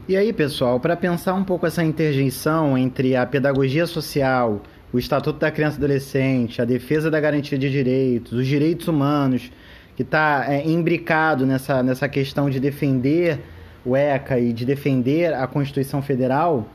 E 0.07 0.19
aí, 0.19 0.35
pessoal, 0.35 0.79
para 0.79 0.95
pensar 0.95 1.33
um 1.33 1.43
pouco 1.43 1.67
essa 1.67 1.83
interjeição 1.83 2.77
entre 2.77 3.17
a 3.17 3.25
pedagogia 3.25 3.87
social, 3.87 4.61
o 4.95 4.99
Estatuto 5.01 5.41
da 5.41 5.51
Criança 5.51 5.75
e 5.75 5.79
Adolescente, 5.79 6.63
a 6.63 6.65
defesa 6.65 7.11
da 7.11 7.19
garantia 7.19 7.59
de 7.59 7.69
direitos, 7.69 8.33
os 8.33 8.47
direitos 8.47 8.87
humanos 8.87 9.51
que 9.97 10.03
está 10.03 10.47
é, 10.49 10.65
imbricado 10.65 11.45
nessa, 11.45 11.83
nessa 11.83 12.09
questão 12.09 12.49
de 12.49 12.61
defender 12.61 13.41
o 13.85 13.97
ECA 13.97 14.39
e 14.39 14.53
de 14.53 14.65
defender 14.65 15.35
a 15.35 15.49
Constituição 15.49 16.01
Federal, 16.01 16.69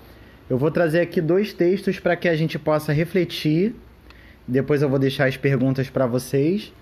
eu 0.49 0.57
vou 0.57 0.69
trazer 0.69 0.99
aqui 0.99 1.21
dois 1.21 1.53
textos 1.53 1.97
para 1.97 2.17
que 2.17 2.27
a 2.27 2.35
gente 2.35 2.59
possa 2.59 2.91
refletir. 2.91 3.73
Depois 4.45 4.81
eu 4.81 4.89
vou 4.89 4.99
deixar 4.99 5.29
as 5.29 5.37
perguntas 5.37 5.89
para 5.89 6.05
vocês, 6.05 6.73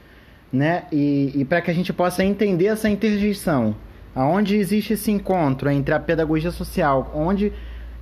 né? 0.51 0.85
E, 0.91 1.33
e 1.35 1.45
para 1.45 1.61
que 1.61 1.69
a 1.69 1.73
gente 1.73 1.93
possa 1.93 2.23
entender 2.23 2.65
essa 2.65 2.89
interdição, 2.89 3.75
aonde 4.15 4.55
existe 4.55 4.93
esse 4.93 5.11
encontro 5.11 5.69
entre 5.69 5.93
a 5.93 5.99
pedagogia 5.99 6.49
social, 6.49 7.11
onde, 7.13 7.53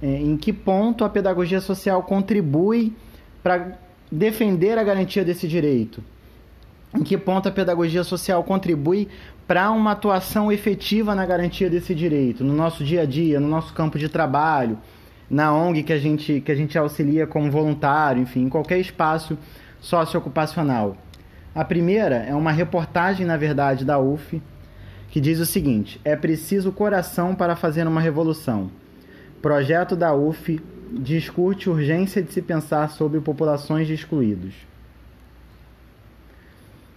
é, 0.02 0.08
em 0.08 0.38
que 0.38 0.54
ponto 0.54 1.04
a 1.04 1.10
pedagogia 1.10 1.60
social 1.60 2.02
contribui 2.04 2.94
para 3.46 3.78
defender 4.12 4.76
a 4.76 4.84
garantia 4.84 5.24
desse 5.24 5.48
direito, 5.48 6.04
em 6.96 7.04
que 7.04 7.16
ponto 7.16 7.48
a 7.48 7.52
pedagogia 7.52 8.04
social 8.04 8.44
contribui 8.44 9.08
para 9.48 9.70
uma 9.70 9.92
atuação 9.92 10.52
efetiva 10.52 11.14
na 11.14 11.28
garantia 11.28 11.70
desse 11.70 11.94
direito, 11.94 12.44
no 12.44 12.56
nosso 12.56 12.84
dia 12.84 13.04
a 13.04 13.06
dia, 13.06 13.40
no 13.40 13.48
nosso 13.48 13.72
campo 13.72 14.00
de 14.00 14.10
trabalho 14.10 14.80
na 15.30 15.54
ONG 15.54 15.84
que 15.84 15.94
a 15.94 16.00
gente, 16.00 16.42
que 16.42 16.52
a 16.52 16.56
gente 16.56 16.76
auxilia 16.76 17.28
como 17.28 17.52
voluntário, 17.52 18.20
enfim, 18.20 18.46
em 18.46 18.50
qualquer 18.50 18.80
espaço 18.80 19.38
socioocupacional. 19.80 20.98
A 21.54 21.64
primeira 21.64 22.16
é 22.16 22.34
uma 22.34 22.52
reportagem, 22.52 23.28
na 23.28 23.38
verdade, 23.38 23.86
da 23.86 24.00
UF, 24.00 24.42
que 25.12 25.22
diz 25.22 25.40
o 25.40 25.46
seguinte: 25.46 26.02
É 26.04 26.16
preciso 26.16 26.72
coração 26.72 27.36
para 27.36 27.56
fazer 27.56 27.88
uma 27.88 28.02
revolução. 28.02 28.72
Projeto 29.40 29.96
da 29.96 30.16
UF 30.16 30.60
discute 30.92 31.70
urgência 31.70 32.22
de 32.22 32.32
se 32.32 32.42
pensar 32.42 32.90
sobre 32.92 33.20
populações 33.20 33.88
de 33.88 33.94
excluídos. 33.94 34.54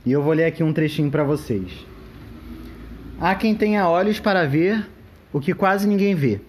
E 0.05 0.13
eu 0.13 0.23
vou 0.23 0.33
ler 0.33 0.47
aqui 0.47 0.63
um 0.63 0.73
trechinho 0.73 1.11
para 1.11 1.25
vocês. 1.25 1.87
Há 3.21 3.35
quem 3.35 3.55
tenha 3.55 3.89
olhos 3.89 4.21
para 4.21 4.47
ver 4.47 4.87
o 5.33 5.41
que 5.41 5.53
quase 5.55 5.87
ninguém 5.87 6.15
vê 6.15 6.41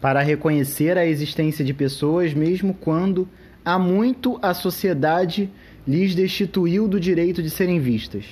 para 0.00 0.22
reconhecer 0.22 0.96
a 0.96 1.06
existência 1.06 1.64
de 1.64 1.74
pessoas, 1.74 2.32
mesmo 2.32 2.72
quando 2.72 3.28
há 3.64 3.78
muito 3.78 4.38
a 4.40 4.54
sociedade 4.54 5.50
lhes 5.86 6.14
destituiu 6.14 6.86
do 6.86 7.00
direito 7.00 7.42
de 7.42 7.50
serem 7.50 7.80
vistas. 7.80 8.24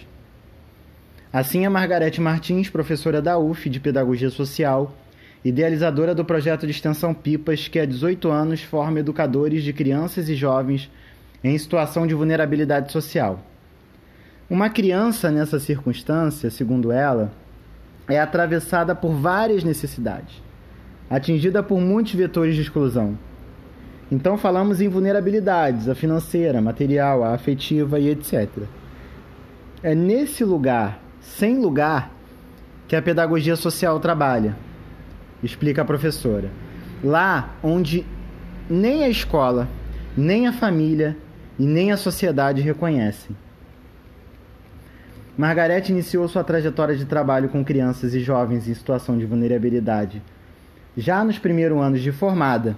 Assim, 1.32 1.66
a 1.66 1.70
Margarete 1.70 2.20
Martins, 2.20 2.70
professora 2.70 3.20
da 3.20 3.38
UF 3.38 3.68
de 3.68 3.80
Pedagogia 3.80 4.30
Social, 4.30 4.94
idealizadora 5.48 6.14
do 6.14 6.24
projeto 6.24 6.66
de 6.66 6.72
extensão 6.72 7.12
PIPAS, 7.12 7.68
que 7.68 7.78
há 7.78 7.84
18 7.84 8.30
anos 8.30 8.62
forma 8.62 9.00
educadores 9.00 9.62
de 9.62 9.72
crianças 9.72 10.28
e 10.28 10.34
jovens 10.34 10.90
em 11.42 11.56
situação 11.56 12.06
de 12.06 12.14
vulnerabilidade 12.14 12.90
social. 12.90 13.40
Uma 14.48 14.70
criança 14.70 15.30
nessa 15.30 15.58
circunstância, 15.58 16.50
segundo 16.50 16.90
ela, 16.90 17.32
é 18.08 18.20
atravessada 18.20 18.94
por 18.94 19.12
várias 19.12 19.64
necessidades 19.64 20.46
atingida 21.08 21.62
por 21.62 21.80
muitos 21.80 22.14
vetores 22.14 22.54
de 22.54 22.62
exclusão. 22.62 23.16
Então 24.10 24.36
falamos 24.36 24.80
em 24.80 24.88
vulnerabilidades, 24.88 25.88
a 25.88 25.94
financeira, 25.94 26.58
a 26.58 26.62
material, 26.62 27.24
a 27.24 27.34
afetiva 27.34 27.98
e 27.98 28.08
etc. 28.10 28.48
É 29.82 29.94
nesse 29.94 30.44
lugar, 30.44 31.00
sem 31.20 31.58
lugar, 31.58 32.12
que 32.86 32.94
a 32.94 33.02
pedagogia 33.02 33.56
social 33.56 33.98
trabalha, 33.98 34.56
explica 35.46 35.82
a 35.82 35.84
professora. 35.84 36.50
Lá 37.02 37.54
onde 37.62 38.04
nem 38.68 39.04
a 39.04 39.08
escola, 39.08 39.68
nem 40.16 40.46
a 40.46 40.52
família 40.52 41.16
e 41.58 41.66
nem 41.66 41.92
a 41.92 41.96
sociedade 41.96 42.60
reconhecem. 42.60 43.34
Margarete 45.38 45.92
iniciou 45.92 46.26
sua 46.28 46.42
trajetória 46.42 46.96
de 46.96 47.04
trabalho 47.04 47.48
com 47.48 47.64
crianças 47.64 48.14
e 48.14 48.20
jovens 48.20 48.66
em 48.68 48.74
situação 48.74 49.16
de 49.16 49.26
vulnerabilidade 49.26 50.22
já 50.96 51.22
nos 51.22 51.38
primeiros 51.38 51.78
anos 51.78 52.00
de 52.00 52.10
formada. 52.10 52.76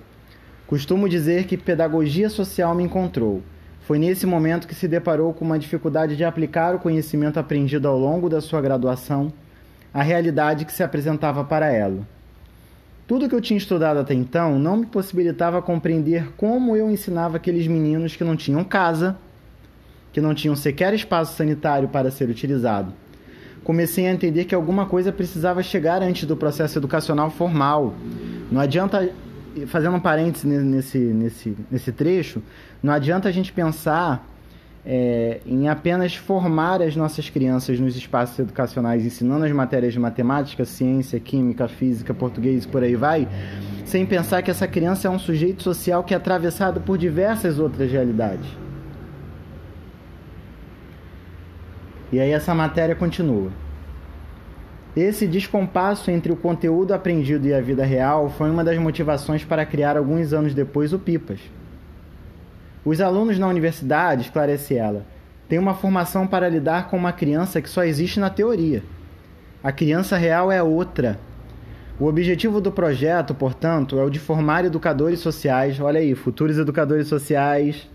Costumo 0.67 1.09
dizer 1.09 1.45
que 1.45 1.57
pedagogia 1.57 2.29
social 2.29 2.75
me 2.75 2.83
encontrou. 2.83 3.43
Foi 3.83 3.99
nesse 3.99 4.27
momento 4.27 4.67
que 4.67 4.75
se 4.75 4.89
deparou 4.89 5.33
com 5.33 5.45
uma 5.45 5.59
dificuldade 5.59 6.17
de 6.17 6.25
aplicar 6.25 6.75
o 6.75 6.79
conhecimento 6.79 7.39
aprendido 7.39 7.87
ao 7.87 7.99
longo 7.99 8.29
da 8.29 8.41
sua 8.41 8.61
graduação 8.61 9.33
à 9.95 10.03
realidade 10.03 10.65
que 10.65 10.73
se 10.73 10.83
apresentava 10.83 11.45
para 11.45 11.73
ela. 11.73 12.07
Tudo 13.09 13.29
que 13.29 13.35
eu 13.35 13.41
tinha 13.41 13.59
estudado 13.59 13.99
até 13.99 14.15
então 14.15 14.57
não 14.57 14.77
me 14.77 14.87
possibilitava 14.87 15.61
compreender 15.61 16.33
como 16.37 16.77
eu 16.77 16.89
ensinava 16.89 17.39
aqueles 17.39 17.67
meninos 17.67 18.15
que 18.15 18.23
não 18.23 18.37
tinham 18.37 18.63
casa, 18.63 19.17
que 20.13 20.21
não 20.21 20.33
tinham 20.33 20.55
sequer 20.55 20.95
espaço 20.95 21.37
sanitário 21.37 21.89
para 21.89 22.09
ser 22.13 22.29
utilizado 22.29 22.93
comecei 23.69 24.07
a 24.07 24.11
entender 24.11 24.47
que 24.47 24.55
alguma 24.55 24.87
coisa 24.87 25.13
precisava 25.13 25.63
chegar 25.63 26.03
antes 26.03 26.25
do 26.25 26.35
processo 26.35 26.79
educacional 26.79 27.31
formal. 27.31 27.95
Não 28.51 28.63
adianta, 28.63 29.11
fazendo 29.67 29.95
um 29.95 30.01
parênteses 30.01 30.47
nesse, 30.47 30.99
nesse, 30.99 31.57
nesse 31.71 31.93
trecho, 31.93 32.43
não 32.83 32.95
adianta 32.95 33.29
a 33.29 33.31
gente 33.31 33.53
pensar 33.53 34.27
é, 34.85 35.41
em 35.45 35.69
apenas 35.69 36.15
formar 36.15 36.81
as 36.81 36.97
nossas 36.97 37.29
crianças 37.29 37.79
nos 37.79 37.97
espaços 37.97 38.39
educacionais, 38.39 39.05
ensinando 39.05 39.45
as 39.45 39.53
matérias 39.53 39.93
de 39.93 39.99
matemática, 39.99 40.65
ciência, 40.65 41.19
química, 41.21 41.69
física, 41.69 42.15
português 42.15 42.65
por 42.65 42.83
aí 42.83 42.97
vai, 42.97 43.29
sem 43.85 44.07
pensar 44.07 44.43
que 44.43 44.51
essa 44.51 44.67
criança 44.67 45.09
é 45.09 45.11
um 45.11 45.19
sujeito 45.19 45.63
social 45.63 46.03
que 46.05 46.15
é 46.15 46.17
atravessado 46.17 46.81
por 46.81 46.97
diversas 46.97 47.59
outras 47.59 47.91
realidades. 47.91 48.47
E 52.11 52.19
aí 52.19 52.31
essa 52.31 52.55
matéria 52.55 52.95
continua. 52.95 53.51
Esse 54.97 55.27
descompasso 55.27 56.11
entre 56.11 56.33
o 56.33 56.37
conteúdo 56.37 56.93
aprendido 56.93 57.47
e 57.47 57.55
a 57.55 57.61
vida 57.61 57.85
real 57.85 58.31
foi 58.31 58.51
uma 58.51 58.65
das 58.65 58.79
motivações 58.79 59.45
para 59.45 59.65
criar 59.67 59.97
alguns 59.97 60.33
anos 60.33 60.55
depois 60.55 60.93
o 60.93 60.99
Pipas. 60.99 61.39
Os 62.85 63.01
alunos 63.01 63.39
na 63.39 63.49
universidade, 63.49 64.23
esclarece 64.23 64.75
ela, 64.75 65.05
têm 65.49 65.59
uma 65.59 65.75
formação 65.75 66.27
para 66.27 66.49
lidar 66.49 66.89
com 66.89 66.97
uma 66.97 67.13
criança 67.13 67.61
que 67.61 67.69
só 67.69 67.85
existe 67.85 68.21
na 68.21 68.31
teoria. 68.31 68.83
A 69.63 69.73
criança 69.73 70.17
real 70.17 70.53
é 70.53 70.63
outra. 70.63 71.19
O 71.99 72.07
objetivo 72.07 72.61
do 72.61 72.71
projeto, 72.71 73.35
portanto, 73.35 73.99
é 73.99 74.05
o 74.05 74.11
de 74.11 74.21
formar 74.21 74.65
educadores 74.65 75.19
sociais, 75.19 75.81
olha 75.81 75.99
aí, 75.99 76.15
futuros 76.15 76.57
educadores 76.57 77.09
sociais, 77.09 77.89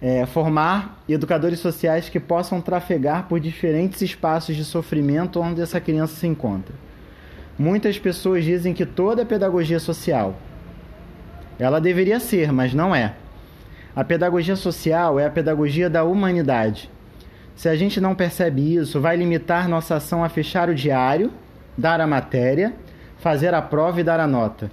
é, 0.00 0.24
formar 0.26 1.02
educadores 1.08 1.58
sociais 1.58 2.08
que 2.08 2.20
possam 2.20 2.60
trafegar 2.60 3.26
por 3.26 3.40
diferentes 3.40 4.02
espaços 4.02 4.54
de 4.54 4.64
sofrimento 4.64 5.40
onde 5.40 5.60
essa 5.60 5.80
criança 5.80 6.14
se 6.14 6.26
encontra. 6.26 6.74
Muitas 7.58 7.98
pessoas 7.98 8.44
dizem 8.44 8.74
que 8.74 8.84
toda 8.84 9.24
pedagogia 9.24 9.80
social 9.80 10.36
ela 11.58 11.80
deveria 11.80 12.20
ser, 12.20 12.52
mas 12.52 12.74
não 12.74 12.94
é. 12.94 13.14
A 13.94 14.02
pedagogia 14.02 14.56
social 14.56 15.20
é 15.20 15.26
a 15.26 15.30
pedagogia 15.30 15.88
da 15.88 16.02
humanidade. 16.02 16.90
Se 17.54 17.68
a 17.68 17.76
gente 17.76 18.00
não 18.00 18.12
percebe 18.12 18.74
isso, 18.74 19.00
vai 19.00 19.16
limitar 19.16 19.68
nossa 19.68 19.94
ação 19.94 20.24
a 20.24 20.28
fechar 20.28 20.68
o 20.68 20.74
diário, 20.74 21.30
dar 21.78 22.00
a 22.00 22.06
matéria, 22.06 22.74
fazer 23.18 23.54
a 23.54 23.62
prova 23.62 24.00
e 24.00 24.04
dar 24.04 24.18
a 24.18 24.26
nota. 24.26 24.68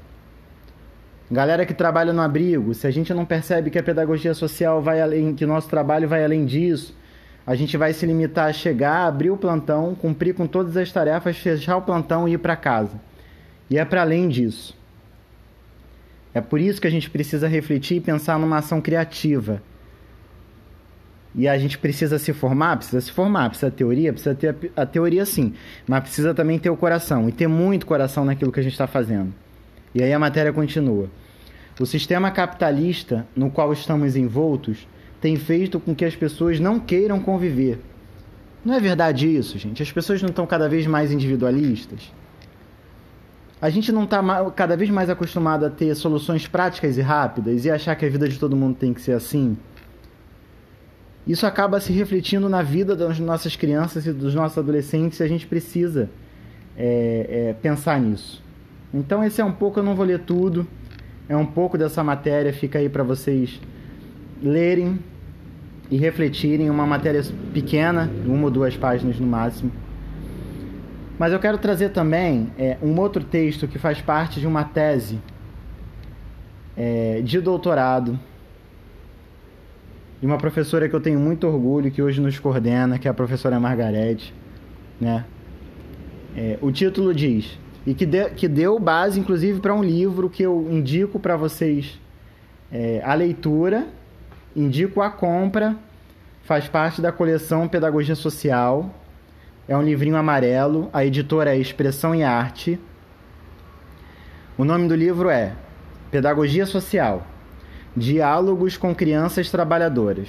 Galera 1.30 1.68
que 1.68 1.74
trabalha 1.74 2.12
no 2.12 2.22
abrigo, 2.22 2.74
se 2.74 2.88
a 2.88 2.92
gente 2.92 3.14
não 3.14 3.24
percebe 3.24 3.70
que 3.70 3.78
a 3.78 3.84
pedagogia 3.84 4.34
social 4.34 4.82
vai 4.82 5.00
além, 5.00 5.36
que 5.36 5.46
nosso 5.46 5.70
trabalho 5.70 6.10
vai 6.10 6.24
além 6.24 6.44
disso, 6.44 6.98
a 7.46 7.54
gente 7.54 7.78
vai 7.78 7.94
se 7.94 8.06
limitar 8.08 8.50
a 8.50 8.54
chegar, 8.54 9.06
abrir 9.06 9.30
o 9.30 9.38
plantão, 9.38 9.94
cumprir 9.94 10.34
com 10.34 10.48
todas 10.48 10.76
as 10.76 10.92
tarefas, 10.92 11.38
fechar 11.38 11.78
o 11.78 11.84
plantão 11.84 12.28
e 12.28 12.34
ir 12.34 12.38
para 12.40 12.56
casa. 12.56 13.00
E 13.70 13.78
é 13.78 13.86
para 13.86 14.02
além 14.02 14.28
disso. 14.28 14.81
É 16.34 16.40
por 16.42 16.60
isso 16.60 16.80
que 16.80 16.88
a 16.88 16.92
gente 16.92 17.10
precisa 17.10 17.48
refletir 17.48 17.98
e 17.98 18.02
pensar 18.02 18.40
numa 18.40 18.58
ação 18.58 18.80
criativa. 18.80 19.62
E 21.34 21.48
a 21.48 21.58
gente 21.58 21.78
precisa 21.78 22.20
se 22.20 22.34
formar, 22.34 22.78
precisa 22.78 23.00
se 23.00 23.12
formar, 23.12 23.50
precisa 23.50 23.72
ter 23.72 23.78
teoria, 23.78 24.12
precisa 24.12 24.36
ter 24.36 24.50
a, 24.76 24.82
a 24.82 24.86
teoria 24.86 25.26
sim, 25.26 25.54
mas 25.88 26.02
precisa 26.02 26.34
também 26.34 26.60
ter 26.60 26.70
o 26.70 26.76
coração 26.76 27.30
e 27.30 27.32
ter 27.32 27.48
muito 27.48 27.86
coração 27.86 28.26
naquilo 28.26 28.52
que 28.52 28.60
a 28.60 28.64
gente 28.64 28.74
está 28.74 28.88
fazendo. 28.88 29.34
E 29.96 30.04
aí 30.04 30.12
a 30.12 30.20
matéria 30.20 30.52
continua. 30.52 31.10
O 31.80 31.86
sistema 31.86 32.32
capitalista 32.32 33.26
no 33.36 33.50
qual 33.50 33.72
estamos 33.74 34.16
envoltos 34.16 34.88
tem 35.22 35.36
feito 35.36 35.80
com 35.80 35.96
que 35.96 36.06
as 36.06 36.16
pessoas 36.16 36.60
não 36.60 36.80
queiram 36.80 37.20
conviver. 37.20 37.80
Não 38.64 38.74
é 38.74 38.80
verdade 38.80 39.34
isso, 39.34 39.58
gente? 39.58 39.82
As 39.82 39.92
pessoas 39.92 40.22
não 40.22 40.30
estão 40.30 40.46
cada 40.46 40.70
vez 40.70 40.86
mais 40.86 41.12
individualistas? 41.12 42.12
A 43.62 43.70
gente 43.70 43.92
não 43.92 44.06
está 44.06 44.22
cada 44.52 44.76
vez 44.76 44.90
mais 44.90 45.10
acostumado 45.10 45.66
a 45.66 45.70
ter 45.70 45.94
soluções 45.96 46.48
práticas 46.48 46.98
e 46.98 47.02
rápidas 47.02 47.64
e 47.64 47.70
achar 47.70 47.96
que 47.96 48.06
a 48.06 48.10
vida 48.10 48.28
de 48.28 48.40
todo 48.40 48.56
mundo 48.56 48.76
tem 48.76 48.94
que 48.94 49.02
ser 49.02 49.14
assim? 49.14 49.56
Isso 51.28 51.46
acaba 51.46 51.80
se 51.80 51.94
refletindo 51.94 52.50
na 52.50 52.64
vida 52.64 52.96
das 52.96 53.20
nossas 53.20 53.56
crianças 53.56 54.08
e 54.08 54.12
dos 54.12 54.34
nossos 54.34 54.58
adolescentes 54.58 55.20
e 55.20 55.24
a 55.24 55.28
gente 55.28 55.46
precisa 55.46 56.10
é, 56.76 57.50
é, 57.50 57.54
pensar 57.62 58.00
nisso. 58.02 58.44
Então, 58.92 59.24
esse 59.24 59.40
é 59.40 59.46
um 59.46 59.52
pouco, 59.52 59.80
eu 59.80 59.84
não 59.84 59.96
vou 59.96 60.06
ler 60.06 60.20
tudo 60.20 60.68
é 61.32 61.38
um 61.38 61.46
pouco 61.46 61.78
dessa 61.78 62.04
matéria, 62.04 62.52
fica 62.52 62.78
aí 62.78 62.90
para 62.90 63.04
vocês 63.04 63.58
lerem. 64.44 65.00
e 65.90 65.98
refletirem 65.98 66.70
uma 66.70 66.86
matéria 66.86 67.22
pequena, 67.54 68.10
uma 68.26 68.46
ou 68.46 68.52
duas 68.52 68.78
páginas 68.78 69.20
no 69.20 69.28
máximo. 69.28 69.72
Mas 71.22 71.32
eu 71.32 71.38
quero 71.38 71.60
trazer 71.60 71.90
também 71.90 72.52
é, 72.58 72.80
um 72.82 73.00
outro 73.00 73.24
texto 73.24 73.68
que 73.68 73.78
faz 73.78 74.02
parte 74.02 74.40
de 74.40 74.48
uma 74.48 74.64
tese 74.64 75.20
é, 76.76 77.22
de 77.24 77.40
doutorado 77.40 78.20
de 80.20 80.26
uma 80.26 80.40
professora 80.40 80.90
que 80.90 80.96
eu 80.96 81.00
tenho 81.00 81.20
muito 81.20 81.46
orgulho, 81.46 81.92
que 81.92 82.02
hoje 82.02 82.20
nos 82.20 82.40
coordena, 82.40 82.98
que 82.98 83.08
é 83.08 83.12
a 83.12 83.14
professora 83.14 83.60
Margarete. 83.60 84.34
Né? 85.00 85.24
É, 86.36 86.58
o 86.60 86.72
título 86.72 87.14
diz, 87.14 87.56
e 87.86 87.94
que, 87.94 88.08
de, 88.08 88.32
que 88.32 88.48
deu 88.48 88.80
base, 88.80 89.20
inclusive, 89.20 89.60
para 89.60 89.76
um 89.76 89.84
livro 89.84 90.28
que 90.28 90.42
eu 90.42 90.68
indico 90.72 91.20
para 91.20 91.38
vocês 91.38 92.02
é, 92.72 93.00
a 93.06 93.14
leitura, 93.14 93.86
indico 94.56 95.04
a 95.04 95.12
compra, 95.12 95.76
faz 96.46 96.68
parte 96.68 97.00
da 97.00 97.12
coleção 97.12 97.68
Pedagogia 97.68 98.16
Social. 98.16 98.92
É 99.72 99.78
um 99.78 99.82
livrinho 99.82 100.18
amarelo, 100.18 100.90
a 100.92 101.06
editora 101.06 101.56
é 101.56 101.58
Expressão 101.58 102.14
e 102.14 102.24
Arte. 102.24 102.78
O 104.58 104.66
nome 104.66 104.86
do 104.86 104.94
livro 104.94 105.30
é 105.30 105.54
Pedagogia 106.12 106.66
Social 106.66 107.26
Diálogos 107.96 108.76
com 108.76 108.94
Crianças 108.94 109.50
Trabalhadoras. 109.50 110.28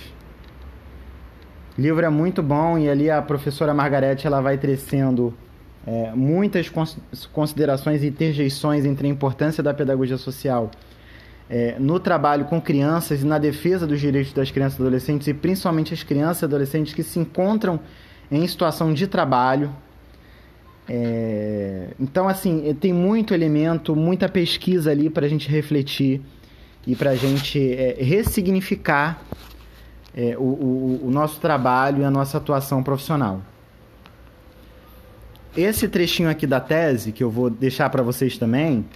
O 1.77 1.81
livro 1.81 2.07
é 2.07 2.09
muito 2.09 2.41
bom 2.41 2.79
e 2.79 2.89
ali 2.89 3.11
a 3.11 3.21
professora 3.21 3.75
Margarete 3.75 4.29
ela 4.29 4.41
vai 4.41 4.57
tecendo 4.59 5.35
é, 5.85 6.13
muitas 6.15 6.71
considerações 7.33 8.05
e 8.05 8.07
interjeições 8.07 8.85
entre 8.85 9.09
a 9.09 9.11
importância 9.11 9.61
da 9.61 9.75
pedagogia 9.75 10.19
social 10.19 10.71
é, 11.51 11.75
no 11.81 11.99
trabalho 11.99 12.45
com 12.45 12.61
crianças 12.61 13.23
e 13.23 13.27
na 13.27 13.39
defesa 13.39 13.89
dos 13.89 13.99
direitos 13.99 14.33
das 14.33 14.53
crianças 14.53 14.79
e 14.79 14.83
adolescentes, 14.83 15.27
e 15.27 15.35
principalmente 15.35 15.93
as 15.93 16.05
crianças 16.05 16.43
e 16.43 16.45
adolescentes 16.45 16.95
que 16.95 17.03
se 17.03 17.19
encontram 17.19 17.81
em 18.33 18.47
situação 18.47 18.95
de 18.95 19.07
trabalho. 19.07 19.71
É, 20.89 21.89
então, 22.01 22.27
assim, 22.27 22.75
tem 22.81 22.93
muito 22.93 23.35
elemento, 23.35 23.95
muita 23.95 24.29
pesquisa 24.29 24.91
ali 24.91 25.11
para 25.11 25.27
a 25.27 25.29
gente 25.29 25.49
refletir 25.49 26.23
e 26.87 26.97
para 26.97 27.11
a 27.11 27.15
gente 27.15 27.73
é, 27.73 27.97
ressignificar 28.01 29.23
é, 30.17 30.35
o, 30.39 30.43
o, 30.43 31.01
o 31.05 31.11
nosso 31.11 31.39
trabalho 31.41 32.03
e 32.03 32.05
a 32.05 32.11
nossa 32.11 32.39
atuação 32.39 32.83
profissional. 32.83 33.43
Esse 35.55 35.87
trechinho 35.87 36.31
aqui 36.31 36.47
da 36.47 36.59
tese, 36.59 37.13
que 37.13 37.23
eu 37.23 37.31
vou 37.31 37.51
deixar 37.51 37.91
para 37.91 38.03
vocês 38.03 38.39
também, 38.39 38.87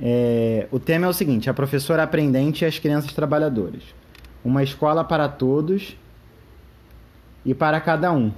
é, 0.00 0.68
o 0.70 0.78
tema 0.78 1.06
é 1.06 1.08
o 1.08 1.12
seguinte: 1.12 1.50
a 1.50 1.54
professora 1.54 2.04
aprendente 2.04 2.62
e 2.62 2.64
as 2.64 2.78
crianças 2.78 3.12
trabalhadoras. 3.12 3.82
Uma 4.44 4.62
escola 4.62 5.02
para 5.04 5.28
todos 5.28 5.96
e 7.44 7.52
para 7.52 7.80
cada 7.80 8.12
um. 8.12 8.32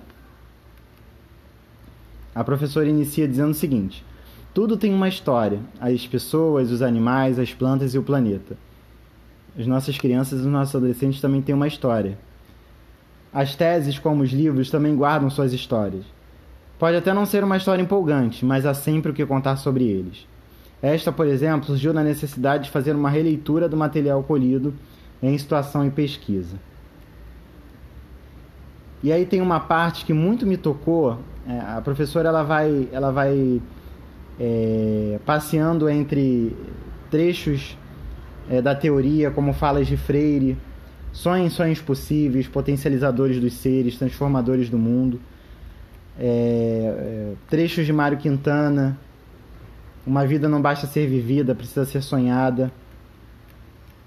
A 2.35 2.43
professora 2.43 2.89
inicia 2.89 3.28
dizendo 3.28 3.51
o 3.51 3.55
seguinte: 3.55 4.05
tudo 4.55 4.76
tem 4.76 4.93
uma 4.93 5.09
história, 5.09 5.61
as 5.80 6.07
pessoas, 6.07 6.70
os 6.70 6.83
animais, 6.83 7.39
as 7.39 7.53
plantas 7.53 7.95
e 7.95 7.99
o 7.99 8.03
planeta. 8.03 8.57
As 9.59 9.66
nossas 9.66 9.99
crianças 9.99 10.41
e 10.41 10.43
os 10.43 10.49
nossos 10.49 10.74
adolescentes 10.74 11.20
também 11.20 11.43
têm 11.43 11.55
uma 11.55 11.68
história. 11.68 12.18
As 13.33 13.55
teses, 13.55 13.99
como 13.99 14.22
os 14.22 14.30
livros, 14.30 14.70
também 14.70 14.95
guardam 14.95 15.30
suas 15.30 15.53
histórias. 15.53 16.05
Pode 16.78 16.97
até 16.97 17.14
não 17.14 17.24
ser 17.24 17.45
uma 17.45 17.57
história 17.57 17.83
empolgante, 17.83 18.45
mas 18.45 18.66
há 18.66 18.74
sempre 18.74 19.11
o 19.11 19.14
que 19.14 19.24
contar 19.24 19.57
sobre 19.57 19.85
eles. 19.85 20.26
Esta, 20.83 21.12
por 21.12 21.26
exemplo, 21.26 21.66
surgiu 21.66 21.95
na 21.95 22.03
necessidade 22.03 22.64
de 22.64 22.70
fazer 22.70 22.95
uma 22.95 23.09
releitura 23.09 23.68
do 23.68 23.76
material 23.76 24.22
colhido 24.22 24.74
em 25.22 25.39
situação 25.39 25.87
e 25.87 25.91
pesquisa. 25.91 26.57
E 29.03 29.12
aí 29.12 29.24
tem 29.24 29.41
uma 29.41 29.61
parte 29.61 30.05
que 30.05 30.12
muito 30.12 30.45
me 30.45 30.57
tocou. 30.57 31.18
É, 31.47 31.59
a 31.59 31.80
professora 31.80 32.28
ela 32.28 32.43
vai, 32.43 32.88
ela 32.93 33.11
vai 33.11 33.61
é, 34.38 35.18
passeando 35.26 35.88
entre 35.88 36.57
trechos 37.11 37.76
é, 38.51 38.62
da 38.62 38.74
teoria, 38.74 39.30
como 39.30 39.53
falas 39.53 39.86
de 39.86 39.97
Freire, 39.97 40.57
sonhos, 41.12 41.53
sonhos 41.53 41.80
possíveis, 41.80 42.47
potencializadores 42.49 43.40
dos 43.40 43.55
seres, 43.55 43.97
transformadores 43.99 44.70
do 44.70 44.78
mundo 44.78 45.20
é, 46.18 46.24
é, 46.24 47.32
trechos 47.49 47.86
de 47.86 47.93
Mário 47.93 48.18
Quintana, 48.18 48.99
Uma 50.05 50.26
vida 50.26 50.49
não 50.49 50.61
basta 50.61 50.86
ser 50.86 51.07
vivida, 51.07 51.55
precisa 51.55 51.84
ser 51.84 52.03
sonhada. 52.03 52.72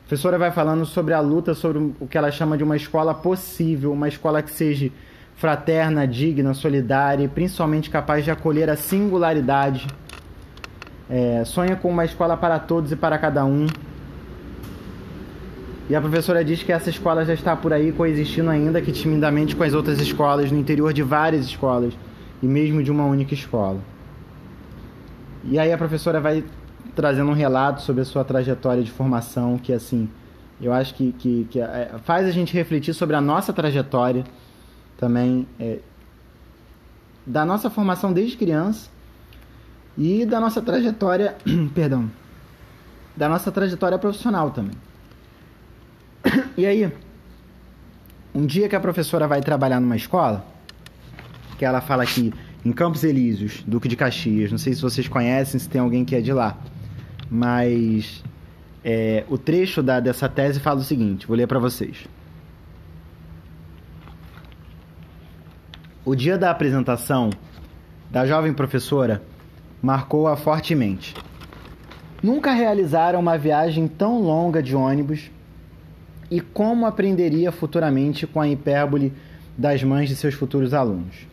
A 0.03 0.07
professora 0.07 0.38
vai 0.38 0.51
falando 0.51 0.86
sobre 0.86 1.13
a 1.13 1.21
luta, 1.21 1.53
sobre 1.53 1.93
o 1.99 2.05
que 2.05 2.17
ela 2.17 2.29
chama 2.31 2.57
de 2.57 2.63
uma 2.65 2.75
escola 2.75 3.13
possível, 3.13 3.93
uma 3.93 4.09
escola 4.09 4.43
que 4.43 4.51
seja 4.51 4.91
fraterna, 5.36 6.07
digna, 6.07 6.53
solidária 6.53 7.25
e 7.25 7.27
principalmente 7.27 7.89
capaz 7.89 8.23
de 8.23 8.31
acolher 8.31 8.69
a 8.69 8.75
singularidade. 8.75 9.88
É, 11.09 11.43
sonha 11.45 11.75
com 11.75 11.89
uma 11.89 12.05
escola 12.05 12.36
para 12.36 12.57
todos 12.57 12.91
e 12.91 12.95
para 12.95 13.17
cada 13.17 13.45
um. 13.45 13.67
E 15.88 15.95
a 15.95 16.01
professora 16.01 16.43
diz 16.43 16.63
que 16.63 16.71
essa 16.71 16.89
escola 16.89 17.23
já 17.23 17.33
está 17.33 17.55
por 17.55 17.71
aí 17.71 17.91
coexistindo 17.91 18.49
ainda 18.49 18.81
que 18.81 18.91
timidamente 18.91 19.55
com 19.55 19.63
as 19.63 19.73
outras 19.73 19.99
escolas, 19.99 20.51
no 20.51 20.57
interior 20.57 20.91
de 20.91 21.03
várias 21.03 21.45
escolas 21.45 21.93
e 22.41 22.47
mesmo 22.47 22.81
de 22.81 22.89
uma 22.89 23.05
única 23.05 23.36
escola. 23.36 23.79
E 25.43 25.59
aí 25.59 25.71
a 25.71 25.77
professora 25.77 26.19
vai 26.19 26.43
trazendo 26.95 27.29
um 27.29 27.36
relato 27.36 27.81
sobre 27.81 28.01
a 28.01 28.05
sua 28.05 28.23
trajetória 28.23 28.81
de 28.81 28.89
formação, 28.89 29.59
que 29.59 29.71
assim, 29.71 30.09
eu 30.59 30.73
acho 30.73 30.95
que, 30.95 31.11
que, 31.11 31.47
que 31.51 31.59
é, 31.59 31.91
faz 32.03 32.25
a 32.25 32.31
gente 32.31 32.51
refletir 32.53 32.93
sobre 32.95 33.15
a 33.15 33.21
nossa 33.21 33.53
trajetória 33.53 34.23
também, 35.05 35.47
é, 35.59 35.77
da 37.27 37.45
nossa 37.45 37.69
formação 37.69 38.11
desde 38.11 38.35
criança 38.35 38.89
e 39.95 40.25
da 40.25 40.39
nossa 40.39 40.63
trajetória, 40.63 41.35
perdão, 41.75 42.09
da 43.15 43.29
nossa 43.29 43.51
trajetória 43.51 43.99
profissional 43.99 44.49
também. 44.49 44.73
E 46.57 46.65
aí, 46.65 46.91
um 48.33 48.47
dia 48.47 48.67
que 48.67 48.75
a 48.75 48.79
professora 48.79 49.27
vai 49.27 49.41
trabalhar 49.41 49.79
numa 49.79 49.95
escola, 49.95 50.43
que 51.59 51.63
ela 51.63 51.81
fala 51.81 52.01
aqui 52.01 52.33
em 52.65 52.71
Campos 52.71 53.03
Elíseos, 53.03 53.63
Duque 53.67 53.87
de 53.87 53.95
Caxias, 53.95 54.49
não 54.49 54.57
sei 54.57 54.73
se 54.73 54.81
vocês 54.81 55.07
conhecem, 55.07 55.59
se 55.59 55.69
tem 55.69 55.79
alguém 55.79 56.03
que 56.03 56.15
é 56.15 56.21
de 56.21 56.33
lá, 56.33 56.57
mas 57.29 58.23
é, 58.83 59.23
o 59.29 59.37
trecho 59.37 59.83
da, 59.83 59.99
dessa 59.99 60.27
tese 60.27 60.59
fala 60.59 60.79
o 60.79 60.83
seguinte: 60.83 61.27
vou 61.27 61.37
ler 61.37 61.45
para 61.45 61.59
vocês. 61.59 62.07
O 66.05 66.13
dia 66.13 66.37
da 66.37 66.51
apresentação 66.51 67.31
da 68.11 68.27
jovem 68.27 68.53
professora 68.53 69.23
marcou-a 69.81 70.37
fortemente. 70.37 71.15
Nunca 72.21 72.53
realizaram 72.53 73.19
uma 73.19 73.39
viagem 73.39 73.87
tão 73.87 74.21
longa 74.21 74.61
de 74.61 74.75
ônibus 74.75 75.31
e 76.29 76.39
como 76.39 76.85
aprenderia 76.85 77.51
futuramente 77.51 78.27
com 78.27 78.39
a 78.39 78.47
hipérbole 78.47 79.11
das 79.57 79.83
mães 79.83 80.07
de 80.07 80.15
seus 80.15 80.35
futuros 80.35 80.75
alunos. 80.75 81.25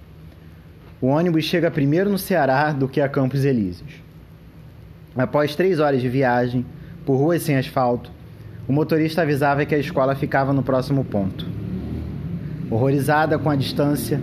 O 1.03 1.09
ônibus 1.09 1.45
chega 1.45 1.71
primeiro 1.71 2.09
no 2.09 2.17
Ceará 2.17 2.73
do 2.73 2.89
que 2.89 3.03
a 3.03 3.11
Campos 3.11 3.45
Elíseos. 3.45 3.93
Após 5.15 5.55
três 5.55 5.81
horas 5.81 6.01
de 6.01 6.09
viagem, 6.09 6.65
por 7.05 7.17
ruas 7.17 7.43
sem 7.43 7.59
asfalto, 7.59 8.11
o 8.67 8.73
motorista 8.73 9.21
avisava 9.21 9.67
que 9.67 9.75
a 9.75 9.79
escola 9.79 10.15
ficava 10.15 10.51
no 10.51 10.63
próximo 10.63 11.05
ponto. 11.05 11.47
Horrorizada 12.71 13.39
com 13.39 13.51
a 13.51 13.57
distância 13.57 14.19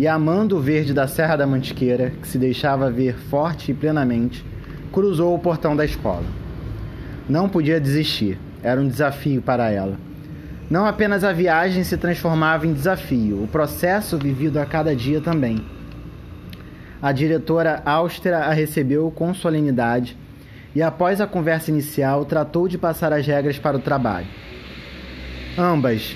e 0.00 0.08
amando 0.08 0.56
o 0.56 0.60
verde 0.60 0.92
da 0.92 1.06
Serra 1.06 1.36
da 1.36 1.46
Mantiqueira, 1.46 2.10
que 2.20 2.26
se 2.26 2.38
deixava 2.38 2.90
ver 2.90 3.14
forte 3.14 3.70
e 3.70 3.74
plenamente, 3.74 4.44
cruzou 4.90 5.34
o 5.34 5.38
portão 5.38 5.76
da 5.76 5.84
escola. 5.84 6.24
Não 7.28 7.48
podia 7.48 7.80
desistir, 7.80 8.38
era 8.62 8.80
um 8.80 8.88
desafio 8.88 9.40
para 9.40 9.70
ela 9.70 10.10
não 10.70 10.86
apenas 10.86 11.24
a 11.24 11.32
viagem 11.32 11.82
se 11.82 11.96
transformava 11.96 12.64
em 12.64 12.72
desafio, 12.72 13.42
o 13.42 13.48
processo 13.48 14.16
vivido 14.16 14.56
a 14.60 14.64
cada 14.64 14.94
dia 14.94 15.20
também. 15.20 15.60
A 17.02 17.10
diretora 17.10 17.82
austera 17.84 18.44
a 18.44 18.52
recebeu 18.52 19.10
com 19.10 19.34
solenidade 19.34 20.16
e, 20.72 20.80
após 20.80 21.20
a 21.20 21.26
conversa 21.26 21.72
inicial, 21.72 22.24
tratou 22.24 22.68
de 22.68 22.78
passar 22.78 23.12
as 23.12 23.26
regras 23.26 23.58
para 23.58 23.76
o 23.76 23.80
trabalho. 23.80 24.28
Ambas, 25.58 26.14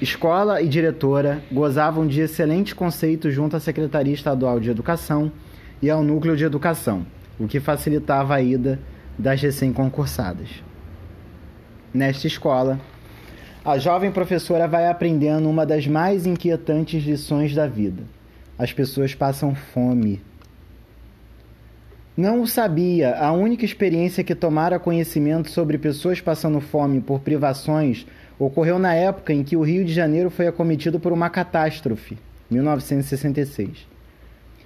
escola 0.00 0.60
e 0.60 0.68
diretora, 0.68 1.42
gozavam 1.50 2.06
de 2.06 2.20
excelente 2.20 2.74
conceito 2.74 3.30
junto 3.30 3.56
à 3.56 3.60
Secretaria 3.60 4.12
Estadual 4.12 4.60
de 4.60 4.70
Educação 4.70 5.32
e 5.80 5.88
ao 5.88 6.02
Núcleo 6.02 6.36
de 6.36 6.44
Educação, 6.44 7.06
o 7.38 7.46
que 7.46 7.60
facilitava 7.60 8.34
a 8.34 8.42
ida 8.42 8.78
das 9.18 9.40
recém-concursadas. 9.40 10.48
Nesta 11.92 12.26
escola, 12.26 12.78
a 13.64 13.78
jovem 13.78 14.12
professora 14.12 14.68
vai 14.68 14.86
aprendendo 14.86 15.48
uma 15.48 15.64
das 15.64 15.86
mais 15.86 16.26
inquietantes 16.26 17.02
lições 17.02 17.54
da 17.54 17.66
vida. 17.66 18.02
As 18.58 18.72
pessoas 18.72 19.14
passam 19.14 19.54
fome. 19.54 20.20
Não 22.16 22.40
o 22.40 22.46
sabia. 22.46 23.14
A 23.16 23.30
única 23.32 23.64
experiência 23.64 24.24
que 24.24 24.34
tomara 24.34 24.78
conhecimento 24.78 25.50
sobre 25.50 25.76
pessoas 25.76 26.18
passando 26.18 26.60
fome 26.60 26.98
por 26.98 27.20
privações 27.20 28.06
ocorreu 28.38 28.78
na 28.78 28.94
época 28.94 29.34
em 29.34 29.44
que 29.44 29.54
o 29.54 29.62
Rio 29.62 29.84
de 29.84 29.92
Janeiro 29.92 30.30
foi 30.30 30.46
acometido 30.46 30.98
por 30.98 31.12
uma 31.12 31.28
catástrofe, 31.28 32.16
1966. 32.50 33.86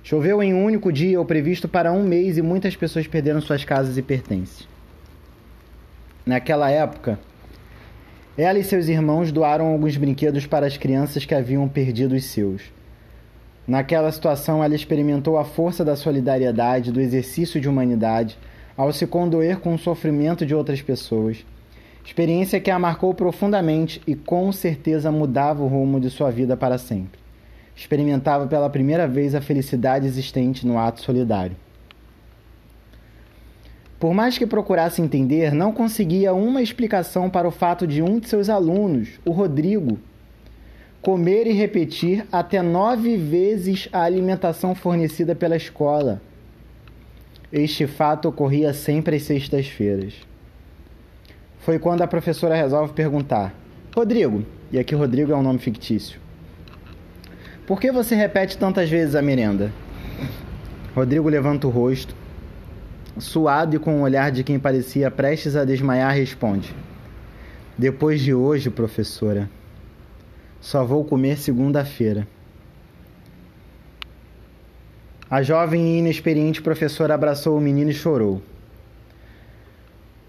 Choveu 0.05 0.41
em 0.43 0.55
um 0.55 0.65
único 0.65 0.93
dia, 0.93 1.21
o 1.21 1.25
previsto 1.25 1.69
para 1.69 1.93
um 1.93 2.05
mês, 2.05 2.39
e 2.39 2.43
muitas 2.43 2.77
pessoas 2.77 3.07
perderam 3.07 3.41
suas 3.41 3.65
casas 3.65 3.99
e 3.99 4.03
pertences. 4.03 4.67
Naquela 6.25 6.71
época, 6.71 7.19
ela 8.39 8.59
e 8.59 8.65
seus 8.65 8.87
irmãos 8.87 9.33
doaram 9.33 9.67
alguns 9.67 9.97
brinquedos 9.97 10.47
para 10.47 10.67
as 10.67 10.77
crianças 10.77 11.25
que 11.25 11.35
haviam 11.35 11.69
perdido 11.69 12.15
os 12.15 12.25
seus. 12.25 12.63
Naquela 13.71 14.11
situação, 14.11 14.65
ela 14.65 14.75
experimentou 14.75 15.39
a 15.39 15.45
força 15.45 15.85
da 15.85 15.95
solidariedade, 15.95 16.91
do 16.91 17.01
exercício 17.01 17.61
de 17.61 17.69
humanidade, 17.69 18.37
ao 18.77 18.93
se 18.93 19.07
condoer 19.07 19.61
com 19.61 19.73
o 19.73 19.79
sofrimento 19.79 20.45
de 20.45 20.57
outras 20.57 20.83
pessoas. 20.83 21.47
Experiência 22.05 22.59
que 22.59 22.69
a 22.69 22.81
marcou 22.81 23.15
profundamente 23.15 24.03
e 24.09 24.17
com 24.17 24.51
certeza 24.51 25.13
mudava 25.13 25.63
o 25.63 25.69
rumo 25.69 26.01
de 26.01 26.11
sua 26.11 26.33
vida 26.33 26.57
para 26.57 26.79
sempre. 26.79 27.21
Experimentava 27.77 28.45
pela 28.49 28.69
primeira 28.69 29.07
vez 29.07 29.37
a 29.37 29.41
felicidade 29.41 30.05
existente 30.05 30.67
no 30.67 30.77
ato 30.77 31.01
solidário. 31.01 31.57
Por 34.01 34.13
mais 34.13 34.37
que 34.37 34.49
procurasse 34.49 35.01
entender, 35.01 35.55
não 35.55 35.71
conseguia 35.71 36.35
uma 36.35 36.61
explicação 36.61 37.31
para 37.31 37.47
o 37.47 37.53
fato 37.53 37.87
de 37.87 38.03
um 38.03 38.19
de 38.19 38.29
seus 38.29 38.49
alunos, 38.49 39.21
o 39.25 39.31
Rodrigo, 39.31 39.97
comer 41.03 41.47
e 41.47 41.53
repetir 41.53 42.27
até 42.31 42.61
nove 42.61 43.17
vezes 43.17 43.89
a 43.93 44.03
alimentação 44.03 44.75
fornecida 44.75 45.35
pela 45.35 45.57
escola. 45.57 46.21
Este 47.53 47.87
fato 47.87 48.29
ocorria 48.29 48.73
sempre 48.73 49.17
às 49.17 49.23
sextas-feiras. 49.23 50.15
Foi 51.61 51.79
quando 51.79 52.03
a 52.03 52.07
professora 52.07 52.55
resolve 52.55 52.93
perguntar: 52.93 53.55
Rodrigo, 53.95 54.45
e 54.71 54.79
aqui 54.79 54.95
Rodrigo 54.95 55.33
é 55.33 55.37
um 55.37 55.43
nome 55.43 55.59
fictício, 55.59 56.21
por 57.67 57.81
que 57.81 57.91
você 57.91 58.15
repete 58.15 58.57
tantas 58.59 58.89
vezes 58.89 59.15
a 59.15 59.23
merenda? 59.23 59.73
Rodrigo 60.95 61.29
levanta 61.29 61.67
o 61.67 61.71
rosto, 61.71 62.15
suado 63.19 63.77
e 63.77 63.79
com 63.79 64.01
o 64.01 64.03
olhar 64.03 64.31
de 64.31 64.43
quem 64.43 64.59
parecia 64.59 65.11
prestes 65.11 65.57
a 65.57 65.65
desmaiar, 65.65 66.15
responde: 66.15 66.75
Depois 67.77 68.21
de 68.21 68.35
hoje, 68.35 68.71
professora, 68.71 69.49
só 70.61 70.85
vou 70.85 71.05
comer 71.05 71.39
segunda-feira. 71.39 72.27
A 75.31 75.43
jovem 75.43 75.95
e 75.95 75.99
inexperiente 75.99 76.61
professora 76.61 77.15
abraçou 77.15 77.57
o 77.57 77.61
menino 77.61 77.91
e 77.91 77.95
chorou. 77.95 78.43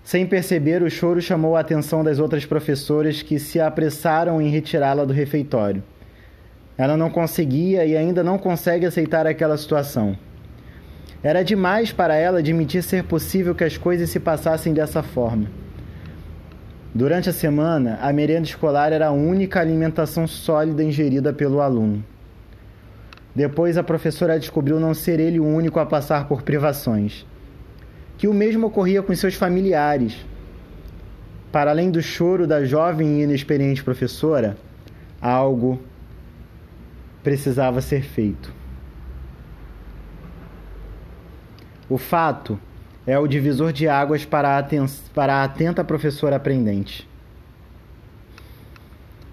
Sem 0.03 0.25
perceber, 0.25 0.82
o 0.84 0.89
choro 0.89 1.21
chamou 1.21 1.55
a 1.55 1.59
atenção 1.59 2.03
das 2.03 2.19
outras 2.19 2.45
professoras 2.45 3.21
que 3.21 3.39
se 3.39 3.59
apressaram 3.59 4.41
em 4.41 4.49
retirá-la 4.49 5.05
do 5.05 5.13
refeitório. 5.13 5.84
Ela 6.77 6.97
não 6.97 7.09
conseguia 7.09 7.86
e 7.86 7.95
ainda 7.95 8.23
não 8.23 8.38
consegue 8.38 8.86
aceitar 8.86 9.27
aquela 9.27 9.57
situação. 9.57 10.17
Era 11.23 11.43
demais 11.43 11.91
para 11.91 12.15
ela 12.15 12.39
admitir 12.39 12.82
ser 12.82 13.03
possível 13.03 13.53
que 13.53 13.63
as 13.63 13.77
coisas 13.77 14.09
se 14.09 14.19
passassem 14.19 14.73
dessa 14.73 15.03
forma. 15.03 15.47
Durante 16.93 17.29
a 17.29 17.33
semana, 17.33 17.97
a 18.01 18.11
merenda 18.11 18.43
escolar 18.45 18.91
era 18.91 19.07
a 19.07 19.11
única 19.11 19.61
alimentação 19.61 20.27
sólida 20.27 20.83
ingerida 20.83 21.31
pelo 21.31 21.61
aluno. 21.61 22.03
Depois, 23.33 23.77
a 23.77 23.83
professora 23.83 24.37
descobriu 24.37 24.77
não 24.77 24.93
ser 24.93 25.17
ele 25.17 25.39
o 25.39 25.45
único 25.45 25.79
a 25.79 25.85
passar 25.85 26.27
por 26.27 26.41
privações, 26.41 27.25
que 28.17 28.27
o 28.27 28.33
mesmo 28.33 28.67
ocorria 28.67 29.01
com 29.01 29.15
seus 29.15 29.35
familiares. 29.35 30.17
Para 31.49 31.71
além 31.71 31.89
do 31.89 32.01
choro 32.01 32.45
da 32.45 32.65
jovem 32.65 33.19
e 33.19 33.23
inexperiente 33.23 33.81
professora, 33.81 34.57
algo 35.21 35.81
precisava 37.23 37.79
ser 37.79 38.01
feito. 38.01 38.53
O 41.87 41.97
fato 41.97 42.59
é 43.05 43.17
o 43.17 43.27
divisor 43.27 43.73
de 43.73 43.87
águas 43.87 44.25
para 44.25 44.57
a, 44.57 44.65
para 45.13 45.35
a 45.35 45.43
atenta 45.43 45.83
professora 45.83 46.35
aprendente. 46.35 47.07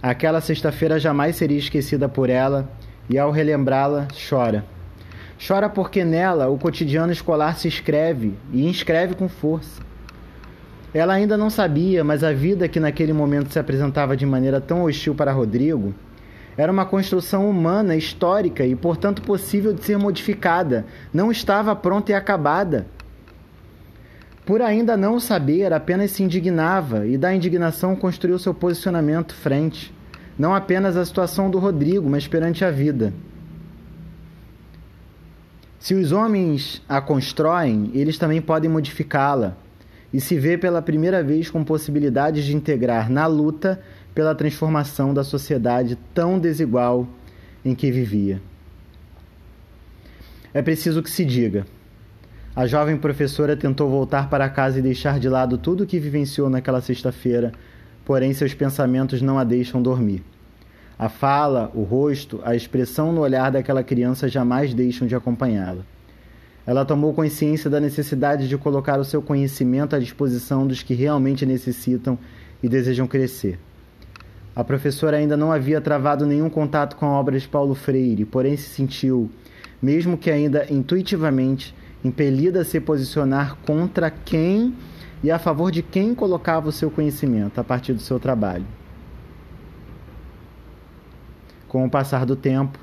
Aquela 0.03 0.41
sexta-feira 0.41 0.99
jamais 0.99 1.37
seria 1.37 1.59
esquecida 1.59 2.09
por 2.09 2.31
ela 2.31 2.71
e, 3.11 3.19
ao 3.19 3.31
relembrá-la, 3.31 4.07
chora. 4.29 4.65
Chora 5.45 5.69
porque 5.69 6.05
nela 6.05 6.49
o 6.49 6.59
cotidiano 6.59 7.13
escolar 7.13 7.57
se 7.57 7.69
escreve 7.69 8.35
e 8.53 8.67
inscreve 8.67 9.15
com 9.15 9.29
força. 9.29 9.83
Ela 10.95 11.15
ainda 11.15 11.37
não 11.37 11.51
sabia, 11.51 12.03
mas 12.03 12.25
a 12.25 12.33
vida 12.33 12.69
que 12.69 12.81
naquele 12.81 13.13
momento 13.13 13.53
se 13.53 13.59
apresentava 13.59 14.17
de 14.17 14.25
maneira 14.25 14.61
tão 14.61 14.85
hostil 14.85 15.15
para 15.15 15.33
Rodrigo 15.33 15.95
era 16.57 16.73
uma 16.73 16.85
construção 16.85 17.49
humana, 17.49 17.95
histórica 17.95 18.67
e, 18.67 18.75
portanto, 18.75 19.23
possível 19.23 19.73
de 19.73 19.85
ser 19.85 19.97
modificada. 19.97 20.87
Não 21.15 21.31
estava 21.31 21.77
pronta 21.77 22.11
e 22.11 22.15
acabada. 22.17 22.87
Por 24.49 24.63
ainda 24.63 24.97
não 24.97 25.21
saber, 25.21 25.75
apenas 25.75 26.13
se 26.13 26.23
indignava 26.23 27.07
e 27.07 27.19
da 27.19 27.35
indignação 27.35 27.95
construiu 27.95 28.39
seu 28.39 28.55
posicionamento 28.55 29.35
frente, 29.35 29.93
não 30.39 30.55
apenas 30.55 30.97
à 30.97 31.05
situação 31.05 31.51
do 31.51 31.59
Rodrigo, 31.59 32.09
mas 32.09 32.27
perante 32.27 32.65
a 32.65 32.71
vida. 32.71 33.13
Se 35.79 35.95
os 35.95 36.13
homens 36.13 36.83
a 36.89 36.99
constroem, 36.99 37.91
eles 37.93 38.17
também 38.17 38.41
podem 38.41 38.71
modificá-la 38.71 39.55
e 40.15 40.19
se 40.19 40.39
vê 40.39 40.57
pela 40.57 40.81
primeira 40.81 41.23
vez 41.23 41.51
com 41.51 41.63
possibilidades 41.63 42.47
de 42.47 42.57
integrar 42.57 43.11
na 43.11 43.27
luta 43.27 43.79
pela 44.15 44.35
transformação 44.35 45.13
da 45.13 45.25
sociedade 45.25 45.99
tão 46.15 46.39
desigual 46.39 47.07
em 47.63 47.75
que 47.75 47.93
vivia. 47.93 48.41
É 50.55 50.63
preciso 50.63 51.03
que 51.03 51.11
se 51.11 51.23
diga. 51.23 51.67
A 52.59 52.67
jovem 52.67 52.97
professora 52.97 53.57
tentou 53.57 53.89
voltar 53.89 54.29
para 54.29 54.49
casa 54.49 54.81
e 54.81 54.83
deixar 54.83 55.21
de 55.21 55.29
lado 55.29 55.57
tudo 55.57 55.85
o 55.85 55.87
que 55.87 56.01
vivenciou 56.01 56.51
naquela 56.51 56.81
sexta-feira, 56.81 57.53
porém 58.05 58.35
seus 58.35 58.53
pensamentos 58.53 59.23
não 59.23 59.39
a 59.39 59.45
deixam 59.45 59.81
dormir. 59.81 60.25
A 60.99 61.09
fala, 61.09 61.71
o 61.73 61.85
rosto, 61.85 62.41
a 62.45 62.57
expressão 62.57 63.13
no 63.13 63.21
olhar 63.21 63.53
daquela 63.53 63.85
criança 63.85 64.29
jamais 64.29 64.75
deixam 64.75 65.07
de 65.07 65.15
acompanhá-la. 65.15 65.83
Ela 66.67 66.85
tomou 66.85 67.15
consciência 67.15 67.71
da 67.71 67.79
necessidade 67.79 68.49
de 68.49 68.59
colocar 68.59 68.99
o 68.99 69.05
seu 69.05 69.23
conhecimento 69.23 69.95
à 69.95 70.01
disposição 70.01 70.67
dos 70.67 70.83
que 70.83 70.95
realmente 70.95 71.47
necessitam 71.47 72.19
e 72.61 72.69
desejam 72.69 73.07
crescer. 73.07 73.57
A 74.57 74.65
professora 74.65 75.17
ainda 75.17 75.37
não 75.37 75.53
havia 75.53 75.81
travado 75.81 76.27
nenhum 76.27 76.51
contato 76.51 76.97
com 76.97 77.07
a 77.07 77.21
obra 77.21 77.39
de 77.39 77.47
Paulo 77.47 77.77
Freire, 77.77 78.25
porém 78.25 78.57
se 78.57 78.69
sentiu, 78.69 79.31
mesmo 79.81 80.19
que 80.19 80.29
ainda 80.29 80.67
intuitivamente, 80.69 81.73
impelida 82.09 82.63
a 82.63 82.65
se 82.65 82.81
posicionar 82.81 83.57
contra 83.65 84.11
quem 84.11 84.75
e 85.23 85.31
a 85.31 85.39
favor 85.39 85.71
de 85.71 85.83
quem 85.83 86.15
colocava 86.15 86.69
o 86.69 86.73
seu 86.73 86.91
conhecimento 86.91 87.61
a 87.61 87.65
partir 87.65 87.93
do 87.93 88.01
seu 88.01 88.19
trabalho. 88.19 88.65
Com 91.69 91.85
o 91.85 91.91
passar 91.91 92.25
do 92.25 92.35
tempo, 92.35 92.79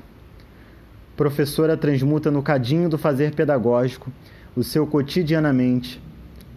professora 1.16 1.76
transmuta 1.76 2.30
no 2.30 2.42
cadinho 2.42 2.88
do 2.88 2.96
fazer 2.96 3.34
pedagógico 3.34 4.12
o 4.54 4.62
seu 4.62 4.86
cotidianamente, 4.86 6.00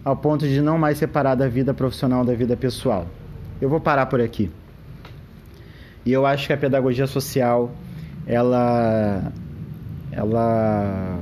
ao 0.04 0.16
ponto 0.16 0.46
de 0.46 0.62
não 0.62 0.78
mais 0.78 0.96
separar 0.98 1.34
da 1.34 1.48
vida 1.48 1.74
profissional 1.74 2.24
da 2.24 2.34
vida 2.34 2.56
pessoal. 2.56 3.06
Eu 3.60 3.68
vou 3.68 3.80
parar 3.80 4.06
por 4.06 4.20
aqui. 4.20 4.50
E 6.06 6.12
eu 6.12 6.24
acho 6.24 6.46
que 6.46 6.52
a 6.52 6.56
pedagogia 6.56 7.06
social, 7.06 7.70
ela 8.26 9.32
ela 10.12 11.20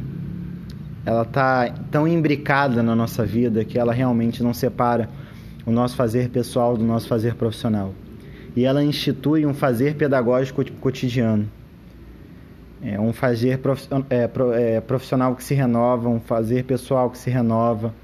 ela 1.08 1.24
tá 1.24 1.72
tão 1.90 2.06
imbricada 2.06 2.82
na 2.82 2.94
nossa 2.94 3.24
vida 3.24 3.64
que 3.64 3.78
ela 3.78 3.94
realmente 3.94 4.42
não 4.42 4.52
separa 4.52 5.08
o 5.64 5.70
nosso 5.70 5.96
fazer 5.96 6.28
pessoal 6.28 6.76
do 6.76 6.84
nosso 6.84 7.08
fazer 7.08 7.34
profissional. 7.34 7.94
E 8.54 8.66
ela 8.66 8.84
institui 8.84 9.46
um 9.46 9.54
fazer 9.54 9.94
pedagógico 9.94 10.62
cotidiano. 10.72 11.50
É 12.82 13.00
um 13.00 13.14
fazer 13.14 13.58
é, 14.10 14.76
é, 14.76 14.80
profissional 14.82 15.34
que 15.34 15.42
se 15.42 15.54
renova, 15.54 16.10
um 16.10 16.20
fazer 16.20 16.64
pessoal 16.64 17.08
que 17.08 17.16
se 17.16 17.30
renova, 17.30 17.94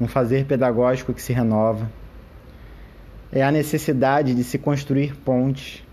um 0.00 0.08
fazer 0.08 0.44
pedagógico 0.44 1.14
que 1.14 1.22
se 1.22 1.32
renova. 1.32 1.88
É 3.30 3.40
a 3.40 3.52
necessidade 3.52 4.34
de 4.34 4.42
se 4.42 4.58
construir 4.58 5.14
pontes 5.14 5.84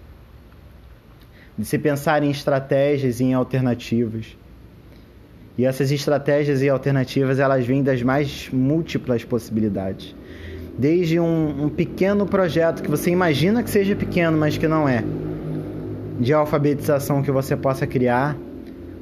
de 1.56 1.64
se 1.64 1.78
pensar 1.78 2.24
em 2.24 2.32
estratégias 2.32 3.20
e 3.20 3.26
em 3.26 3.34
alternativas. 3.36 4.36
E 5.58 5.66
essas 5.66 5.92
estratégias 5.92 6.62
e 6.62 6.70
alternativas 6.70 7.40
elas 7.40 7.66
vêm 7.66 7.82
das 7.82 8.02
mais 8.02 8.50
múltiplas 8.52 9.24
possibilidades. 9.24 10.16
Desde 10.78 11.20
um, 11.20 11.66
um 11.66 11.70
pequeno 11.70 12.26
projeto 12.26 12.84
que 12.84 12.90
você 12.90 13.10
imagina 13.10 13.64
que 13.64 13.70
seja 13.70 13.96
pequeno, 13.96 14.38
mas 14.38 14.58
que 14.58 14.68
não 14.68 14.88
é, 14.90 15.04
de 16.20 16.34
alfabetização 16.34 17.22
que 17.22 17.32
você 17.32 17.56
possa 17.56 17.88
criar, 17.88 18.38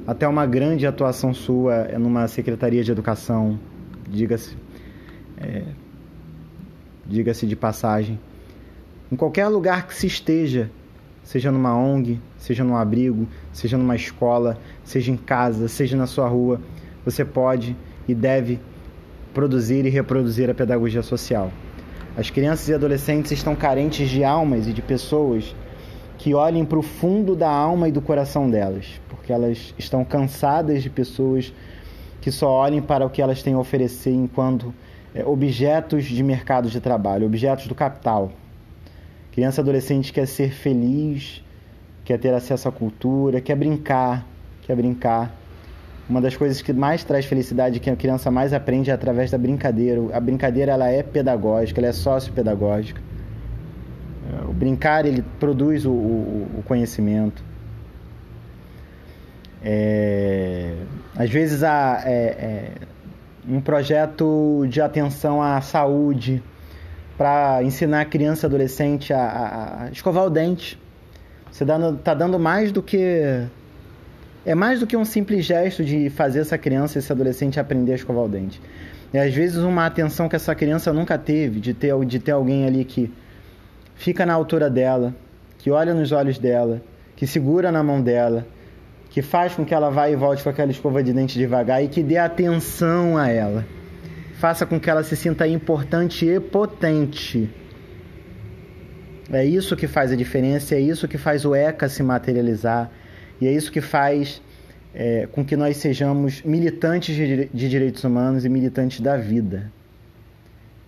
até 0.06 0.28
uma 0.28 0.46
grande 0.46 0.86
atuação 0.86 1.32
sua 1.32 1.88
numa 1.98 2.28
secretaria 2.28 2.84
de 2.84 2.92
educação, 2.92 3.58
diga-se, 4.08 4.56
é, 5.38 5.62
diga-se 7.06 7.46
de 7.46 7.56
passagem, 7.56 8.20
em 9.10 9.16
qualquer 9.16 9.48
lugar 9.48 9.86
que 9.86 9.94
se 9.94 10.06
esteja, 10.06 10.70
seja 11.24 11.50
numa 11.50 11.76
ONG, 11.76 12.20
seja 12.36 12.62
num 12.62 12.76
abrigo, 12.76 13.26
seja 13.52 13.76
numa 13.76 13.96
escola, 13.96 14.56
seja 14.84 15.10
em 15.10 15.16
casa, 15.16 15.66
seja 15.66 15.96
na 15.96 16.06
sua 16.06 16.28
rua, 16.28 16.60
você 17.04 17.24
pode 17.24 17.76
e 18.06 18.14
deve 18.14 18.60
produzir 19.32 19.84
e 19.84 19.88
reproduzir 19.88 20.48
a 20.48 20.54
pedagogia 20.54 21.02
social. 21.02 21.50
As 22.16 22.30
crianças 22.30 22.68
e 22.68 22.74
adolescentes 22.74 23.32
estão 23.32 23.56
carentes 23.56 24.08
de 24.08 24.22
almas 24.22 24.68
e 24.68 24.72
de 24.72 24.80
pessoas 24.80 25.56
que 26.16 26.32
olhem 26.32 26.64
para 26.64 26.78
o 26.78 26.82
fundo 26.82 27.34
da 27.34 27.50
alma 27.50 27.88
e 27.88 27.92
do 27.92 28.00
coração 28.00 28.48
delas, 28.48 29.00
porque 29.08 29.32
elas 29.32 29.74
estão 29.76 30.04
cansadas 30.04 30.82
de 30.82 30.88
pessoas 30.88 31.52
que 32.20 32.30
só 32.30 32.48
olhem 32.48 32.80
para 32.80 33.04
o 33.04 33.10
que 33.10 33.20
elas 33.20 33.42
têm 33.42 33.54
a 33.54 33.58
oferecer 33.58 34.12
enquanto 34.12 34.72
é, 35.14 35.24
objetos 35.24 36.04
de 36.04 36.22
mercado 36.22 36.68
de 36.68 36.80
trabalho, 36.80 37.26
objetos 37.26 37.66
do 37.66 37.74
capital. 37.74 38.32
Criança 39.34 39.62
adolescente 39.62 40.12
quer 40.12 40.28
ser 40.28 40.52
feliz, 40.52 41.42
quer 42.04 42.20
ter 42.20 42.32
acesso 42.32 42.68
à 42.68 42.72
cultura, 42.72 43.40
quer 43.40 43.56
brincar, 43.56 44.24
quer 44.62 44.76
brincar 44.76 45.34
uma 46.08 46.20
das 46.20 46.36
coisas 46.36 46.62
que 46.62 46.72
mais 46.72 47.02
traz 47.02 47.24
felicidade, 47.24 47.80
que 47.80 47.90
a 47.90 47.96
criança 47.96 48.30
mais 48.30 48.52
aprende 48.52 48.92
é 48.92 48.92
através 48.92 49.32
da 49.32 49.36
brincadeira. 49.36 50.00
A 50.12 50.20
brincadeira 50.20 50.70
ela 50.70 50.88
é 50.88 51.02
pedagógica, 51.02 51.80
ela 51.80 51.88
é 51.88 51.92
sociopedagógica. 51.92 53.02
O 54.48 54.52
brincar 54.52 55.04
ele 55.04 55.24
produz 55.40 55.84
o, 55.84 55.90
o, 55.90 56.48
o 56.58 56.62
conhecimento. 56.62 57.42
É, 59.64 60.76
às 61.16 61.28
vezes 61.28 61.64
há 61.64 62.04
é, 62.04 62.12
é, 62.12 62.70
um 63.48 63.60
projeto 63.60 64.64
de 64.68 64.80
atenção 64.80 65.42
à 65.42 65.60
saúde 65.60 66.40
para 67.16 67.62
ensinar 67.62 68.00
a 68.00 68.04
criança 68.04 68.46
adolescente 68.46 69.12
a, 69.12 69.20
a, 69.20 69.84
a 69.84 69.90
escovar 69.90 70.24
o 70.24 70.30
dente. 70.30 70.78
Você 71.50 71.64
está 71.64 72.14
dando 72.14 72.38
mais 72.38 72.72
do 72.72 72.82
que 72.82 73.46
é 74.46 74.54
mais 74.54 74.80
do 74.80 74.86
que 74.86 74.96
um 74.96 75.04
simples 75.04 75.44
gesto 75.44 75.84
de 75.84 76.10
fazer 76.10 76.40
essa 76.40 76.58
criança, 76.58 76.98
esse 76.98 77.10
adolescente 77.10 77.58
aprender 77.58 77.92
a 77.92 77.94
escovar 77.94 78.24
o 78.24 78.28
dente. 78.28 78.60
É 79.12 79.22
às 79.22 79.32
vezes 79.32 79.58
uma 79.58 79.86
atenção 79.86 80.28
que 80.28 80.36
essa 80.36 80.54
criança 80.54 80.92
nunca 80.92 81.16
teve, 81.16 81.60
de 81.60 81.72
ter, 81.72 81.98
de 82.04 82.18
ter 82.18 82.32
alguém 82.32 82.66
ali 82.66 82.84
que 82.84 83.10
fica 83.94 84.26
na 84.26 84.34
altura 84.34 84.68
dela, 84.68 85.14
que 85.58 85.70
olha 85.70 85.94
nos 85.94 86.12
olhos 86.12 86.36
dela, 86.36 86.82
que 87.16 87.26
segura 87.26 87.70
na 87.70 87.82
mão 87.82 88.02
dela, 88.02 88.46
que 89.08 89.22
faz 89.22 89.54
com 89.54 89.64
que 89.64 89.72
ela 89.72 89.88
vá 89.88 90.10
e 90.10 90.16
volte 90.16 90.42
com 90.42 90.50
aquela 90.50 90.72
escova 90.72 91.02
de 91.02 91.12
dente 91.12 91.38
devagar 91.38 91.82
e 91.82 91.88
que 91.88 92.02
dê 92.02 92.18
atenção 92.18 93.16
a 93.16 93.28
ela. 93.28 93.64
Faça 94.38 94.66
com 94.66 94.78
que 94.78 94.90
ela 94.90 95.02
se 95.02 95.16
sinta 95.16 95.46
importante 95.46 96.26
e 96.26 96.40
potente. 96.40 97.48
É 99.32 99.44
isso 99.44 99.74
que 99.76 99.86
faz 99.86 100.12
a 100.12 100.16
diferença, 100.16 100.74
é 100.74 100.80
isso 100.80 101.08
que 101.08 101.16
faz 101.16 101.44
o 101.44 101.54
ECA 101.54 101.88
se 101.88 102.02
materializar 102.02 102.90
e 103.40 103.46
é 103.46 103.52
isso 103.52 103.72
que 103.72 103.80
faz 103.80 104.42
é, 104.94 105.26
com 105.32 105.44
que 105.44 105.56
nós 105.56 105.76
sejamos 105.78 106.42
militantes 106.42 107.16
de, 107.16 107.46
de, 107.46 107.68
direitos 107.68 108.04
humanos 108.04 108.44
e 108.44 108.48
militantes 108.48 109.00
da 109.00 109.16
vida. 109.16 109.72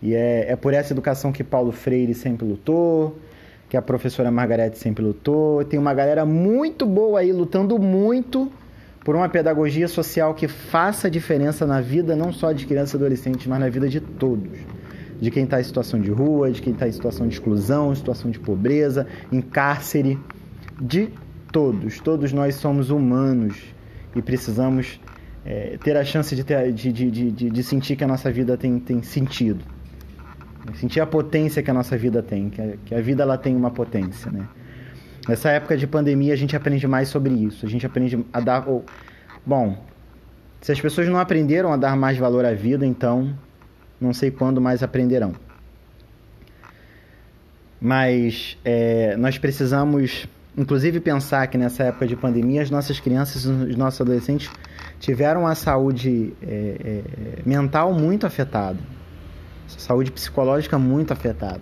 E 0.02 0.14
é, 0.14 0.52
é 0.52 0.56
por 0.56 0.74
essa 0.74 0.92
educação 0.92 1.32
que 1.32 1.42
Paulo 1.42 1.72
Freire 1.72 2.14
sempre 2.14 2.46
lutou, 2.46 3.18
que 3.68 3.76
a 3.76 3.82
professora 3.82 4.30
Margarete 4.30 4.78
sempre 4.78 5.02
lutou. 5.02 5.64
Tem 5.64 5.78
uma 5.78 5.94
galera 5.94 6.24
muito 6.24 6.86
boa 6.86 7.20
aí 7.20 7.32
lutando 7.32 7.78
muito 7.78 8.50
por 9.06 9.14
uma 9.14 9.28
pedagogia 9.28 9.86
social 9.86 10.34
que 10.34 10.48
faça 10.48 11.08
diferença 11.08 11.64
na 11.64 11.80
vida 11.80 12.16
não 12.16 12.32
só 12.32 12.50
de 12.50 12.66
crianças 12.66 12.94
e 12.94 12.96
adolescentes, 12.96 13.46
mas 13.46 13.60
na 13.60 13.68
vida 13.68 13.88
de 13.88 14.00
todos. 14.00 14.58
De 15.20 15.30
quem 15.30 15.44
está 15.44 15.60
em 15.60 15.62
situação 15.62 16.00
de 16.00 16.10
rua, 16.10 16.50
de 16.50 16.60
quem 16.60 16.72
está 16.72 16.88
em 16.88 16.92
situação 16.92 17.28
de 17.28 17.34
exclusão, 17.34 17.94
situação 17.94 18.32
de 18.32 18.40
pobreza, 18.40 19.06
em 19.30 19.40
cárcere, 19.40 20.18
de 20.80 21.10
todos, 21.52 22.00
todos 22.00 22.32
nós 22.32 22.56
somos 22.56 22.90
humanos 22.90 23.56
e 24.16 24.20
precisamos 24.20 25.00
é, 25.44 25.78
ter 25.84 25.96
a 25.96 26.04
chance 26.04 26.34
de, 26.34 26.42
ter, 26.42 26.72
de, 26.72 26.92
de, 26.92 27.08
de, 27.30 27.50
de, 27.50 27.62
sentir 27.62 27.94
que 27.94 28.02
a 28.02 28.08
nossa 28.08 28.28
vida 28.32 28.56
tem, 28.56 28.76
tem 28.80 29.04
sentido. 29.04 29.64
Sentir 30.74 30.98
a 30.98 31.06
potência 31.06 31.62
que 31.62 31.70
a 31.70 31.74
nossa 31.74 31.96
vida 31.96 32.24
tem, 32.24 32.50
que 32.50 32.60
a, 32.60 32.76
que 32.84 32.92
a 32.92 33.00
vida 33.00 33.22
ela 33.22 33.38
tem 33.38 33.54
uma 33.54 33.70
potência, 33.70 34.32
né? 34.32 34.48
Nessa 35.28 35.50
época 35.50 35.76
de 35.76 35.86
pandemia 35.86 36.32
a 36.32 36.36
gente 36.36 36.54
aprende 36.54 36.86
mais 36.86 37.08
sobre 37.08 37.34
isso. 37.34 37.66
A 37.66 37.68
gente 37.68 37.84
aprende 37.84 38.24
a 38.32 38.40
dar. 38.40 38.64
Bom, 39.44 39.84
se 40.60 40.72
as 40.72 40.80
pessoas 40.80 41.08
não 41.08 41.18
aprenderam 41.18 41.72
a 41.72 41.76
dar 41.76 41.96
mais 41.96 42.16
valor 42.16 42.44
à 42.44 42.52
vida, 42.52 42.86
então 42.86 43.36
não 44.00 44.12
sei 44.12 44.30
quando 44.30 44.60
mais 44.60 44.82
aprenderão. 44.82 45.34
Mas 47.80 48.56
é, 48.64 49.16
nós 49.16 49.38
precisamos 49.38 50.28
Inclusive 50.56 51.00
pensar 51.00 51.46
que 51.48 51.58
nessa 51.58 51.84
época 51.84 52.06
de 52.06 52.16
pandemia 52.16 52.62
as 52.62 52.70
nossas 52.70 52.98
crianças 52.98 53.44
os 53.44 53.76
nossos 53.76 54.00
adolescentes 54.00 54.50
tiveram 54.98 55.46
a 55.46 55.54
saúde 55.54 56.32
é, 56.42 57.02
é, 57.38 57.42
mental 57.44 57.92
muito 57.92 58.26
afetada, 58.26 58.78
saúde 59.66 60.10
psicológica 60.10 60.78
muito 60.78 61.12
afetada. 61.12 61.60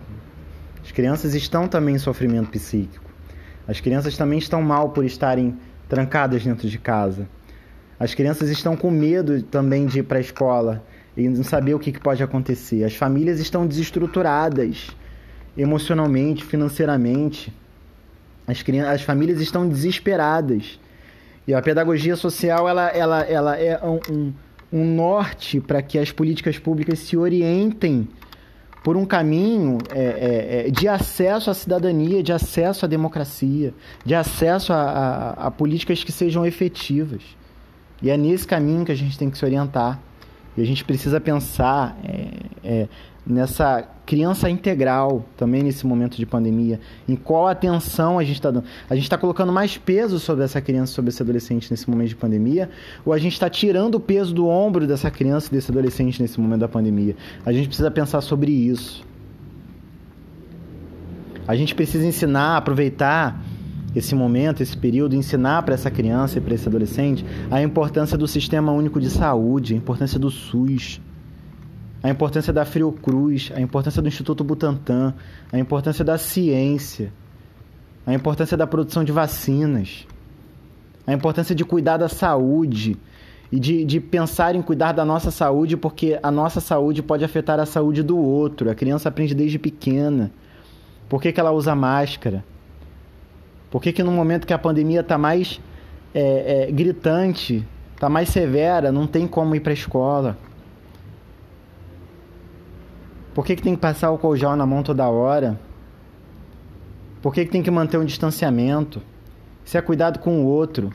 As 0.80 0.92
crianças 0.92 1.34
estão 1.34 1.66
também 1.66 1.96
em 1.96 1.98
sofrimento 1.98 2.50
psíquico. 2.50 3.03
As 3.66 3.80
crianças 3.80 4.16
também 4.16 4.38
estão 4.38 4.62
mal 4.62 4.90
por 4.90 5.04
estarem 5.04 5.56
trancadas 5.88 6.44
dentro 6.44 6.68
de 6.68 6.78
casa. 6.78 7.28
As 7.98 8.14
crianças 8.14 8.50
estão 8.50 8.76
com 8.76 8.90
medo 8.90 9.42
também 9.42 9.86
de 9.86 10.00
ir 10.00 10.02
para 10.02 10.18
a 10.18 10.20
escola 10.20 10.84
e 11.16 11.28
não 11.28 11.44
saber 11.44 11.74
o 11.74 11.78
que, 11.78 11.98
pode 11.98 12.22
acontecer. 12.22 12.84
As 12.84 12.94
famílias 12.94 13.38
estão 13.38 13.66
desestruturadas 13.66 14.88
emocionalmente, 15.56 16.44
financeiramente. 16.44 17.52
As, 18.46 18.62
crianças, 18.62 18.94
as 18.94 19.02
famílias 19.02 19.40
estão 19.40 19.68
desesperadas. 19.68 20.78
E 21.46 21.54
a 21.54 21.62
pedagogia 21.62 22.16
social 22.16 22.68
ela, 22.68 22.88
ela, 22.88 23.22
ela 23.22 23.56
é 23.56 23.78
um, 23.84 24.32
um 24.72 24.94
norte 24.94 25.60
para 25.60 25.80
que 25.80 25.98
as 25.98 26.10
políticas 26.10 26.58
públicas 26.58 26.98
se 26.98 27.16
orientem 27.16 28.08
por 28.85 28.99
um 28.99 29.07
caminho 29.07 29.78
é, 29.91 30.03
é, 30.03 30.68
é, 30.68 30.70
de 30.70 30.87
acesso 30.87 31.51
à 31.51 31.55
cidadania, 31.55 32.22
de 32.22 32.35
acesso 32.35 32.85
à 32.85 32.89
democracia, 32.89 33.72
de 34.05 34.14
acesso 34.14 34.74
a, 34.74 34.76
a, 34.76 35.47
a, 35.47 35.51
políticas 35.51 36.05
que 36.05 36.12
sejam 36.12 36.45
efetivas. 36.45 37.22
E 38.03 38.11
é 38.11 38.16
nesse 38.18 38.47
caminho 38.47 38.85
que 38.85 38.93
a 38.93 38.95
gente 38.95 39.16
tem 39.16 39.30
que 39.30 39.39
se 39.39 39.45
orientar. 39.45 39.99
E 40.55 40.61
a 40.61 40.66
gente 40.66 40.85
precisa 40.85 41.18
pensar 41.18 41.97
é, 42.05 42.28
é, 42.62 42.89
nessa 43.27 43.89
criança 44.05 44.51
integral 44.51 45.25
também 45.37 45.62
nesse 45.62 45.87
momento 45.87 46.16
de 46.16 46.27
pandemia, 46.27 46.79
em 47.09 47.16
qual 47.16 47.47
atenção 47.47 48.18
a 48.18 48.25
gente 48.25 48.37
está 48.37 48.51
dando. 48.51 48.64
A 48.89 48.95
gente 48.95 49.05
está 49.05 49.16
colocando 49.16 49.53
mais 49.53 49.79
peso 49.79 50.18
sobre 50.18 50.45
essa 50.45 50.61
criança, 50.61 50.93
sobre 50.93 51.09
esse 51.09 51.22
adolescente 51.22 51.70
nesse 51.70 51.89
momento 51.89 52.09
de 52.09 52.16
pandemia, 52.16 52.68
ou 53.05 53.12
a 53.12 53.18
gente 53.18 53.33
está 53.33 53.49
tirando 53.49 53.95
o 53.95 54.01
peso 54.01 54.35
do 54.35 54.47
ombro 54.47 54.87
dessa 54.87 55.11
criança, 55.11 55.51
desse 55.51 55.70
adolescente 55.70 56.20
nesse 56.20 56.39
momento 56.39 56.61
da 56.61 56.68
pandemia. 56.68 57.16
A 57.47 57.53
gente 57.53 57.68
precisa 57.68 57.91
pensar 57.91 58.20
sobre 58.20 58.53
isso. 58.53 59.05
A 61.47 61.57
gente 61.57 61.75
precisa 61.75 62.07
ensinar, 62.07 62.57
aproveitar 62.57 63.43
esse 63.95 64.14
momento, 64.14 64.62
esse 64.62 64.77
período, 64.77 65.14
ensinar 65.14 65.62
para 65.62 65.75
essa 65.75 65.91
criança 65.91 66.39
e 66.39 66.41
para 66.41 66.55
esse 66.55 66.68
adolescente 66.68 67.25
a 67.51 67.62
importância 67.62 68.18
do 68.18 68.27
Sistema 68.27 68.72
Único 68.72 69.01
de 69.01 69.09
Saúde, 69.09 69.75
a 69.75 69.77
importância 69.77 70.18
do 70.18 70.31
SUS 70.31 71.01
a 72.05 72.11
importância 72.11 72.52
da 72.52 72.66
Fiocruz, 72.66 73.50
a 73.57 73.61
importância 73.62 74.02
do 74.02 74.09
Instituto 74.09 74.44
Butantan, 74.44 75.14
a 75.50 75.59
importância 75.59 76.05
da 76.05 76.18
ciência, 76.18 77.11
a 78.07 78.12
importância 78.12 78.59
da 78.59 78.66
produção 78.66 79.02
de 79.02 79.11
vacinas, 79.11 80.07
a 81.07 81.14
importância 81.14 81.55
de 81.55 81.64
cuidar 81.64 81.96
da 81.96 82.07
saúde 82.07 82.98
e 83.50 83.59
de, 83.59 83.86
de 83.86 84.00
pensar 84.00 84.55
em 84.55 84.61
cuidar 84.61 84.92
da 84.92 85.02
nossa 85.02 85.30
saúde, 85.30 85.78
porque 85.78 86.18
a 86.22 86.30
nossa 86.30 86.61
saúde 86.61 87.02
pode 87.02 87.24
afetar 87.24 87.59
a 87.59 87.64
saúde 87.64 88.02
do 88.02 88.18
outro. 88.18 88.68
A 88.68 88.74
criança 88.74 89.09
aprende 89.09 89.34
desde 89.34 89.59
pequena. 89.59 90.30
Por 91.09 91.22
que, 91.22 91.32
que 91.32 91.40
ela 91.40 91.52
usa 91.52 91.74
máscara? 91.74 92.44
Por 93.70 93.80
que, 93.80 93.94
que 93.94 94.02
no 94.02 94.12
momento 94.12 94.46
que 94.46 94.52
a 94.52 94.59
pandemia 94.59 95.00
está 95.00 95.16
mais 95.16 95.59
é, 96.14 96.66
é, 96.68 96.70
gritante, 96.70 97.66
está 97.94 98.11
mais 98.11 98.28
severa, 98.28 98.92
não 98.92 99.07
tem 99.07 99.26
como 99.26 99.57
ir 99.57 99.61
para 99.61 99.72
a 99.72 99.74
escola? 99.74 100.36
Por 103.35 103.45
que, 103.45 103.57
que 103.57 103.62
tem 103.62 103.74
que 103.74 103.80
passar 103.80 104.12
o 104.12 104.37
gel 104.37 104.55
na 104.55 104.64
mão 104.64 104.82
toda 104.82 105.09
hora? 105.09 105.59
Por 107.20 107.35
que, 107.35 107.45
que 107.45 107.51
tem 107.51 107.62
que 107.62 107.70
manter 107.70 107.99
um 107.99 108.05
distanciamento? 108.05 109.03
Isso 109.64 109.76
é 109.76 109.82
cuidado 109.82 110.20
com 110.20 110.43
o 110.43 110.47
outro. 110.47 110.93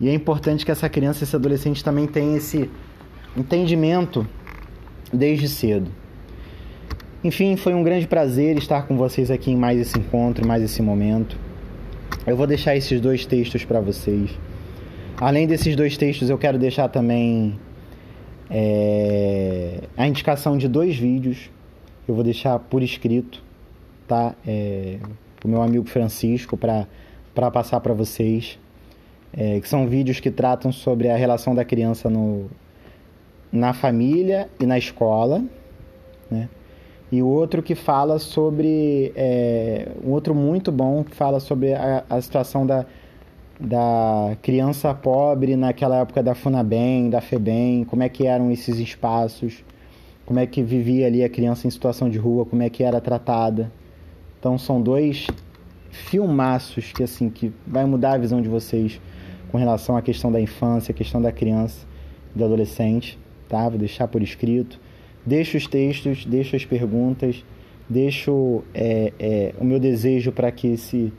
E 0.00 0.08
é 0.08 0.14
importante 0.14 0.64
que 0.64 0.70
essa 0.70 0.88
criança, 0.88 1.24
esse 1.24 1.34
adolescente 1.34 1.82
também 1.82 2.06
tenha 2.06 2.36
esse 2.36 2.70
entendimento 3.36 4.26
desde 5.12 5.48
cedo. 5.48 5.90
Enfim, 7.24 7.56
foi 7.56 7.74
um 7.74 7.82
grande 7.82 8.06
prazer 8.06 8.56
estar 8.58 8.82
com 8.82 8.96
vocês 8.96 9.30
aqui 9.30 9.50
em 9.50 9.56
mais 9.56 9.80
esse 9.80 9.98
encontro, 9.98 10.46
mais 10.46 10.62
esse 10.62 10.82
momento. 10.82 11.36
Eu 12.26 12.36
vou 12.36 12.46
deixar 12.46 12.76
esses 12.76 13.00
dois 13.00 13.24
textos 13.24 13.64
para 13.64 13.80
vocês. 13.80 14.30
Além 15.18 15.46
desses 15.46 15.74
dois 15.74 15.96
textos, 15.96 16.28
eu 16.28 16.36
quero 16.36 16.58
deixar 16.58 16.88
também 16.88 17.58
é, 18.50 19.80
a 19.96 20.06
indicação 20.06 20.56
de 20.56 20.68
dois 20.68 20.96
vídeos. 20.96 21.50
Eu 22.06 22.14
vou 22.14 22.24
deixar 22.24 22.58
por 22.58 22.82
escrito, 22.82 23.42
tá? 24.06 24.34
É, 24.46 24.98
o 25.44 25.48
meu 25.48 25.62
amigo 25.62 25.86
Francisco 25.86 26.56
para 26.56 26.86
passar 27.50 27.80
para 27.80 27.94
vocês. 27.94 28.58
É, 29.36 29.58
que 29.58 29.68
são 29.68 29.88
vídeos 29.88 30.20
que 30.20 30.30
tratam 30.30 30.70
sobre 30.70 31.08
a 31.08 31.16
relação 31.16 31.54
da 31.56 31.64
criança 31.64 32.08
no, 32.08 32.48
na 33.50 33.72
família 33.72 34.48
e 34.60 34.66
na 34.66 34.78
escola, 34.78 35.42
né? 36.30 36.48
E 37.10 37.22
outro 37.22 37.62
que 37.62 37.74
fala 37.74 38.18
sobre. 38.18 39.12
É, 39.14 39.88
um 40.04 40.10
outro 40.10 40.34
muito 40.34 40.72
bom 40.72 41.04
que 41.04 41.14
fala 41.14 41.40
sobre 41.40 41.74
a, 41.74 42.04
a 42.08 42.20
situação 42.20 42.66
da, 42.66 42.86
da 43.58 44.36
criança 44.42 44.92
pobre 44.92 45.56
naquela 45.56 46.00
época 46.00 46.22
da 46.22 46.34
Funabem, 46.34 47.08
da 47.08 47.20
FEBEM, 47.20 47.84
como 47.84 48.02
é 48.02 48.08
que 48.08 48.26
eram 48.26 48.50
esses 48.50 48.78
espaços, 48.78 49.64
como 50.26 50.38
é 50.40 50.46
que 50.46 50.62
vivia 50.62 51.06
ali 51.06 51.22
a 51.22 51.28
criança 51.28 51.66
em 51.66 51.70
situação 51.70 52.08
de 52.08 52.18
rua, 52.18 52.44
como 52.44 52.62
é 52.62 52.70
que 52.70 52.82
era 52.82 53.00
tratada. 53.00 53.70
Então 54.38 54.58
são 54.58 54.80
dois 54.80 55.26
filmaços 55.90 56.92
que 56.92 57.02
assim 57.02 57.30
que 57.30 57.52
vai 57.66 57.84
mudar 57.84 58.14
a 58.14 58.18
visão 58.18 58.42
de 58.42 58.48
vocês 58.48 59.00
com 59.50 59.58
relação 59.58 59.96
à 59.96 60.02
questão 60.02 60.32
da 60.32 60.40
infância, 60.40 60.92
a 60.92 60.94
questão 60.94 61.22
da 61.22 61.30
criança 61.30 61.86
do 62.34 62.44
adolescente, 62.44 63.18
tá? 63.48 63.68
Vou 63.68 63.78
deixar 63.78 64.08
por 64.08 64.20
escrito. 64.20 64.80
Deixo 65.24 65.56
os 65.56 65.66
textos, 65.66 66.26
deixo 66.26 66.56
as 66.56 66.64
perguntas, 66.64 67.44
deixo 67.88 68.62
é, 68.74 69.12
é, 69.18 69.54
o 69.58 69.64
meu 69.64 69.78
desejo 69.78 70.32
para 70.32 70.50
que 70.50 70.66
esse, 70.68 71.12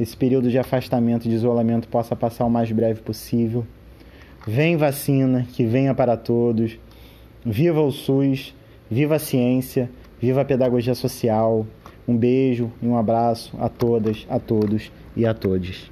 esse 0.00 0.16
período 0.16 0.50
de 0.50 0.58
afastamento, 0.58 1.28
de 1.28 1.34
isolamento 1.34 1.86
possa 1.86 2.16
passar 2.16 2.46
o 2.46 2.50
mais 2.50 2.72
breve 2.72 3.02
possível. 3.02 3.66
Vem 4.46 4.74
vacina, 4.78 5.46
que 5.52 5.66
venha 5.66 5.94
para 5.94 6.16
todos. 6.16 6.78
Viva 7.44 7.82
o 7.82 7.90
SUS, 7.90 8.54
viva 8.90 9.16
a 9.16 9.18
ciência, 9.18 9.90
viva 10.18 10.40
a 10.40 10.44
pedagogia 10.44 10.94
social. 10.94 11.66
Um 12.08 12.16
beijo 12.16 12.72
e 12.82 12.86
um 12.86 12.96
abraço 12.96 13.54
a 13.60 13.68
todas, 13.68 14.26
a 14.30 14.38
todos 14.38 14.90
e 15.14 15.26
a 15.26 15.34
todos. 15.34 15.90